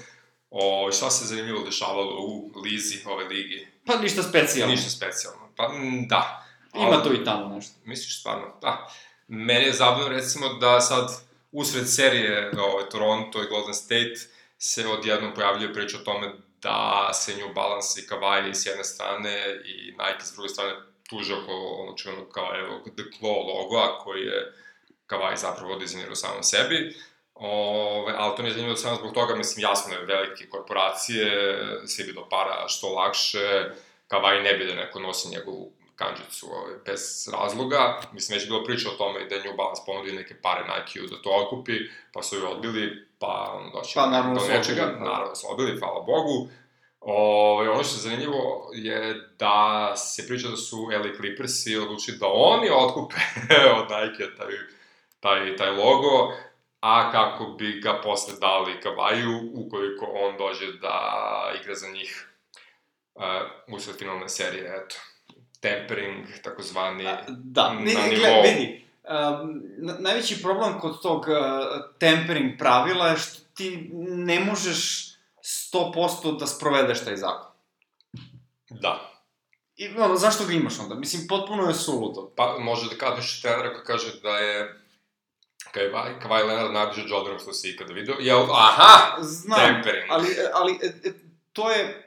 O, 0.51 0.93
šta 0.93 1.11
se 1.11 1.25
zanimljivo 1.27 1.65
dešavalo 1.65 2.17
u 2.21 2.51
Lizi 2.65 2.99
ove 3.07 3.25
ligi? 3.25 3.67
Pa 3.87 3.97
ništa 3.97 4.23
specijalno. 4.23 4.75
Ništa 4.75 4.91
specijalno. 4.91 5.49
Pa, 5.57 5.69
da. 6.07 6.47
Ima 6.75 6.87
Ali- 6.87 7.03
tu 7.05 7.15
i 7.15 7.25
tamo 7.25 7.55
nešto. 7.55 7.75
Misliš 7.85 8.19
stvarno? 8.21 8.59
Da. 8.63 8.91
Meni 9.29 9.65
je 9.65 9.73
zabavno 9.73 10.09
recimo 10.09 10.49
da 10.49 10.81
sad 10.81 11.09
usred 11.53 11.89
serije 11.89 12.53
ovaj, 12.59 12.89
Toronto 12.89 13.43
i 13.43 13.49
Golden 13.49 13.75
State 13.75 14.15
se 14.59 14.89
odjednom 14.89 15.35
pojavljuje 15.35 15.73
priča 15.73 15.97
o 15.97 16.05
tome 16.05 16.33
da 16.63 17.11
se 17.13 17.37
New 17.37 17.55
Balance 17.55 18.01
i 18.01 18.09
Kawhi 18.09 18.55
s 18.55 18.67
jedne 18.67 18.85
strane 18.85 19.61
i 19.65 19.91
Nike 19.91 20.25
s 20.25 20.33
druge 20.33 20.49
strane 20.49 20.73
tuže 21.09 21.35
oko 21.35 21.53
ono 21.53 21.97
čuvenog 21.97 22.29
kao 22.33 22.59
evo 22.59 22.81
The 22.97 23.03
Claw 23.03 23.47
logoa 23.47 23.99
koji 23.99 24.21
je 24.23 24.53
Kawhi 25.09 25.37
zapravo 25.37 25.77
dizajnirao 25.77 26.15
samom 26.15 26.43
sebi. 26.43 26.97
Ove, 27.39 28.15
ali 28.17 28.37
to 28.37 28.43
nije 28.43 28.53
zanimljivo 28.53 28.77
samo 28.77 28.97
zbog 28.97 29.15
toga, 29.15 29.35
mislim, 29.35 29.63
jasno 29.63 29.95
je, 29.95 30.05
velike 30.05 30.49
korporacije, 30.49 31.59
svi 31.87 32.05
bi 32.05 32.13
do 32.13 32.29
para 32.31 32.69
što 32.69 32.89
lakše, 32.89 33.71
Kawhi 34.09 34.43
ne 34.43 34.55
bi 34.55 34.67
da 34.67 34.75
neko 34.75 35.01
nosi 35.01 35.29
njegovu 35.29 35.73
kanđicu 35.97 36.47
ovaj, 36.53 36.75
bez 36.87 37.29
razloga. 37.33 38.01
Mislim, 38.13 38.37
već 38.37 38.45
je 38.45 38.51
bilo 38.51 38.65
priča 38.65 38.89
o 38.89 38.99
tome 38.99 39.25
da 39.25 39.37
New 39.37 39.57
Balance 39.57 39.83
ponudio 39.87 40.15
neke 40.15 40.35
pare 40.43 40.63
Nike-u 40.63 41.07
da 41.07 41.23
to 41.23 41.31
otkupi, 41.31 41.73
pa 42.13 42.23
su 42.23 42.37
ju 42.37 42.51
odbili, 42.51 43.07
pa 43.19 43.61
doći 43.73 43.95
Pa, 43.95 44.07
naravno 44.07 44.41
do 44.41 44.47
nečega. 44.49 44.83
odbili, 44.83 45.05
da. 45.05 45.11
Naravno 45.11 45.35
su 45.35 45.47
odbili, 45.51 45.79
hvala 45.79 46.01
Bogu. 46.01 46.49
Ove, 47.01 47.71
ono 47.71 47.85
što 47.85 47.97
je 47.97 48.01
zanimljivo 48.01 48.71
je 48.75 49.29
da 49.39 49.93
se 49.97 50.27
priča 50.27 50.49
da 50.49 50.57
su 50.57 50.89
LA 50.93 51.17
Clippersi 51.17 51.77
odlučili 51.77 52.19
da 52.19 52.27
oni 52.27 52.69
otkupe 52.71 53.17
od 53.79 53.87
Nike 53.91 54.25
taj, 54.37 54.53
taj, 55.21 55.57
taj 55.57 55.71
logo, 55.71 56.33
a 56.87 57.13
kako 57.13 57.45
bi 57.47 57.81
ga 57.81 58.01
posle 58.03 58.35
dali 58.41 58.81
Kavaju 58.81 59.51
ukoliko 59.55 60.07
on 60.23 60.37
dođe 60.39 60.73
da 60.73 60.99
igra 61.63 61.75
za 61.75 61.89
njih 61.89 62.29
uh, 63.15 63.23
usled 63.75 63.97
finalne 63.99 64.29
serije, 64.29 64.83
eto. 64.85 64.97
Tempering, 65.61 66.27
takozvani, 66.43 67.07
A, 67.07 67.19
Da, 67.29 67.73
na 67.73 67.81
ne, 67.81 67.95
ne, 67.95 68.09
nivou. 68.09 68.43
vidi, 68.43 68.85
um, 69.05 69.63
na, 69.79 69.97
najveći 69.99 70.43
problem 70.43 70.81
kod 70.81 71.03
tog 71.03 71.19
uh, 71.19 71.27
tempering 71.99 72.59
pravila 72.59 73.09
je 73.09 73.17
što 73.17 73.41
ti 73.55 73.91
ne 74.01 74.41
možeš 74.41 75.09
100% 75.73 76.39
da 76.39 76.47
sprovedeš 76.47 77.05
taj 77.05 77.17
zakon. 77.17 77.51
da. 78.71 79.13
I, 79.77 79.89
ono, 79.99 80.17
zašto 80.17 80.45
ga 80.45 80.53
imaš 80.53 80.79
onda? 80.79 80.95
Mislim, 80.95 81.27
potpuno 81.29 81.69
je 81.69 81.75
suludo. 81.75 82.33
Pa 82.37 82.57
može 82.59 82.89
da 82.89 82.97
kažeš 82.97 83.43
trenera 83.43 83.73
koji 83.73 83.85
kaže 83.87 84.21
da 84.23 84.39
je 84.39 84.86
Kawhi, 85.77 85.91
Kawhi 86.21 86.43
Leonard 86.43 86.73
najbliže 86.73 87.09
Jordanu 87.09 87.39
što 87.39 87.53
si 87.53 87.71
ikada 87.71 87.93
video. 87.93 88.17
Jel, 88.21 88.47
aha, 88.53 89.17
Znam, 89.21 89.61
tempering. 89.61 90.05
ali, 90.11 90.27
ali 90.55 90.73
e, 90.73 90.87
e, 91.05 91.13
to 91.53 91.71
je 91.71 92.03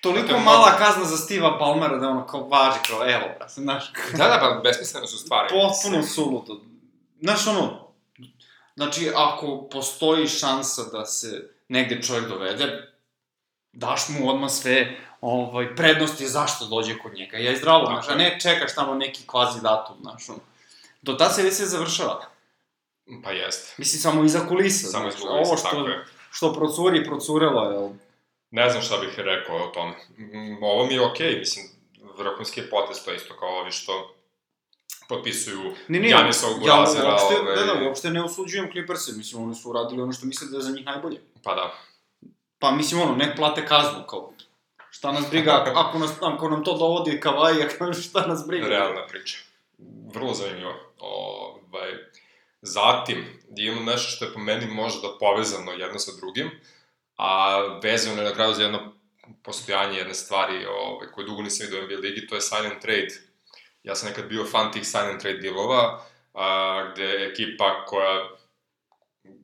toliko 0.00 0.26
Zato 0.26 0.34
je 0.34 0.42
mala 0.42 0.66
mnogo- 0.68 0.78
kazna 0.78 1.04
za 1.04 1.16
Steve'a 1.18 1.58
Palmera 1.58 1.96
da 1.96 2.08
ono 2.08 2.26
kao 2.26 2.48
važi, 2.48 2.78
kao 2.88 3.10
evo, 3.10 3.24
brate, 3.38 3.52
znaš, 3.54 3.92
Da, 4.12 4.24
da, 4.24 4.38
pa 4.40 4.60
besmisleno 4.60 5.06
su 5.06 5.18
stvari. 5.18 5.48
potpuno 5.50 6.02
suludo. 6.04 6.60
Znaš, 7.20 7.46
ono, 7.46 7.88
znači, 8.76 9.12
ako 9.16 9.68
postoji 9.68 10.28
šansa 10.28 10.82
da 10.82 11.06
se 11.06 11.28
negde 11.68 12.02
čovjek 12.02 12.28
dovede, 12.28 12.92
daš 13.72 14.08
mu 14.08 14.30
odmah 14.30 14.50
sve 14.50 14.96
ovaj, 15.20 15.76
prednosti 15.76 16.26
zašto 16.28 16.64
dođe 16.64 16.98
kod 16.98 17.14
njega. 17.14 17.36
Ja 17.36 17.52
i 17.52 17.56
zdravo, 17.56 17.86
znaš, 17.86 18.08
a 18.08 18.12
je. 18.12 18.18
ne 18.18 18.40
čekaš 18.40 18.74
tamo 18.74 18.94
neki 18.94 19.26
kvazi 19.26 19.60
datum, 19.62 19.96
znaš, 20.00 20.28
ono. 20.28 20.38
Do 21.02 21.12
tad 21.12 21.34
se 21.34 21.42
već 21.42 21.54
se 21.54 21.66
završava. 21.66 22.26
Pa 23.24 23.30
jeste. 23.30 23.74
Mislim, 23.78 24.00
samo 24.00 24.24
iza 24.24 24.46
kulisa, 24.48 24.86
Samo 24.88 25.02
znaš, 25.10 25.14
iz 25.14 25.20
kulisa, 25.20 25.50
ovo 25.50 25.56
tako 25.56 25.68
što, 25.68 25.88
je. 25.88 26.04
što 26.30 26.52
procuri, 26.52 27.04
procurelo 27.04 27.70
je, 27.70 27.98
Ne 28.50 28.70
znam 28.70 28.82
šta 28.82 28.96
bih 28.96 29.14
rekao 29.16 29.56
o 29.56 29.66
tome. 29.66 29.94
Ovo 30.62 30.86
mi 30.86 30.94
je 30.94 31.00
okej, 31.00 31.38
mislim, 31.38 31.66
vrhunski 32.18 32.60
je 32.60 32.70
potez, 32.70 33.04
to 33.04 33.10
je 33.10 33.16
isto 33.16 33.36
kao 33.36 33.48
ovi 33.48 33.72
što 33.72 34.14
potpisuju 35.08 35.74
Ne, 35.88 36.00
ne, 36.00 36.08
Janisovog 36.08 36.56
ja 36.66 36.74
Burazera, 36.74 37.10
uopšte, 37.10 37.40
ovaj- 37.40 37.56
ne, 37.56 37.74
ne, 37.74 37.86
uopšte 37.86 38.10
ne 38.10 38.24
osuđujem 38.24 38.70
Clippers-e, 38.72 39.12
mislim, 39.16 39.42
oni 39.42 39.54
su 39.54 39.70
uradili 39.70 40.02
ono 40.02 40.12
što 40.12 40.26
misle 40.26 40.48
da 40.48 40.56
je 40.56 40.62
za 40.62 40.72
njih 40.72 40.86
najbolje. 40.86 41.20
Pa 41.42 41.54
da. 41.54 41.74
Pa 42.58 42.70
mislim, 42.70 43.00
ono, 43.00 43.16
nek 43.16 43.36
plate 43.36 43.66
kaznu, 43.66 44.06
kao, 44.10 44.32
šta 44.90 45.12
nas 45.12 45.24
briga, 45.30 45.64
ako, 45.82 45.98
nas, 45.98 46.12
ako 46.20 46.48
nam 46.48 46.64
to 46.64 46.78
dovodi 46.78 47.20
Kavaj, 47.20 47.54
šta 48.02 48.26
nas 48.26 48.46
briga. 48.46 48.66
Realna 48.66 49.06
priča. 49.06 49.38
Vrlo 50.14 50.34
zanimljivo. 50.34 50.74
Ovaj, 50.98 51.90
zatim, 52.62 53.42
imamo 53.56 53.90
nešto 53.90 54.10
što 54.10 54.24
je 54.24 54.32
po 54.32 54.40
meni 54.40 54.66
možda 54.66 55.08
povezano 55.20 55.72
jedno 55.72 55.98
sa 55.98 56.12
drugim, 56.20 56.50
a 57.16 57.58
vezano 57.82 58.22
je 58.22 58.28
na 58.28 58.34
kraju 58.34 58.54
za 58.54 58.62
jedno 58.62 58.92
postojanje 59.42 59.98
jedne 59.98 60.14
stvari 60.14 60.66
ovaj, 60.66 61.08
koje 61.14 61.26
dugo 61.26 61.42
nisam 61.42 61.66
vidio 61.66 61.82
u 61.82 61.86
NBA 61.86 62.00
ligi, 62.00 62.26
to 62.26 62.34
je 62.34 62.40
and 62.72 62.82
trade. 62.82 63.14
Ja 63.82 63.94
sam 63.94 64.08
nekad 64.08 64.28
bio 64.28 64.44
fan 64.44 64.72
tih 64.72 64.82
and 64.94 65.20
trade 65.20 65.38
dealova, 65.38 66.04
a, 66.34 66.90
gde 66.92 67.28
ekipa 67.32 67.84
koja 67.86 68.28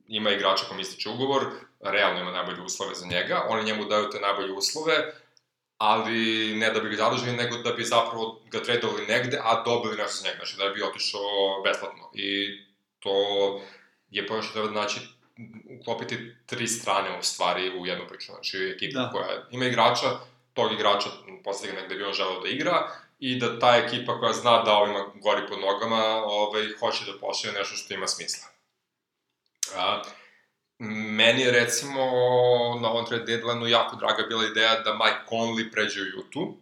ima 0.07 0.31
igrača 0.31 0.65
kom 0.65 0.79
ističe 0.79 1.09
ugovor, 1.09 1.45
realno 1.79 2.21
ima 2.21 2.31
najbolje 2.31 2.61
uslove 2.61 2.95
za 2.95 3.05
njega, 3.07 3.45
oni 3.49 3.63
njemu 3.63 3.85
daju 3.85 4.09
te 4.09 4.19
najbolje 4.19 4.51
uslove, 4.51 5.13
ali 5.77 6.55
ne 6.55 6.69
da 6.71 6.79
bi 6.79 6.89
ga 6.89 6.95
zadržali, 6.95 7.37
nego 7.37 7.57
da 7.57 7.71
bi 7.71 7.83
zapravo 7.83 8.41
ga 8.51 8.63
tradovali 8.63 9.05
negde, 9.07 9.39
a 9.43 9.63
dobili 9.63 9.97
nešto 9.97 10.15
za 10.15 10.27
njega, 10.27 10.37
znači 10.37 10.57
da 10.57 10.69
bi 10.69 10.83
otišao 10.83 11.61
besplatno. 11.63 12.11
I 12.13 12.59
to 12.99 13.11
je 14.09 14.27
po 14.27 14.41
što 14.41 14.53
treba 14.53 14.67
znači 14.67 14.99
uklopiti 15.79 16.35
tri 16.45 16.67
strane 16.67 17.19
u 17.19 17.23
stvari 17.23 17.79
u 17.79 17.85
jednu 17.85 18.07
priču. 18.07 18.31
Znači 18.31 18.73
ekipa 18.75 18.99
Da. 18.99 19.09
koja 19.11 19.27
ima 19.51 19.65
igrača, 19.65 20.19
tog 20.53 20.71
igrača 20.71 21.09
postavi 21.43 21.73
ga 21.73 21.81
negde 21.81 21.95
bi 21.95 22.03
on 22.03 22.13
želeo 22.13 22.39
da 22.39 22.49
igra, 22.49 22.91
i 23.19 23.39
da 23.39 23.59
ta 23.59 23.75
ekipa 23.75 24.19
koja 24.19 24.33
zna 24.33 24.63
da 24.63 24.73
ovima 24.73 25.05
gori 25.15 25.47
pod 25.49 25.59
nogama, 25.59 26.03
ovaj, 26.25 26.63
hoće 26.79 27.05
da 27.05 27.19
pošalje 27.19 27.53
nešto 27.53 27.75
što 27.75 27.93
ima 27.93 28.07
smisla. 28.07 28.47
A, 29.75 30.01
meni 31.17 31.41
je 31.41 31.51
recimo 31.51 32.01
na 32.81 32.89
ovom 32.89 33.05
trade 33.05 33.23
deadline-u 33.23 33.67
jako 33.67 33.95
draga 33.95 34.23
bila 34.27 34.45
ideja 34.45 34.79
da 34.79 34.93
Mike 34.93 35.19
Conley 35.29 35.71
pređe 35.71 36.01
u 36.01 36.05
Jutu 36.05 36.57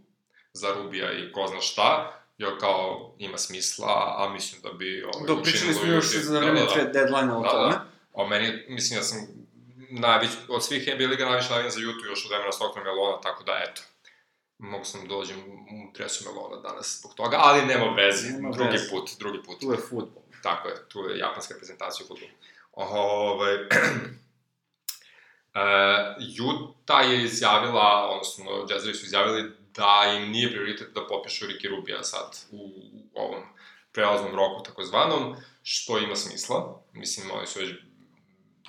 za 0.53 0.73
Rubija 0.73 1.11
i 1.11 1.31
ko 1.31 1.47
zna 1.47 1.61
šta, 1.61 2.16
jer 2.37 2.59
kao 2.59 3.13
ima 3.17 3.37
smisla, 3.37 4.15
a 4.17 4.29
mislim 4.33 4.61
da 4.61 4.69
bi 4.71 5.03
ovaj, 5.03 5.27
Dok 5.27 5.43
pričali 5.43 5.73
smo 5.73 5.85
još 5.85 6.05
za 6.15 6.39
vreme 6.39 6.59
da, 6.59 6.65
da, 6.65 6.73
trade 6.73 6.91
deadline-a 6.93 7.37
o 7.37 7.43
da, 7.43 7.49
tome. 7.49 7.69
Da. 7.69 7.85
A 8.13 8.27
meni, 8.27 8.65
mislim, 8.67 8.99
ja 8.99 9.03
sam 9.03 9.27
najveć, 9.89 10.29
od 10.49 10.65
svih 10.65 10.87
NBA 10.95 11.07
liga 11.07 11.25
najviše 11.25 11.49
navijam 11.49 11.71
za 11.71 11.79
Jutu 11.79 12.05
još 12.05 12.25
od 12.25 12.31
vremena 12.31 12.51
Stockton 12.51 12.83
Melona, 12.83 13.21
tako 13.21 13.43
da 13.43 13.63
eto. 13.69 13.81
Mogu 14.57 14.85
sam 14.85 15.01
da 15.01 15.07
dođem 15.07 15.37
u 15.47 15.91
dresu 15.93 16.25
Melona 16.25 16.61
danas 16.61 16.99
zbog 16.99 17.13
toga, 17.13 17.37
ali 17.39 17.65
nema 17.65 17.93
veze, 17.93 18.29
nema 18.29 18.51
drugi 18.51 18.71
vezi. 18.71 18.89
put, 18.89 19.09
drugi 19.19 19.43
put. 19.45 19.59
Tu 19.59 19.71
je 19.71 19.77
futbol. 19.77 20.23
Tako 20.43 20.67
je, 20.67 20.75
tu 20.89 20.99
je 20.99 21.17
japanska 21.17 21.53
reprezentacija 21.53 22.05
u 22.05 22.07
futbolu. 22.07 22.31
Ovaj, 22.71 23.55
uh, 26.95 27.11
je 27.11 27.23
izjavila, 27.23 28.09
odnosno 28.09 28.45
Jazzeri 28.69 28.93
su 28.93 29.05
izjavili 29.05 29.51
da 29.77 30.17
im 30.17 30.31
nije 30.31 30.51
prioritet 30.51 30.93
da 30.93 31.07
popišu 31.07 31.45
Ricky 31.45 31.69
Rubija 31.69 32.03
sad 32.03 32.37
u, 32.51 32.57
u 32.57 33.21
ovom 33.21 33.43
prelaznom 33.91 34.35
roku 34.35 34.63
takozvanom, 34.63 35.35
što 35.63 35.97
ima 35.97 36.15
smisla. 36.15 36.81
Mislim, 36.93 37.31
oni 37.31 37.47
su 37.47 37.59
već 37.59 37.69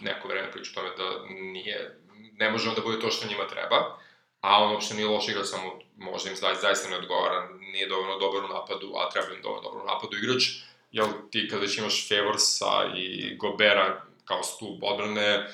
neko 0.00 0.28
vreme 0.28 0.52
priča 0.52 0.70
o 0.70 0.74
tome 0.74 0.90
da 0.96 1.34
nije, 1.34 2.00
ne 2.32 2.50
može 2.50 2.74
da 2.74 2.82
bude 2.82 3.00
to 3.00 3.10
što 3.10 3.28
njima 3.28 3.46
treba, 3.46 3.98
a 4.40 4.62
on 4.62 4.72
uopšte 4.72 4.94
nije 4.94 5.08
loš 5.08 5.28
igrač, 5.28 5.46
samo 5.46 5.78
možda 5.96 6.30
im 6.30 6.36
zaista 6.36 6.88
ne 6.90 6.96
odgovara, 6.96 7.48
nije 7.72 7.88
dovoljno 7.88 8.18
dobar 8.18 8.44
u 8.44 8.48
napadu, 8.48 8.92
a 8.96 9.10
treba 9.10 9.34
im 9.34 9.42
dovoljno 9.42 9.62
dobar 9.62 9.82
u 9.82 9.86
napadu 9.86 10.16
igrač, 10.16 10.42
jel 10.90 11.06
ti 11.30 11.48
kada 11.50 11.62
već 11.62 11.78
imaš 11.78 12.08
Favorsa 12.08 12.92
i 12.96 13.36
Gobera 13.36 14.02
kao 14.24 14.42
stup 14.42 14.82
odbrane, 14.82 15.48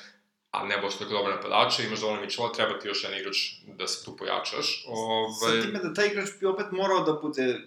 a 0.55 0.65
ne 0.65 0.77
baš 0.77 0.97
tako 0.97 1.11
dobar 1.11 1.31
napadača, 1.31 1.83
imaš 1.83 1.99
dovoljno 1.99 2.21
Mitchella, 2.21 2.51
treba 2.53 2.79
ti 2.79 2.87
još 2.87 3.03
jedan 3.03 3.19
igrač 3.19 3.37
da 3.67 3.87
se 3.87 4.05
tu 4.05 4.17
pojačaš. 4.17 4.85
Ove... 4.87 5.33
Sa 5.33 5.61
time 5.61 5.79
da 5.79 5.93
taj 5.93 6.07
igrač 6.07 6.29
bi 6.39 6.45
opet 6.45 6.71
morao 6.71 7.03
da 7.03 7.13
bude 7.13 7.59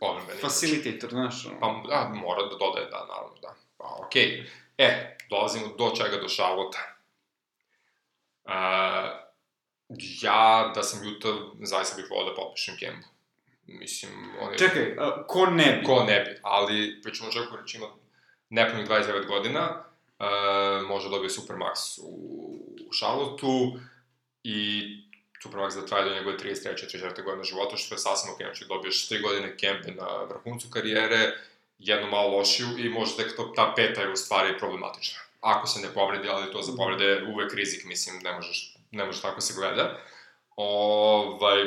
Odbrambeni 0.00 0.40
facilitator, 0.40 1.10
znaš. 1.10 1.46
Pa, 1.60 1.82
da, 1.88 2.10
mora 2.14 2.42
da 2.42 2.56
dodaje, 2.56 2.86
da, 2.90 3.06
naravno, 3.06 3.36
da. 3.42 3.54
Pa, 3.76 3.96
okej. 4.06 4.22
Okay. 4.22 4.46
E, 4.78 5.16
dolazimo 5.30 5.66
do 5.78 5.90
čega, 5.96 6.16
do 6.16 6.28
Charlotte. 6.28 6.78
Uh, 8.44 8.52
ja, 10.22 10.72
da 10.74 10.82
sam 10.82 11.04
Juta, 11.04 11.28
zaista 11.62 11.96
bih 11.96 12.06
volao 12.10 12.28
da 12.30 12.34
potpišem 12.34 12.76
Kembu. 12.78 13.06
Mislim, 13.66 14.12
on 14.40 14.52
je... 14.52 14.58
Čekaj, 14.58 14.96
a, 14.98 15.26
ko 15.26 15.46
ne 15.46 15.78
bi? 15.78 15.86
Ko 15.86 16.04
ne 16.04 16.20
bi, 16.20 16.40
ali 16.42 17.00
pričamo 17.02 17.32
čovjek 17.32 17.50
koji 17.50 17.62
ima 17.74 17.86
nepunih 18.50 18.88
29 18.88 19.26
godina, 19.26 19.84
uh, 20.18 20.88
može 20.88 21.08
dobije 21.08 21.30
Supermax 21.30 21.98
u, 22.02 22.10
u 22.88 22.92
Charlotteu 22.98 23.80
i 24.42 24.82
Supermax 25.44 25.74
da 25.74 25.86
traje 25.86 26.04
do 26.04 26.14
njegove 26.14 26.38
33. 26.38 26.96
34. 26.96 27.24
godine 27.24 27.44
života, 27.44 27.76
što 27.76 27.94
je 27.94 27.98
sasvim 27.98 28.32
ok, 28.32 28.38
znači 28.38 28.64
dobiješ 28.68 29.08
3 29.08 29.22
godine 29.22 29.56
Kembe 29.56 29.90
na 29.90 30.22
vrhuncu 30.22 30.70
karijere, 30.70 31.38
jednu 31.78 32.10
malo 32.10 32.36
lošiju 32.36 32.68
i 32.78 32.88
možda 32.88 33.22
tek 33.22 33.36
ta 33.56 33.72
peta 33.76 34.00
je 34.00 34.12
u 34.12 34.16
stvari 34.16 34.58
problematična. 34.58 35.18
Ako 35.40 35.66
se 35.66 35.80
ne 35.80 35.94
povredi, 35.94 36.28
ali 36.28 36.52
to 36.52 36.62
za 36.62 36.72
povrede 36.76 37.26
uvek 37.34 37.54
rizik, 37.54 37.84
mislim, 37.84 38.20
ne 38.22 38.32
možeš, 38.32 38.76
ne 38.90 39.04
možeš 39.04 39.22
tako 39.22 39.40
se 39.40 39.54
gleda. 39.56 40.00
Ovaj, 40.56 41.62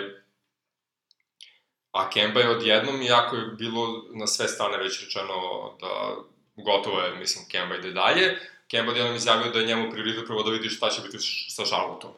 a 1.92 2.10
Kemba 2.10 2.40
je 2.40 2.50
odjednom, 2.50 3.02
iako 3.02 3.36
je 3.36 3.48
bilo 3.48 4.04
na 4.14 4.28
sve 4.28 4.48
strane 4.48 4.78
već 4.78 5.04
rečeno 5.04 5.36
da 5.82 6.16
gotovo 6.58 7.02
je, 7.02 7.16
mislim, 7.16 7.46
Kemba 7.50 7.76
ide 7.76 7.92
dalje, 7.92 8.40
Kemba 8.68 8.92
odjednom 8.92 9.16
izjavio 9.16 9.52
da 9.52 9.60
je 9.60 9.66
njemu 9.66 9.92
prioritet 9.92 10.26
prvo 10.28 10.44
da 10.44 10.52
vidi 10.52 10.70
šta 10.70 10.90
će 10.90 11.02
biti 11.02 11.18
sa 11.50 11.66
Charlotteom. 11.66 12.14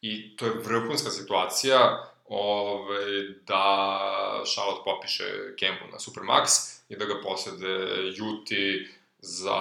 I 0.00 0.36
to 0.36 0.46
je 0.46 0.52
vrhunska 0.64 1.10
situacija, 1.10 2.08
ove, 2.24 3.28
da 3.46 4.44
Charlotte 4.54 4.82
popiše 4.84 5.24
Kembu 5.58 5.92
na 5.92 5.98
Supermax 5.98 6.46
i 6.88 6.96
da 6.96 7.04
ga 7.04 7.20
poslede 7.22 7.86
Juti 8.16 8.88
za 9.18 9.60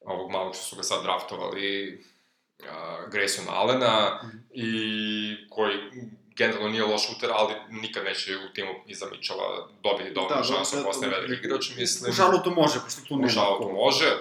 ovog 0.00 0.30
malog 0.30 0.54
što 0.54 0.64
su 0.64 0.76
ga 0.76 0.82
sad 0.82 1.02
draftovali 1.02 1.98
uh, 2.58 2.66
Grayson 3.12 3.48
Allena 3.48 4.20
mm. 4.22 4.44
i 4.52 5.36
koji 5.50 5.76
generalno 6.38 6.68
nije 6.68 6.84
loš 6.84 7.06
šuter, 7.06 7.30
ali 7.32 7.54
nikad 7.70 8.04
neće 8.04 8.36
u 8.36 8.54
timu 8.54 8.70
iza 8.86 9.06
Mitchella 9.10 9.68
dobiti 9.82 10.10
dovoljno 10.10 10.36
da, 10.36 10.44
šansu 10.44 10.76
da, 10.76 10.82
da, 10.82 10.88
postane 10.88 11.12
da, 11.12 11.18
veliki 11.18 11.46
igrač, 11.46 11.70
mislim. 11.76 12.10
U 12.10 12.14
Charlotte 12.14 12.50
može, 12.50 12.80
pošto 12.84 13.00
tu 13.08 13.16
nema. 13.16 13.26
U 13.26 13.30
Charlotte 13.30 13.72
može, 13.72 14.16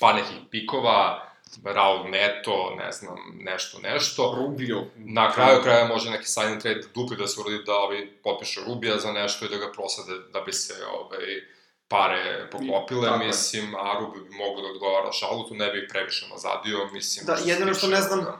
pa 0.00 0.12
nekih 0.12 0.36
pikova, 0.50 1.30
Raul 1.64 2.10
Neto, 2.10 2.74
ne 2.78 2.92
znam, 2.92 3.16
nešto, 3.32 3.78
nešto. 3.78 4.34
Rubio. 4.38 4.84
Na 4.96 5.32
kraju 5.32 5.62
kraja 5.62 5.88
može 5.88 6.10
neki 6.10 6.26
sign 6.26 6.60
trade 6.60 6.82
dupli 6.94 7.16
da 7.16 7.26
se 7.26 7.40
uradi 7.40 7.64
da 7.64 7.74
ovi 7.74 8.18
potpiše 8.22 8.60
Rubija 8.66 8.98
za 8.98 9.12
nešto 9.12 9.44
i 9.44 9.48
da 9.48 9.56
ga 9.56 9.72
prosade 9.72 10.12
da 10.32 10.40
bi 10.40 10.52
se 10.52 10.74
ovaj, 10.92 11.42
pare 11.90 12.48
poklopile, 12.52 13.08
Tako 13.08 13.24
mislim, 13.24 13.74
a 13.74 13.98
Rubio 14.00 14.22
bi 14.24 14.30
mogu 14.42 14.60
da 14.60 14.68
odgovara 14.74 15.12
šalutu, 15.12 15.54
ne 15.54 15.68
bi 15.72 15.88
previše 15.88 16.28
nazadio, 16.32 16.78
mislim. 16.92 17.26
Da, 17.26 17.36
jedino 17.44 17.74
što 17.74 17.86
ne 17.86 18.00
znam, 18.00 18.20
da 18.20 18.38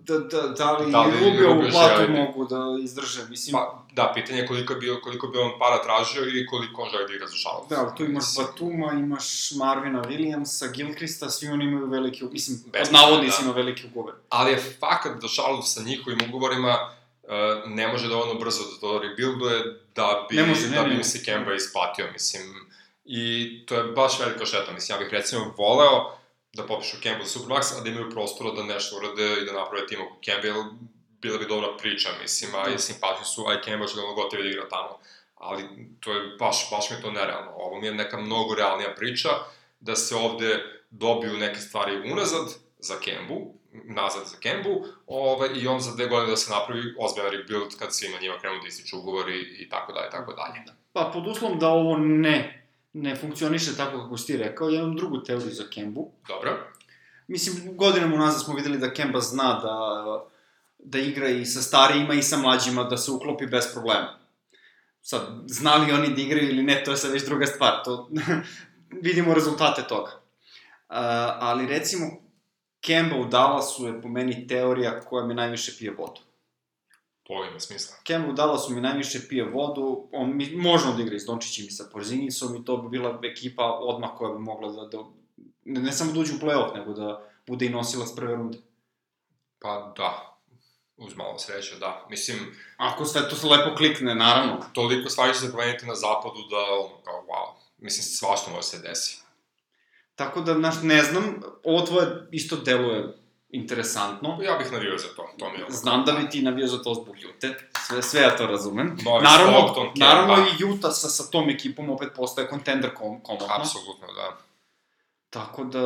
da, 0.00 0.18
da, 0.18 0.48
da 0.48 0.72
li, 0.72 0.92
da 0.92 1.02
li 1.02 1.12
Rubio 1.20 1.50
u 1.50 1.70
platu 1.70 1.96
želi... 1.96 2.12
mogu 2.12 2.44
da 2.44 2.78
izdrže, 2.82 3.20
mislim... 3.28 3.52
Pa, 3.52 3.84
da, 3.92 4.12
pitanje 4.14 4.38
je 4.38 4.46
koliko 4.46 4.74
bi, 4.74 5.00
koliko 5.02 5.26
bi 5.26 5.38
on 5.38 5.50
para 5.58 5.82
tražio 5.82 6.22
i 6.22 6.46
koliko 6.46 6.82
on 6.82 6.90
želi 6.90 7.04
da 7.08 7.14
igra 7.14 7.26
za 7.26 7.36
šalac. 7.36 7.68
Da, 7.68 7.80
ali 7.80 7.90
tu 7.96 8.04
imaš 8.04 8.24
mislim. 8.24 8.46
Batuma, 8.46 8.92
imaš 8.92 9.50
Marvina 9.56 10.02
Williamsa, 10.02 10.72
Gilchrista, 10.72 11.30
svi 11.30 11.48
oni 11.48 11.64
imaju 11.64 11.86
veliki, 11.86 12.24
mislim, 12.32 12.58
Bez 12.72 12.90
navodnici 12.92 13.44
da. 13.44 13.52
veliki 13.52 13.86
ugovor. 13.86 14.14
Ali 14.28 14.50
je 14.50 14.76
fakat 14.80 15.22
da 15.22 15.28
šalac 15.28 15.64
sa 15.64 15.82
njihovim 15.82 16.18
ugovorima 16.28 16.99
ne 17.66 17.88
može 17.88 18.08
dovoljno 18.08 18.34
brzo 18.34 18.62
da 18.64 18.80
to 18.80 18.98
rebuilduje 18.98 19.62
da 19.94 20.26
bi, 20.30 20.36
ne 20.36 20.46
može, 20.46 20.68
ne, 20.68 20.76
da 20.76 20.82
bi 20.82 20.94
im 20.94 21.04
se 21.04 21.24
Kemba 21.24 21.54
isplatio, 21.54 22.06
mislim. 22.12 22.42
I 23.04 23.48
to 23.66 23.74
je 23.74 23.84
baš 23.84 24.20
velika 24.20 24.46
šeta, 24.46 24.72
mislim, 24.72 24.96
ja 24.96 25.04
bih 25.04 25.12
recimo 25.12 25.54
voleo 25.58 26.16
da 26.52 26.66
popišu 26.66 26.96
Campbell 27.02 27.28
Supermax, 27.28 27.78
a 27.78 27.80
da 27.80 27.88
imaju 27.88 28.10
prostora 28.10 28.50
da 28.50 28.62
nešto 28.62 28.96
urade 28.96 29.42
i 29.42 29.44
da 29.44 29.52
naprave 29.52 29.86
tim 29.86 30.00
oko 30.00 30.16
Campbell, 30.24 30.64
bila 31.22 31.38
bi 31.38 31.46
dobra 31.46 31.76
priča, 31.76 32.08
mislim, 32.22 32.54
a 32.54 32.68
i 32.68 32.72
da. 32.72 32.78
simpatiju 32.78 33.24
su, 33.24 33.46
a 33.48 33.54
i 33.54 33.62
Campbell 33.64 33.88
će 33.88 33.96
da 33.96 34.02
ono 34.02 34.14
gotovo 34.14 34.42
da 34.42 34.48
igra 34.48 34.68
tamo. 34.68 34.98
Ali 35.34 35.64
to 36.00 36.12
je, 36.12 36.36
baš, 36.38 36.70
baš 36.70 36.90
mi 36.90 36.96
je 36.96 37.02
to 37.02 37.10
nerealno. 37.10 37.50
Ovo 37.54 37.80
mi 37.80 37.86
je 37.86 37.94
neka 37.94 38.16
mnogo 38.16 38.54
realnija 38.54 38.94
priča, 38.96 39.28
da 39.80 39.96
se 39.96 40.16
ovde 40.16 40.80
dobiju 40.90 41.36
neke 41.36 41.60
stvari 41.60 42.12
unazad 42.12 42.54
za 42.78 43.00
Kembu, 43.00 43.54
nazad 43.72 44.26
za 44.26 44.36
Kembu, 44.40 44.84
ovaj, 45.06 45.48
i 45.54 45.66
on 45.66 45.80
za 45.80 45.94
dve 45.94 46.06
godine 46.06 46.30
da 46.30 46.36
se 46.36 46.52
napravi 46.52 46.94
ozbiljan 46.98 47.32
rebuild 47.32 47.78
kad 47.78 47.94
svima 47.94 48.20
njima 48.20 48.38
krenu 48.40 48.60
da 48.62 48.68
ističu 48.68 48.98
ugovori 48.98 49.40
i 49.58 49.68
tako 49.68 49.92
dalje, 49.92 50.10
tako 50.10 50.32
dalje. 50.32 50.64
Pa 50.92 51.10
pod 51.14 51.26
uslovom 51.26 51.58
da 51.58 51.68
ovo 51.68 51.96
ne 51.96 52.60
ne 52.92 53.16
funkcioniše 53.16 53.76
tako 53.76 53.98
kako 53.98 54.16
si 54.16 54.26
ti 54.26 54.36
rekao, 54.36 54.70
imam 54.70 54.96
drugu 54.96 55.22
teoriju 55.22 55.50
za 55.50 55.64
Kembu. 55.70 56.12
Dobro. 56.28 56.72
Mislim, 57.28 57.76
godinama 57.76 58.14
unazad 58.14 58.44
smo 58.44 58.54
videli 58.54 58.78
da 58.78 58.94
Kemba 58.94 59.20
zna 59.20 59.60
da, 59.60 60.04
da 60.78 60.98
igra 60.98 61.28
i 61.28 61.46
sa 61.46 61.62
starijima 61.62 62.14
i 62.14 62.22
sa 62.22 62.36
mlađima, 62.36 62.84
da 62.84 62.96
se 62.96 63.10
uklopi 63.10 63.46
bez 63.46 63.64
problema. 63.72 64.18
Sad, 65.02 65.22
znali 65.46 65.92
oni 65.92 66.14
da 66.14 66.20
igraju 66.20 66.48
ili 66.48 66.62
ne, 66.62 66.82
to 66.84 66.90
je 66.90 66.96
sad 66.96 67.12
već 67.12 67.24
druga 67.24 67.46
stvar, 67.46 67.84
to 67.84 68.10
vidimo 69.06 69.34
rezultate 69.34 69.82
toga. 69.88 70.10
Uh, 70.10 70.96
ali 71.40 71.66
recimo, 71.66 72.06
Kemba 72.80 73.16
u 73.16 73.24
Dallasu 73.24 73.86
je 73.86 74.02
po 74.02 74.08
meni 74.08 74.46
teorija 74.46 75.00
koja 75.00 75.26
me 75.26 75.34
najviše 75.34 75.72
pije 75.78 75.90
vodu. 75.90 76.20
To 77.22 77.44
ima 77.44 77.60
smisla. 77.60 77.96
Kemba 78.04 78.28
u 78.28 78.32
Dallasu 78.32 78.72
mi 78.72 78.80
najviše 78.80 79.28
pije 79.28 79.44
vodu, 79.44 80.08
on 80.12 80.36
mi, 80.36 80.56
možemo 80.56 80.92
da 80.92 81.02
igra 81.02 81.16
i 81.16 81.20
s 81.20 81.26
Dončićim 81.26 81.66
i 81.66 81.70
sa 81.70 81.84
Porzinicom 81.92 82.56
i 82.56 82.64
to 82.64 82.76
bi 82.76 82.88
bila 82.88 83.20
ekipa 83.22 83.64
odmah 83.64 84.10
koja 84.16 84.34
bi 84.34 84.38
mogla 84.38 84.72
da, 84.72 84.86
da 84.86 85.04
ne, 85.64 85.80
ne 85.80 85.92
samo 85.92 86.12
da 86.12 86.20
uđe 86.20 86.32
u 86.32 86.38
play-off, 86.38 86.74
nego 86.74 86.92
da 86.92 87.30
bude 87.46 87.66
i 87.66 87.70
nosila 87.70 88.06
s 88.06 88.16
prve 88.16 88.34
runde. 88.34 88.58
Pa 89.58 89.92
da, 89.96 90.38
uz 90.96 91.16
malo 91.16 91.38
sreće, 91.38 91.76
da. 91.76 92.06
Mislim... 92.10 92.38
Ako 92.76 93.04
sve 93.04 93.28
to 93.28 93.36
se 93.36 93.46
lepo 93.46 93.76
klikne, 93.76 94.14
naravno. 94.14 94.64
Toliko 94.72 95.10
stvari 95.10 95.34
će 95.34 95.40
se 95.40 95.52
promeniti 95.52 95.86
na 95.86 95.94
zapadu 95.94 96.38
da, 96.50 96.56
ono, 96.56 97.02
kao, 97.04 97.24
wow, 97.28 97.62
mislim, 97.78 98.02
svašta 98.02 98.50
može 98.50 98.62
se 98.62 98.78
desi. 98.78 99.22
Tako 100.20 100.40
da, 100.40 100.54
znaš, 100.54 100.74
ne 100.82 101.02
znam, 101.02 101.42
ovo 101.64 101.86
tvoje 101.86 102.06
isto 102.30 102.56
deluje 102.56 103.16
interesantno. 103.50 104.38
Ja 104.42 104.58
bih 104.58 104.72
navio 104.72 104.98
za 104.98 105.08
to, 105.16 105.30
to 105.38 105.50
mi 105.50 105.58
je 105.58 105.64
Znam 105.68 106.04
da 106.04 106.12
bi 106.12 106.30
ti 106.30 106.42
navio 106.42 106.66
za 106.66 106.82
to 106.82 106.94
zbog 106.94 107.16
Jute, 107.20 107.58
sve, 107.86 108.02
sve 108.02 108.20
ja 108.20 108.36
to 108.36 108.46
razumem. 108.46 108.96
Novi 109.04 109.24
naravno, 109.24 109.58
Stockton, 109.58 109.92
naravno 109.96 110.46
i 110.46 110.62
Juta 110.62 110.90
sa, 110.90 111.08
sa 111.08 111.30
tom 111.30 111.50
ekipom 111.50 111.90
opet 111.90 112.08
postaje 112.16 112.48
kontender 112.48 112.94
kom, 112.94 113.22
komotno. 113.22 113.46
Apsolutno, 113.50 114.06
da. 114.06 114.38
Tako 115.30 115.64
da, 115.64 115.84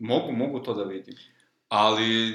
mogu, 0.00 0.32
mogu 0.32 0.60
to 0.60 0.74
da 0.74 0.84
vidim. 0.84 1.14
Ali, 1.68 2.32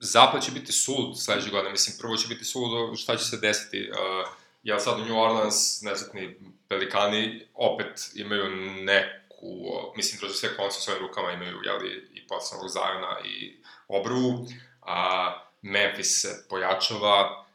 zapad 0.00 0.44
će 0.44 0.50
biti 0.52 0.72
sud 0.72 1.20
sledeće 1.20 1.50
godine, 1.50 1.70
mislim, 1.70 1.96
prvo 2.00 2.16
će 2.16 2.28
biti 2.28 2.44
sud 2.44 2.98
šta 2.98 3.16
će 3.16 3.24
se 3.24 3.36
desiti. 3.36 3.90
Uh, 3.90 4.28
ja 4.62 4.78
sad 4.78 5.00
u 5.00 5.04
New 5.04 5.18
Orleans, 5.18 5.82
nezatni 5.82 6.36
pelikani, 6.68 7.46
opet 7.54 8.10
imaju 8.14 8.44
neku 8.82 9.25
o, 9.42 9.92
mislim, 9.96 10.20
drže 10.20 10.34
sve 10.34 10.56
konce 10.56 10.78
u 10.78 10.80
svojim 10.80 11.02
rukama, 11.02 11.32
imaju, 11.32 11.60
jeli, 11.64 12.08
i 12.14 12.26
potencijalnog 12.26 12.70
Zajona 12.70 13.16
i 13.24 13.56
Obrvu, 13.88 14.46
a 14.82 15.32
Memphis 15.62 16.20
se 16.22 16.46
pojačava, 16.48 17.46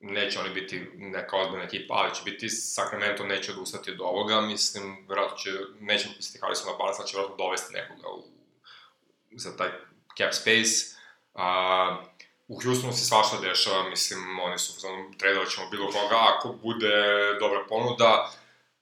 neće 0.00 0.40
oni 0.40 0.50
biti 0.50 0.90
neka 0.94 1.36
ozbiljna 1.36 1.64
ekipa, 1.64 1.94
ali 1.94 2.14
će 2.14 2.22
biti 2.24 2.48
Sacramento 2.48 3.24
neće 3.24 3.52
odustati 3.52 3.90
od 3.90 4.00
ovoga, 4.00 4.40
mislim, 4.40 5.06
verovatno 5.08 5.36
će, 5.36 5.50
neće 5.80 6.08
Harrison 6.40 6.72
na 6.72 6.78
balans, 6.78 6.98
ali 6.98 7.08
će 7.08 7.16
verovatno 7.16 7.44
dovesti 7.44 7.74
nekoga 7.74 8.08
u, 8.08 8.22
za 9.36 9.56
taj 9.56 9.68
cap 10.18 10.32
space. 10.32 10.96
A, 11.34 12.04
u 12.48 12.60
Houstonu 12.60 12.92
se 12.92 13.04
svašta 13.04 13.40
dešava, 13.40 13.88
mislim, 13.90 14.40
oni 14.40 14.58
su, 14.58 14.80
znam, 14.80 15.18
tradovat 15.18 15.48
ćemo 15.48 15.70
bilo 15.70 15.86
koga, 15.86 16.16
ako 16.36 16.52
bude 16.62 16.96
dobra 17.40 17.64
ponuda, 17.68 18.30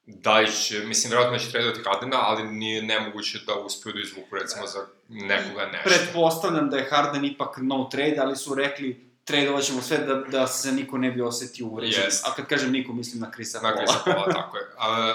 da 0.06 0.44
će, 0.46 0.78
mislim, 0.78 1.10
verovatno 1.10 1.36
neće 1.36 1.50
tradovati 1.50 1.80
Hardena, 1.84 2.16
ali 2.20 2.52
nije 2.52 2.82
nemoguće 2.82 3.38
da 3.46 3.54
uspeju 3.54 3.92
da 3.92 4.00
izvuku, 4.00 4.36
recimo, 4.36 4.66
za 4.66 4.86
nekoga 5.08 5.66
nešto. 5.66 5.90
Pretpostavljam 5.90 6.70
da 6.70 6.76
je 6.76 6.88
Harden 6.90 7.24
ipak 7.24 7.58
no 7.60 7.88
trade, 7.90 8.16
ali 8.18 8.36
su 8.36 8.54
rekli 8.54 9.12
tradovat 9.24 9.64
ćemo 9.64 9.82
sve 9.82 9.98
da, 9.98 10.14
da 10.14 10.46
se 10.46 10.72
niko 10.72 10.98
ne 10.98 11.10
bi 11.10 11.22
osetio 11.22 11.66
uvređen. 11.66 12.04
Jest. 12.04 12.26
A 12.26 12.34
kad 12.34 12.46
kažem 12.46 12.72
niko, 12.72 12.92
mislim 12.92 13.20
na 13.20 13.30
Krisa 13.30 13.60
Na 13.60 13.62
Paula. 13.62 13.76
Krisa 13.78 13.98
Paula, 14.04 14.32
tako 14.42 14.56
je. 14.56 14.64
A, 14.78 15.14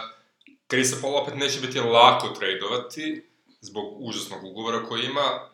Krisa 0.67 0.97
Paula 1.01 1.21
opet 1.21 1.35
neće 1.35 1.59
biti 1.59 1.79
lako 1.79 2.27
tradovati, 2.27 3.25
zbog 3.61 3.85
užasnog 3.97 4.43
ugovora 4.43 4.83
koji 4.83 5.05
ima, 5.05 5.49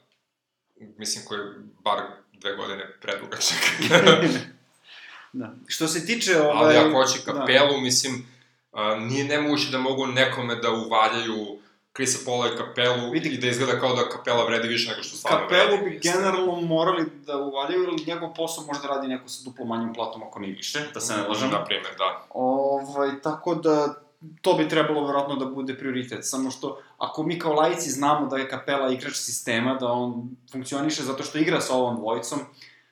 mislim, 0.97 1.25
koji 1.25 1.39
je 1.39 1.45
bar 1.83 1.99
dve 2.33 2.55
godine 2.55 2.91
predugačak. 3.01 3.57
da. 5.33 5.55
Što 5.67 5.87
se 5.87 6.05
tiče... 6.05 6.39
Ovaj, 6.39 6.77
Ali 6.77 6.77
ako 6.77 7.03
hoće 7.03 7.19
kapelu, 7.25 7.73
da. 7.73 7.81
mislim, 7.81 8.32
a, 8.73 8.95
nije 8.95 9.23
nemoguće 9.23 9.71
da 9.71 9.77
mogu 9.77 10.05
nekome 10.07 10.55
da 10.55 10.71
uvaljaju 10.71 11.57
Krisa 11.93 12.19
Paula 12.25 12.47
i 12.47 12.57
kapelu 12.57 13.11
Vidi- 13.11 13.29
i 13.29 13.37
da 13.37 13.47
izgleda 13.47 13.79
kao 13.79 13.95
da 13.95 14.09
kapela 14.09 14.45
vredi 14.45 14.67
više 14.67 14.89
nego 14.91 15.03
što 15.03 15.17
stvarno 15.17 15.47
vredi. 15.47 15.63
Kapelu 15.65 15.89
bi 15.89 15.99
generalno 16.03 16.61
morali 16.61 17.05
da 17.25 17.37
uvaljaju, 17.37 17.83
ili 17.83 18.03
njegov 18.07 18.33
posao 18.33 18.63
možda 18.65 18.87
radi 18.87 19.07
neko 19.07 19.29
sa 19.29 19.43
duplo 19.49 19.65
manjim 19.65 19.93
platom, 19.93 20.23
ako 20.23 20.39
nije 20.39 20.55
više, 20.55 20.79
da 20.93 20.99
se 20.99 21.13
ne 21.17 21.27
lažem. 21.27 21.49
Na 21.51 21.65
primjer, 21.65 21.93
da. 21.97 22.25
Ovaj, 22.29 23.21
tako 23.21 23.55
da, 23.55 23.93
to 24.41 24.53
bi 24.53 24.69
trebalo 24.69 25.05
verovatno 25.07 25.35
da 25.35 25.45
bude 25.45 25.77
prioritet. 25.77 26.19
Samo 26.25 26.51
što, 26.51 26.81
ako 26.97 27.23
mi 27.23 27.39
kao 27.39 27.53
laici 27.53 27.89
znamo 27.91 28.27
da 28.27 28.37
je 28.37 28.49
Kapela 28.49 28.91
igrač 28.91 29.13
sistema, 29.15 29.73
da 29.73 29.87
on 29.87 30.29
funkcioniše 30.51 31.03
zato 31.03 31.23
što 31.23 31.37
igra 31.37 31.61
sa 31.61 31.73
ovom 31.73 31.95
dvojicom, 31.95 32.39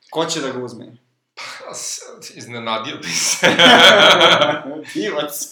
ko 0.09 0.25
će 0.25 0.41
da 0.41 0.49
ga 0.49 0.63
uzme? 0.63 0.97
Iznenadio 2.35 2.97
bi 2.97 3.07
se. 3.09 3.47
Divac. 4.93 5.51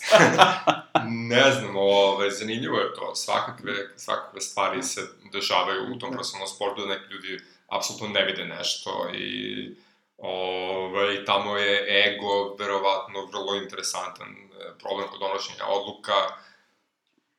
ne 1.29 1.51
znam, 1.51 1.75
ove, 1.75 2.31
zanimljivo 2.31 2.77
je 2.77 2.93
to. 2.93 3.15
Svakakve, 3.15 3.73
svakakve 3.95 4.41
stvari 4.41 4.83
se 4.83 5.01
dešavaju 5.33 5.81
u 5.83 5.99
tom 5.99 6.09
Da. 6.09 6.15
profesionalnom 6.15 6.55
sportu, 6.55 6.81
da 6.81 6.87
neki 6.87 7.13
ljudi 7.13 7.39
apsolutno 7.67 8.07
ne 8.07 8.25
vide 8.25 8.45
nešto 8.45 9.09
i 9.13 9.75
ove, 10.17 11.25
tamo 11.25 11.57
je 11.57 12.05
ego 12.05 12.55
verovatno 12.59 13.25
vrlo 13.25 13.55
interesantan 13.55 14.27
e, 14.27 14.79
problem 14.79 15.07
kod 15.07 15.19
donošenja 15.19 15.65
odluka. 15.67 16.13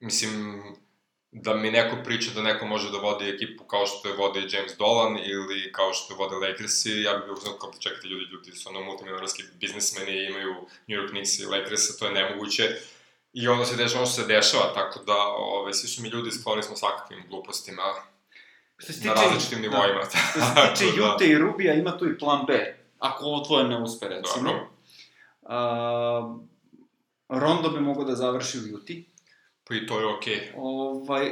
Mislim, 0.01 0.63
da 1.33 1.55
mi 1.55 1.71
neko 1.71 1.97
priča 2.05 2.31
da 2.35 2.43
neko 2.43 2.67
može 2.67 2.91
da 2.91 2.99
vodi 2.99 3.29
ekipu 3.29 3.65
kao 3.65 3.87
što 3.87 4.09
je 4.09 4.15
vodi 4.17 4.49
James 4.53 4.77
Dolan 4.79 5.19
ili 5.19 5.73
kao 5.73 5.93
što 5.93 6.15
je 6.15 6.19
vode 6.19 6.37
Lakersi, 6.37 6.91
ja 7.03 7.15
bih 7.15 7.25
bio 7.25 7.35
uzmano 7.35 7.59
kao 7.59 7.73
čekajte 7.79 8.09
ljudi, 8.09 8.25
ljudi 8.25 8.53
su 8.53 8.69
ono 8.69 8.81
multimilionarski 8.81 9.43
biznismeni, 9.61 10.27
imaju 10.27 10.55
New 10.87 10.99
York 10.99 11.09
Knicks 11.11 11.39
i 11.39 11.45
Lakers, 11.47 11.99
to 11.99 12.07
je 12.07 12.13
nemoguće. 12.13 12.65
I 13.33 13.49
onda 13.49 13.65
se 13.65 13.77
dešava 13.77 14.01
ono 14.01 14.11
što 14.11 14.23
se 14.23 14.29
dešava, 14.29 14.75
tako 14.75 15.05
da 15.05 15.17
ove, 15.37 15.75
svi 15.75 15.89
su 15.89 16.03
mi 16.03 16.09
ljudi 16.09 16.31
skloni 16.31 16.63
smo 16.63 16.77
svakakvim 16.77 17.25
glupostima 17.29 17.83
Što 18.77 18.93
se 18.93 19.05
na 19.05 19.15
tiče- 19.15 19.25
različitim 19.25 19.61
nivoima. 19.61 20.01
Što 20.03 20.41
se 20.41 20.75
tiče 20.75 20.85
da, 21.01 21.05
Jute 21.13 21.27
i 21.27 21.39
Rubija, 21.39 21.75
ima 21.75 21.99
tu 21.99 22.07
i 22.07 22.19
plan 22.19 22.47
B. 22.47 22.77
Ako 22.99 23.25
ovo 23.25 23.45
tvoje 23.45 23.65
ne 23.65 23.83
uspe, 23.83 24.09
recimo. 24.09 24.49
Dobro. 24.51 24.69
A, 25.43 26.39
Rondo 27.29 27.69
bi 27.69 27.81
mogao 27.81 28.05
da 28.05 28.15
završi 28.15 28.59
u 28.59 28.67
Juti. 28.67 29.07
Pa 29.71 29.77
i 29.77 29.87
to 29.87 30.01
je 30.01 30.07
okej. 30.07 30.53
Ovaj, 30.57 31.31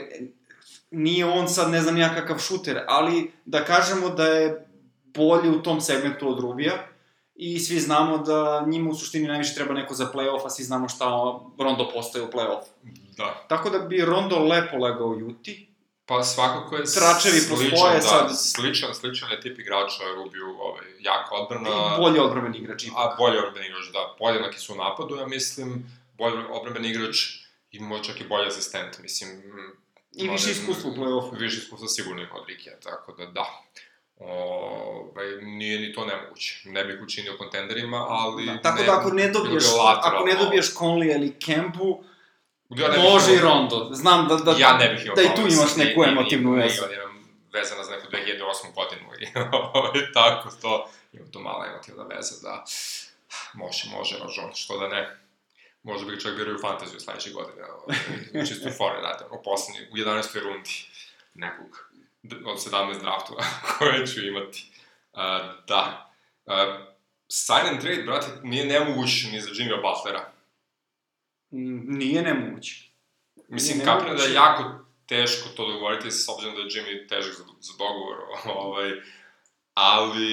nije 0.91 1.27
on 1.27 1.49
sad 1.49 1.71
ne 1.71 1.81
znam 1.81 1.97
ja 1.97 2.15
kakav 2.15 2.39
šuter, 2.39 2.81
ali 2.89 3.33
da 3.45 3.65
kažemo 3.65 4.09
da 4.09 4.27
je 4.27 4.67
bolji 5.05 5.51
u 5.51 5.63
tom 5.63 5.81
segmentu 5.81 6.29
od 6.29 6.41
Rubija 6.41 6.87
i 7.35 7.59
svi 7.59 7.81
znamo 7.81 8.19
da 8.19 8.65
njima 8.67 8.91
u 8.91 8.95
suštini 8.95 9.29
najviše 9.29 9.55
treba 9.55 9.75
neko 9.75 9.95
za 9.95 10.11
play-off, 10.15 10.47
a 10.47 10.51
svi 10.51 10.65
znamo 10.65 10.89
šta 10.89 11.05
Rondo 11.59 11.91
postaje 11.95 12.25
u 12.25 12.31
play-off. 12.31 12.63
Da. 13.17 13.45
Tako 13.49 13.71
da 13.71 13.79
bi 13.79 14.05
Rondo 14.05 14.39
lepo 14.39 14.77
legao 14.77 15.15
Juti. 15.15 15.69
Pa 16.07 16.23
svakako 16.23 16.77
je 16.77 16.85
Tračevi 16.85 17.41
sličan, 17.41 17.95
da, 17.95 18.01
sad. 18.01 18.31
Sličan, 18.39 18.95
sličan 18.95 19.31
je 19.31 19.41
tip 19.41 19.59
igrača, 19.59 20.03
Rubiju, 20.17 20.47
ovaj, 20.61 20.85
jako 21.01 21.35
odbrana. 21.35 21.69
I 21.71 22.01
bolji 22.01 22.19
odbrameni 22.19 22.59
igrač 22.59 22.85
ipak. 22.85 22.97
A 22.99 23.17
bolje 23.19 23.39
odbrambeni 23.39 23.67
igrač, 23.67 23.93
da. 23.93 24.15
Podjednaki 24.19 24.59
su 24.59 24.73
u 24.73 24.77
napadu, 24.77 25.17
ja 25.17 25.27
mislim. 25.27 25.91
Bolje 26.19 26.47
odbrambeni 26.51 26.89
igrač 26.89 27.48
i 27.71 27.81
možda 27.81 28.05
čak 28.05 28.21
i 28.21 28.25
bolji 28.25 28.47
asistent, 28.47 28.99
mislim. 28.99 29.43
I 30.13 30.29
više 30.29 30.51
iskustva 30.51 30.91
u 30.91 30.95
play-offu. 30.95 31.39
Više 31.39 31.57
iskustva 31.59 31.89
sigurno 31.89 32.23
ima 32.23 32.35
od 32.35 32.49
Rikija, 32.49 32.81
tako 32.81 33.13
da 33.13 33.27
da. 33.27 33.65
Ovaj, 34.17 35.27
nije 35.43 35.81
ni 35.81 35.93
to 35.93 36.05
nemoguće. 36.05 36.61
Ne 36.65 36.85
bih 36.85 36.97
učinio 37.03 37.37
kontenderima, 37.39 38.07
ali... 38.09 38.47
Da, 38.47 38.63
tako 38.63 38.81
ne, 38.81 38.87
da 38.87 38.99
ako 38.99 39.11
ne 39.11 39.29
dobiješ, 39.29 39.65
ako 39.97 40.25
ne 40.25 40.35
dobiješ 40.35 40.75
Conley 40.75 41.15
ili 41.15 41.39
Kempu, 41.39 42.05
Ja 42.71 42.89
ne 42.89 42.99
može 42.99 43.35
i 43.35 43.39
Rondo. 43.39 43.89
Znam 43.93 44.29
da, 44.29 44.37
da, 44.37 44.55
ja 44.59 44.77
ne 44.77 44.89
bih 44.89 45.11
da 45.17 45.23
i 45.23 45.35
tu 45.37 45.41
imaš 45.43 45.77
neku 45.77 46.05
emotivnu 46.05 46.53
vezu. 46.53 46.83
ni- 46.89 46.95
Imam 46.95 47.29
vezana 47.53 47.85
za 47.85 47.91
neku 47.91 48.07
2008. 48.11 48.75
godinu 48.75 49.09
i 49.21 49.27
ovaj, 49.53 50.13
tako 50.15 50.49
to, 50.63 50.91
ima 51.13 51.27
tu 51.33 51.41
mala 51.41 51.67
emotivna 51.67 52.05
veza 52.05 52.35
da 52.43 52.65
može, 53.55 53.91
može, 53.91 54.17
Ražon, 54.19 54.51
što 54.55 54.79
da 54.79 54.89
ne. 54.89 55.19
Možda 55.83 56.11
bih 56.11 56.21
čak 56.23 56.37
birao 56.37 56.53
i 56.53 56.57
u 56.57 56.61
fantaziju 56.61 57.01
sledeće 57.01 57.31
godine, 57.31 57.63
ovaj, 57.65 57.97
čisto 58.47 58.71
fore, 58.71 59.01
znate, 59.01 59.25
o 59.31 59.43
poslednji, 59.43 59.89
u 59.93 59.97
11. 59.97 60.41
rundi 60.43 60.71
nekog 61.35 61.91
od 62.45 62.57
17 62.59 63.01
draftova 63.01 63.45
koje 63.79 64.07
ću 64.07 64.27
imati. 64.27 64.71
Uh, 65.13 65.21
da. 65.69 66.13
Uh, 66.47 66.55
sign 67.29 67.67
and 67.69 67.81
trade, 67.81 68.03
brate, 68.03 68.27
nije 68.43 68.67
nemoguć 68.67 69.25
ni 69.33 69.41
za 69.41 69.51
Jimmy 69.51 69.77
Butlera. 69.83 70.33
Mm, 71.53 71.99
Nije 71.99 72.23
nemoguće. 72.23 72.91
Mislim, 73.49 73.79
Nije 73.79 73.87
kapiram 73.87 74.17
da 74.17 74.23
je 74.23 74.29
nemoguće. 74.29 74.35
jako 74.35 74.85
teško 75.07 75.49
to 75.57 75.67
dogovoriti, 75.67 76.11
s 76.11 76.29
obzirom 76.29 76.55
da 76.55 76.61
je 76.61 76.69
Jimmy 76.69 77.09
težak 77.09 77.33
za, 77.35 77.45
za 77.61 77.73
dogovor, 77.79 78.19
ovaj, 78.65 78.91
ali 79.75 80.29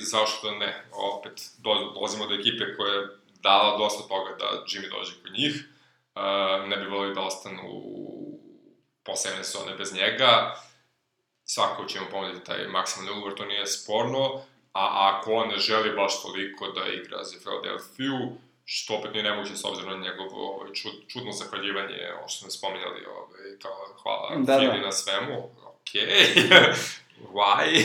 zašto 0.00 0.50
ne? 0.50 0.84
Opet, 0.92 1.50
do, 1.58 1.70
dolazimo 1.94 2.26
do 2.26 2.34
ekipe 2.34 2.76
koja 2.76 3.08
dala 3.42 3.78
dosta 3.78 4.08
toga 4.08 4.36
da 4.38 4.64
Jimmy 4.66 4.90
dođe 4.90 5.12
kod 5.22 5.32
njih, 5.32 5.54
uh, 6.14 6.68
ne 6.68 6.76
bi 6.76 6.86
volili 6.86 7.14
da 7.14 7.20
ostanu 7.20 7.62
posebne 9.04 9.44
sezone 9.44 9.74
bez 9.74 9.94
njega, 9.94 10.54
svako 11.44 11.84
će 11.84 12.00
mu 12.00 12.06
ponuditi 12.10 12.46
taj 12.46 12.68
maksimalni 12.68 13.18
ugovor, 13.18 13.34
to 13.34 13.44
nije 13.44 13.66
sporno, 13.66 14.42
a 14.72 15.12
ako 15.12 15.32
on 15.32 15.48
ne 15.48 15.58
želi 15.58 15.96
baš 15.96 16.22
toliko 16.22 16.68
da 16.68 16.92
igra 16.92 17.24
za 17.24 17.38
Philadelphia, 17.38 18.28
što 18.64 18.94
opet 18.94 19.12
nije 19.12 19.22
nemoguće 19.22 19.56
s 19.56 19.64
obzirom 19.64 20.00
na 20.00 20.06
njegovo 20.06 20.54
ovaj, 20.54 20.72
čud, 20.72 20.92
čudno 21.08 21.32
zahvaljivanje, 21.32 22.12
ovo 22.18 22.28
što 22.28 22.40
smo 22.40 22.50
spominjali, 22.50 23.06
ovaj, 23.06 23.58
kao 23.62 23.72
hvala 24.02 24.36
Da, 24.36 24.36
da, 24.36 24.52
da. 24.52 24.60
Fili 24.60 24.84
na 24.84 24.92
svemu, 24.92 25.50
okej, 25.66 26.34
why? 27.34 27.84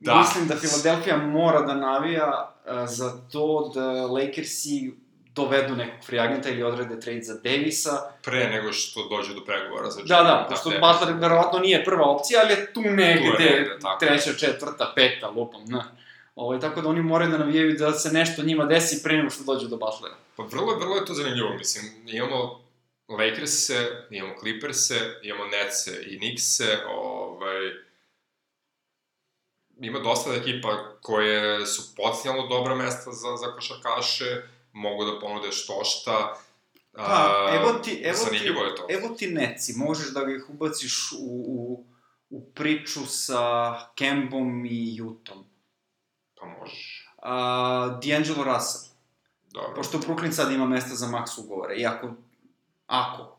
Da. 0.00 0.18
Mislim 0.18 0.48
da 0.48 0.56
Filadelfija 0.56 1.16
mora 1.16 1.60
da 1.60 1.74
navija 1.74 2.54
uh, 2.66 2.72
za 2.86 3.20
to 3.32 3.72
da 3.74 4.06
Lakersi 4.06 4.92
dovedu 5.34 5.76
nekog 5.76 6.04
free 6.06 6.20
agenta 6.20 6.48
ili 6.48 6.62
odrede 6.62 7.00
trade 7.00 7.22
za 7.22 7.34
Davisa. 7.34 8.10
Pre 8.22 8.50
nego 8.50 8.72
što 8.72 9.08
dođe 9.08 9.34
do 9.34 9.44
pregovora 9.44 9.90
za 9.90 10.02
Da, 10.02 10.22
da, 10.22 10.46
pošto 10.50 10.70
ne. 10.70 10.78
Butler 10.78 11.14
verovatno 11.14 11.58
nije 11.58 11.84
prva 11.84 12.06
opcija, 12.06 12.40
ali 12.44 12.52
je 12.52 12.72
tu 12.72 12.80
negde, 12.80 13.36
Tu 13.36 13.42
je 13.42 13.50
negde, 13.50 13.78
tako 13.82 13.98
treća, 13.98 14.32
četvrta, 14.34 14.92
peta, 14.96 15.28
lupam, 15.28 15.64
na. 15.66 15.84
Ovaj, 16.34 16.60
tako 16.60 16.80
da 16.80 16.88
oni 16.88 17.02
moraju 17.02 17.30
da 17.30 17.38
navijaju 17.38 17.72
da 17.72 17.92
se 17.92 18.12
nešto 18.12 18.42
njima 18.42 18.64
desi 18.64 19.02
pre 19.02 19.16
nego 19.16 19.30
što 19.30 19.44
dođu 19.44 19.66
do 19.68 19.76
Butlera. 19.76 20.16
Pa 20.36 20.42
vrlo, 20.42 20.78
vrlo 20.78 20.96
je 20.96 21.04
to 21.04 21.14
zanimljivo, 21.14 21.54
mislim, 21.58 21.84
imamo 22.06 22.60
Lakers-e, 23.08 24.06
imamo 24.10 24.34
Clippers-e, 24.40 25.20
imamo 25.22 25.44
Nets-e 25.44 26.02
i 26.06 26.18
Knicks-e, 26.18 26.78
ovaj, 26.88 27.87
ima 29.80 29.98
dosta 29.98 30.34
ekipa 30.34 30.68
koje 31.02 31.66
su 31.66 31.94
potencijalno 31.96 32.46
dobra 32.46 32.74
mesta 32.74 33.12
za, 33.12 33.36
za 33.36 33.52
košarkaše, 33.54 34.42
mogu 34.72 35.04
da 35.04 35.20
ponude 35.20 35.52
što 35.52 35.84
šta. 35.84 36.38
Pa, 36.92 37.50
evo 37.54 37.72
ti, 37.72 38.02
evo 38.04 38.18
ti, 38.30 38.36
je 38.36 38.74
to. 38.76 38.86
evo 38.88 39.08
ti 39.08 39.26
neci, 39.26 39.72
možeš 39.76 40.10
da 40.10 40.20
ih 40.20 40.44
ubaciš 40.48 41.12
u, 41.12 41.44
u, 41.46 41.84
u 42.30 42.50
priču 42.50 43.00
sa 43.06 43.74
Kembom 43.94 44.66
i 44.66 44.96
Jutom. 44.96 45.44
Pa 46.40 46.46
možeš. 46.46 47.08
Uh, 47.18 47.24
D'Angelo 48.00 48.44
Russell, 48.44 48.94
Dobro. 49.50 49.74
pošto 49.74 49.98
Brooklyn 49.98 50.32
sad 50.32 50.52
ima 50.52 50.66
mesta 50.66 50.94
za 50.94 51.06
maks 51.06 51.38
ugovore, 51.38 51.76
i 51.76 51.86
ako, 51.86 52.10
ako 52.86 53.36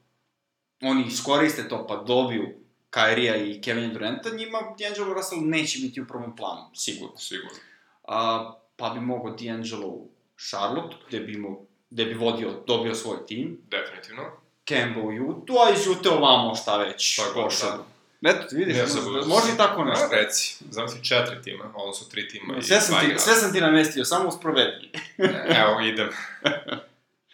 oni 0.82 1.04
iskoriste 1.08 1.70
to 1.70 1.88
pa 1.88 1.96
dobiju 1.96 2.60
Kairija 2.90 3.36
i 3.38 3.62
Kevina 3.62 3.88
Duranta, 3.88 4.30
njima 4.30 4.58
D'Angelo 4.80 5.14
Russell 5.14 5.42
neće 5.42 5.80
biti 5.80 6.02
u 6.02 6.08
prvom 6.08 6.36
planu, 6.36 6.70
sigurno. 6.76 7.18
Sigurno. 7.18 7.58
A, 8.04 8.52
pa 8.76 8.90
bi 8.90 9.00
mogao 9.00 9.34
D'Angelo 9.34 9.86
u 9.86 10.08
Charlotte, 10.40 10.96
gde 11.08 11.20
bi, 11.20 11.34
imao, 11.34 11.62
gde 11.90 12.06
bi 12.06 12.14
vodio, 12.14 12.64
dobio 12.68 12.96
svoj 12.96 13.26
tim. 13.28 13.62
Definitivno. 13.68 14.24
Kemba 14.66 15.00
u 15.00 15.08
Utah, 15.08 15.56
a 15.58 15.74
iz 15.74 15.88
Utah 15.88 16.12
ovamo 16.14 16.56
šta 16.56 16.78
već 16.78 17.16
Tako, 17.16 17.42
pošao. 17.44 17.86
da. 18.22 18.30
Eto, 18.30 18.48
vidiš, 18.52 18.76
Ne, 18.76 18.82
može, 18.82 18.94
sad 18.94 19.04
budu- 19.04 19.28
može 19.28 19.54
i 19.54 19.58
tako 19.58 19.84
nešto. 19.84 20.06
A, 20.06 20.10
reci, 20.12 20.58
znam 20.72 20.88
ti 20.88 21.06
četiri 21.06 21.42
tima, 21.44 21.72
odnosno 21.76 22.08
tri 22.08 22.28
tima 22.28 22.62
Sve 22.62 22.82
sam, 22.82 23.00
ti, 23.00 23.20
sve 23.20 23.34
sam 23.34 23.54
ti 23.54 23.62
namestio, 23.62 24.06
samo 24.06 24.30
usprovedi. 24.30 24.90
Evo, 25.50 25.80
idem. 25.84 26.10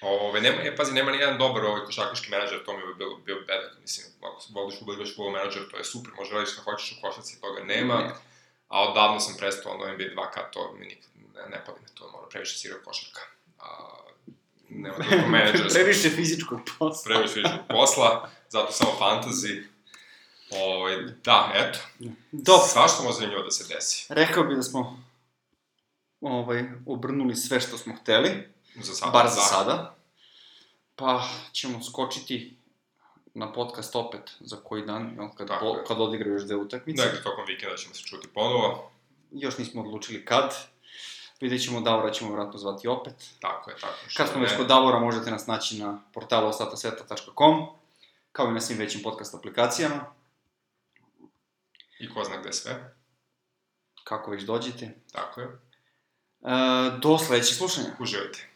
Ove, 0.07 0.41
nema, 0.41 0.61
je, 0.61 0.75
pazi, 0.75 0.93
nema 0.93 1.11
ni 1.11 1.17
jedan 1.17 1.37
dobar 1.37 1.65
ovaj 1.65 1.85
košarkaški 1.85 2.29
menadžer, 2.29 2.65
to 2.65 2.73
mi 2.73 2.79
je 2.79 2.93
bio, 2.97 3.15
bio 3.25 3.35
bedak, 3.39 3.77
mislim, 3.81 4.07
ako 4.23 4.41
se 4.41 4.49
voliš 4.53 4.77
futbol, 4.79 4.93
igraš 4.95 5.09
futbol 5.15 5.31
menadžer, 5.31 5.63
to 5.71 5.77
je 5.77 5.83
super, 5.83 6.11
može 6.17 6.33
radiš 6.33 6.51
šta 6.53 6.61
hoćeš 6.61 6.91
u 6.97 7.01
košarci, 7.01 7.41
toga 7.41 7.63
nema, 7.63 7.95
Ne. 7.95 8.11
a 8.67 8.83
odavno 8.83 9.19
sam 9.19 9.35
prestao 9.37 9.71
ono 9.71 9.93
NBA 9.93 10.03
2K, 10.15 10.51
to 10.53 10.73
mi 10.79 10.85
nikad 10.85 11.09
ne, 11.35 11.41
ne 11.49 11.63
pali 11.65 11.77
me 11.81 11.87
to, 11.93 12.11
mora 12.11 12.27
previše 12.29 12.57
sirao 12.57 12.79
košarka. 12.85 13.21
A, 13.59 13.67
nema 14.69 14.95
toliko 15.09 15.27
menadžera. 15.27 15.69
Previše 15.73 16.09
fizičkog 16.09 16.59
posla. 16.79 17.03
Previše 17.13 17.33
fizičkog 17.33 17.67
posla, 17.69 18.29
zato 18.49 18.71
samo 18.71 18.91
fantasy. 18.99 19.63
Ove, 20.51 20.97
da, 21.23 21.51
eto, 21.55 21.79
Dobro. 22.31 22.67
svašta 22.67 23.03
može 23.03 23.15
zanimljivo 23.15 23.43
da 23.43 23.51
se 23.51 23.73
desi. 23.73 24.05
Rekao 24.09 24.43
bi 24.43 24.55
da 24.55 24.63
smo 24.63 25.03
ovaj, 26.21 26.63
obrnuli 26.85 27.35
sve 27.35 27.59
što 27.59 27.77
smo 27.77 27.95
hteli, 27.95 28.49
Za 28.75 28.93
sada. 28.93 29.11
bar 29.11 29.27
za 29.29 29.35
da. 29.35 29.41
sada. 29.41 29.94
Pa 30.95 31.27
ćemo 31.51 31.83
skočiti 31.83 32.55
na 33.33 33.53
podcast 33.53 33.95
opet 33.95 34.31
za 34.39 34.57
koji 34.63 34.85
dan, 34.85 35.15
jel, 35.17 35.29
kad, 35.37 35.47
Tako 35.47 35.65
po, 35.65 35.77
je. 35.77 35.83
kad 35.87 36.01
odigraju 36.01 36.35
još 36.35 36.43
dve 36.43 36.55
utakmice. 36.55 37.03
Negde 37.05 37.23
tokom 37.23 37.45
vikenda 37.47 37.77
ćemo 37.77 37.93
se 37.93 38.03
čuti 38.03 38.27
ponovo. 38.27 38.91
Još 39.31 39.57
nismo 39.57 39.81
odlučili 39.81 40.25
kad. 40.25 40.55
Vidjet 41.41 41.63
ćemo, 41.63 41.81
Davora 41.81 42.11
ćemo 42.11 42.31
vratno 42.31 42.59
zvati 42.59 42.87
opet. 42.87 43.13
Tako 43.39 43.69
je, 43.69 43.77
tako 43.77 44.05
je. 44.05 44.13
Kad 44.17 44.29
smo 44.29 44.41
već 44.41 44.57
kod 44.57 44.67
Davora, 44.67 44.99
možete 44.99 45.31
nas 45.31 45.47
naći 45.47 45.79
na 45.79 46.01
portalu 46.13 46.47
ostatasveta.com, 46.47 47.67
kao 48.31 48.47
i 48.47 48.53
na 48.53 48.61
svim 48.61 48.77
većim 48.77 49.01
podcast 49.03 49.35
aplikacijama. 49.35 50.05
I 51.99 52.13
ko 52.13 52.23
zna 52.23 52.37
gde 52.37 52.53
sve. 52.53 52.95
Kako 54.03 54.31
već 54.31 54.43
dođete. 54.43 54.95
Tako 55.11 55.41
je. 55.41 55.47
E, 55.47 55.51
do 57.01 57.17
sledećeg 57.17 57.57
slušanja. 57.57 57.87
Uživajte. 57.99 58.54